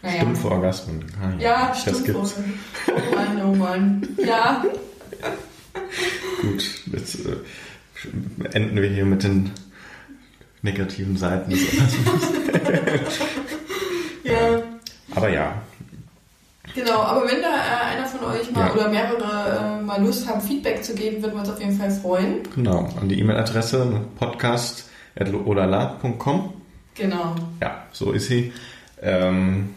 Naja. 0.02 0.22
Stumpfe 0.22 0.50
Orgasmen. 0.52 1.06
Ah, 1.22 1.32
Ja, 1.40 1.68
das 1.70 1.82
stimmt. 1.82 2.06
gibt's. 2.06 2.36
Oh 2.88 3.16
Mann, 3.16 3.42
oh 3.46 3.54
Mann. 3.56 4.08
Ja, 4.18 4.64
Gut, 6.42 6.64
jetzt 6.94 7.16
äh, 7.26 7.36
enden 8.54 8.82
wir 8.82 8.90
hier 8.90 9.06
mit 9.06 9.24
den 9.24 9.52
negativen 10.62 11.18
Seiten 11.18 11.50
des 11.52 11.62
Orgasmus. 11.74 12.32
ja. 14.24 14.62
Aber 15.16 15.30
ja, 15.30 15.54
Genau, 16.76 17.02
aber 17.02 17.28
wenn 17.28 17.42
da 17.42 17.56
äh, 17.58 17.96
einer 17.98 18.06
von 18.06 18.24
euch 18.30 18.52
mal 18.52 18.68
Ja. 18.68 18.74
oder 18.74 18.88
mehrere 18.90 19.80
äh, 19.80 19.82
mal 19.84 20.00
Lust 20.02 20.28
haben, 20.30 20.40
Feedback 20.40 20.84
zu 20.84 20.94
geben, 20.94 21.20
würden 21.22 21.34
wir 21.34 21.40
uns 21.42 21.50
auf 21.50 21.60
jeden 21.60 21.76
Fall 21.78 21.90
freuen. 21.92 22.44
genau. 22.56 22.88
An 23.02 23.10
die 23.10 23.20
E-Mail-Adresse 23.20 24.00
podcast.olala.com. 24.20 26.54
Genau. 26.96 27.36
Ja, 27.62 27.84
so 27.92 28.12
ist 28.12 28.28
sie. 28.28 28.54
Ähm, 29.02 29.70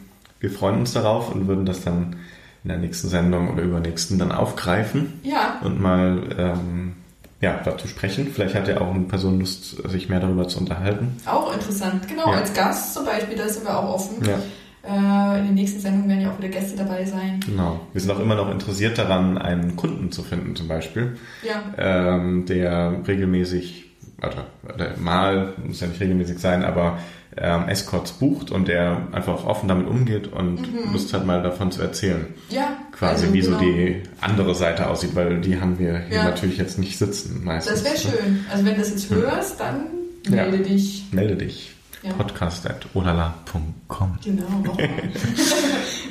wir 0.43 0.51
freuen 0.51 0.81
uns 0.81 0.93
darauf 0.93 1.35
und 1.35 1.49
würden 1.49 1.65
das 1.65 1.83
dann 1.83 2.17
in 2.65 2.69
der 2.69 2.79
nächsten 2.79 3.09
Sendung 3.09 3.49
oder 3.55 3.63
übernächsten 3.63 4.19
dann 4.19 4.31
aufgreifen 4.33 5.15
Ja, 5.23 5.59
und 5.65 5.81
mal 5.81 6.23
ähm, 6.39 6.93
ja, 7.41 7.59
dazu 7.65 7.89
sprechen. 7.89 8.29
Vielleicht 8.33 8.55
hat 8.55 8.69
ja 8.69 8.81
auch 8.81 8.95
eine 8.95 9.05
Person 9.05 9.41
Lust, 9.41 9.77
sich 9.91 10.09
mehr 10.09 10.21
darüber 10.21 10.47
zu 10.47 10.59
unterhalten. 10.61 11.17
auch 11.27 11.53
interessant. 11.53 12.07
Genau, 12.07 12.31
Ja. 12.31 12.39
als 12.39 12.53
Gast 12.55 12.95
zum 12.95 13.05
Beispiel, 13.07 13.37
da 13.37 13.49
sind 13.49 13.65
wir 13.65 13.77
auch 13.79 13.95
offen. 13.95 14.17
Ja, 14.25 14.39
Äh, 14.85 15.39
in 15.41 15.47
den 15.47 15.55
nächsten 15.55 15.79
Sendungen 15.81 16.09
werden 16.09 16.23
ja 16.23 16.31
auch 16.33 16.39
wieder 16.39 16.49
Gäste 16.49 16.77
dabei 16.77 17.05
sein. 17.05 17.39
genau. 17.47 17.79
Wir 17.93 18.01
sind 18.01 18.11
auch 18.11 18.19
immer 18.19 18.35
noch 18.35 18.51
interessiert 18.51 18.99
daran, 18.99 19.39
einen 19.39 19.77
Kunden 19.77 20.11
zu 20.11 20.23
finden 20.25 20.57
zum 20.57 20.67
Beispiel, 20.67 21.17
Ja, 21.43 21.63
ähm, 21.79 22.47
der 22.47 22.97
regelmäßig, 23.07 23.91
oder, 24.19 24.47
oder 24.75 24.97
mal, 24.99 25.53
muss 25.65 25.81
ja 25.81 25.87
nicht 25.87 26.01
regelmäßig 26.01 26.39
sein, 26.39 26.65
aber 26.65 26.99
ähm, 27.37 27.69
Escorts 27.69 28.13
bucht 28.13 28.51
und 28.51 28.69
der 28.69 29.09
einfach 29.13 29.45
offen 29.47 29.69
damit 29.69 29.87
umgeht 29.89 30.29
und 30.33 30.61
Lust 30.93 31.13
hat, 31.15 31.25
mal 31.27 31.43
davon 31.43 31.73
zu 31.73 31.81
erzählen. 31.83 32.27
ja. 32.51 32.77
Quasi 32.93 33.25
also 33.25 33.35
wie 33.35 33.43
so 33.43 33.51
genau. 33.53 33.63
die 33.63 34.03
andere 34.21 34.55
Seite 34.55 34.89
aussieht, 34.89 35.15
weil 35.15 35.41
die 35.41 35.59
haben 35.61 35.79
wir 35.79 36.01
hier 36.09 36.19
Ja. 36.19 36.25
natürlich 36.25 36.59
jetzt 36.59 36.79
nicht 36.79 36.99
sitzen 36.99 37.43
meistens. 37.43 37.83
Das 37.83 37.85
wäre 37.85 37.97
schön. 37.97 38.45
Also 38.51 38.65
wenn 38.65 38.75
du 38.75 38.81
das 38.81 38.91
jetzt 38.91 39.11
hörst, 39.11 39.59
dann 39.61 39.87
Ja. 40.29 40.43
melde 40.47 40.59
dich. 40.59 41.07
Melde 41.11 41.37
dich. 41.37 41.71
Ja. 42.03 42.13
Podcast.olala.com 42.15 44.19
Genau, 44.25 44.45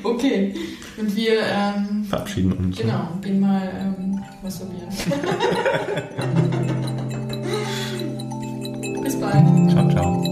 okay. 0.03 0.55
Und 0.97 1.15
wir, 1.15 1.39
ähm, 1.41 2.05
Verabschieden 2.05 2.53
uns. 2.53 2.77
genau, 2.77 3.09
gehen 3.21 3.39
mal 3.41 3.69
ähm, 3.99 4.19
masturbieren. 4.41 4.87
Bis 9.03 9.19
bald. 9.19 9.71
Ciao, 9.71 9.89
ciao. 9.89 10.30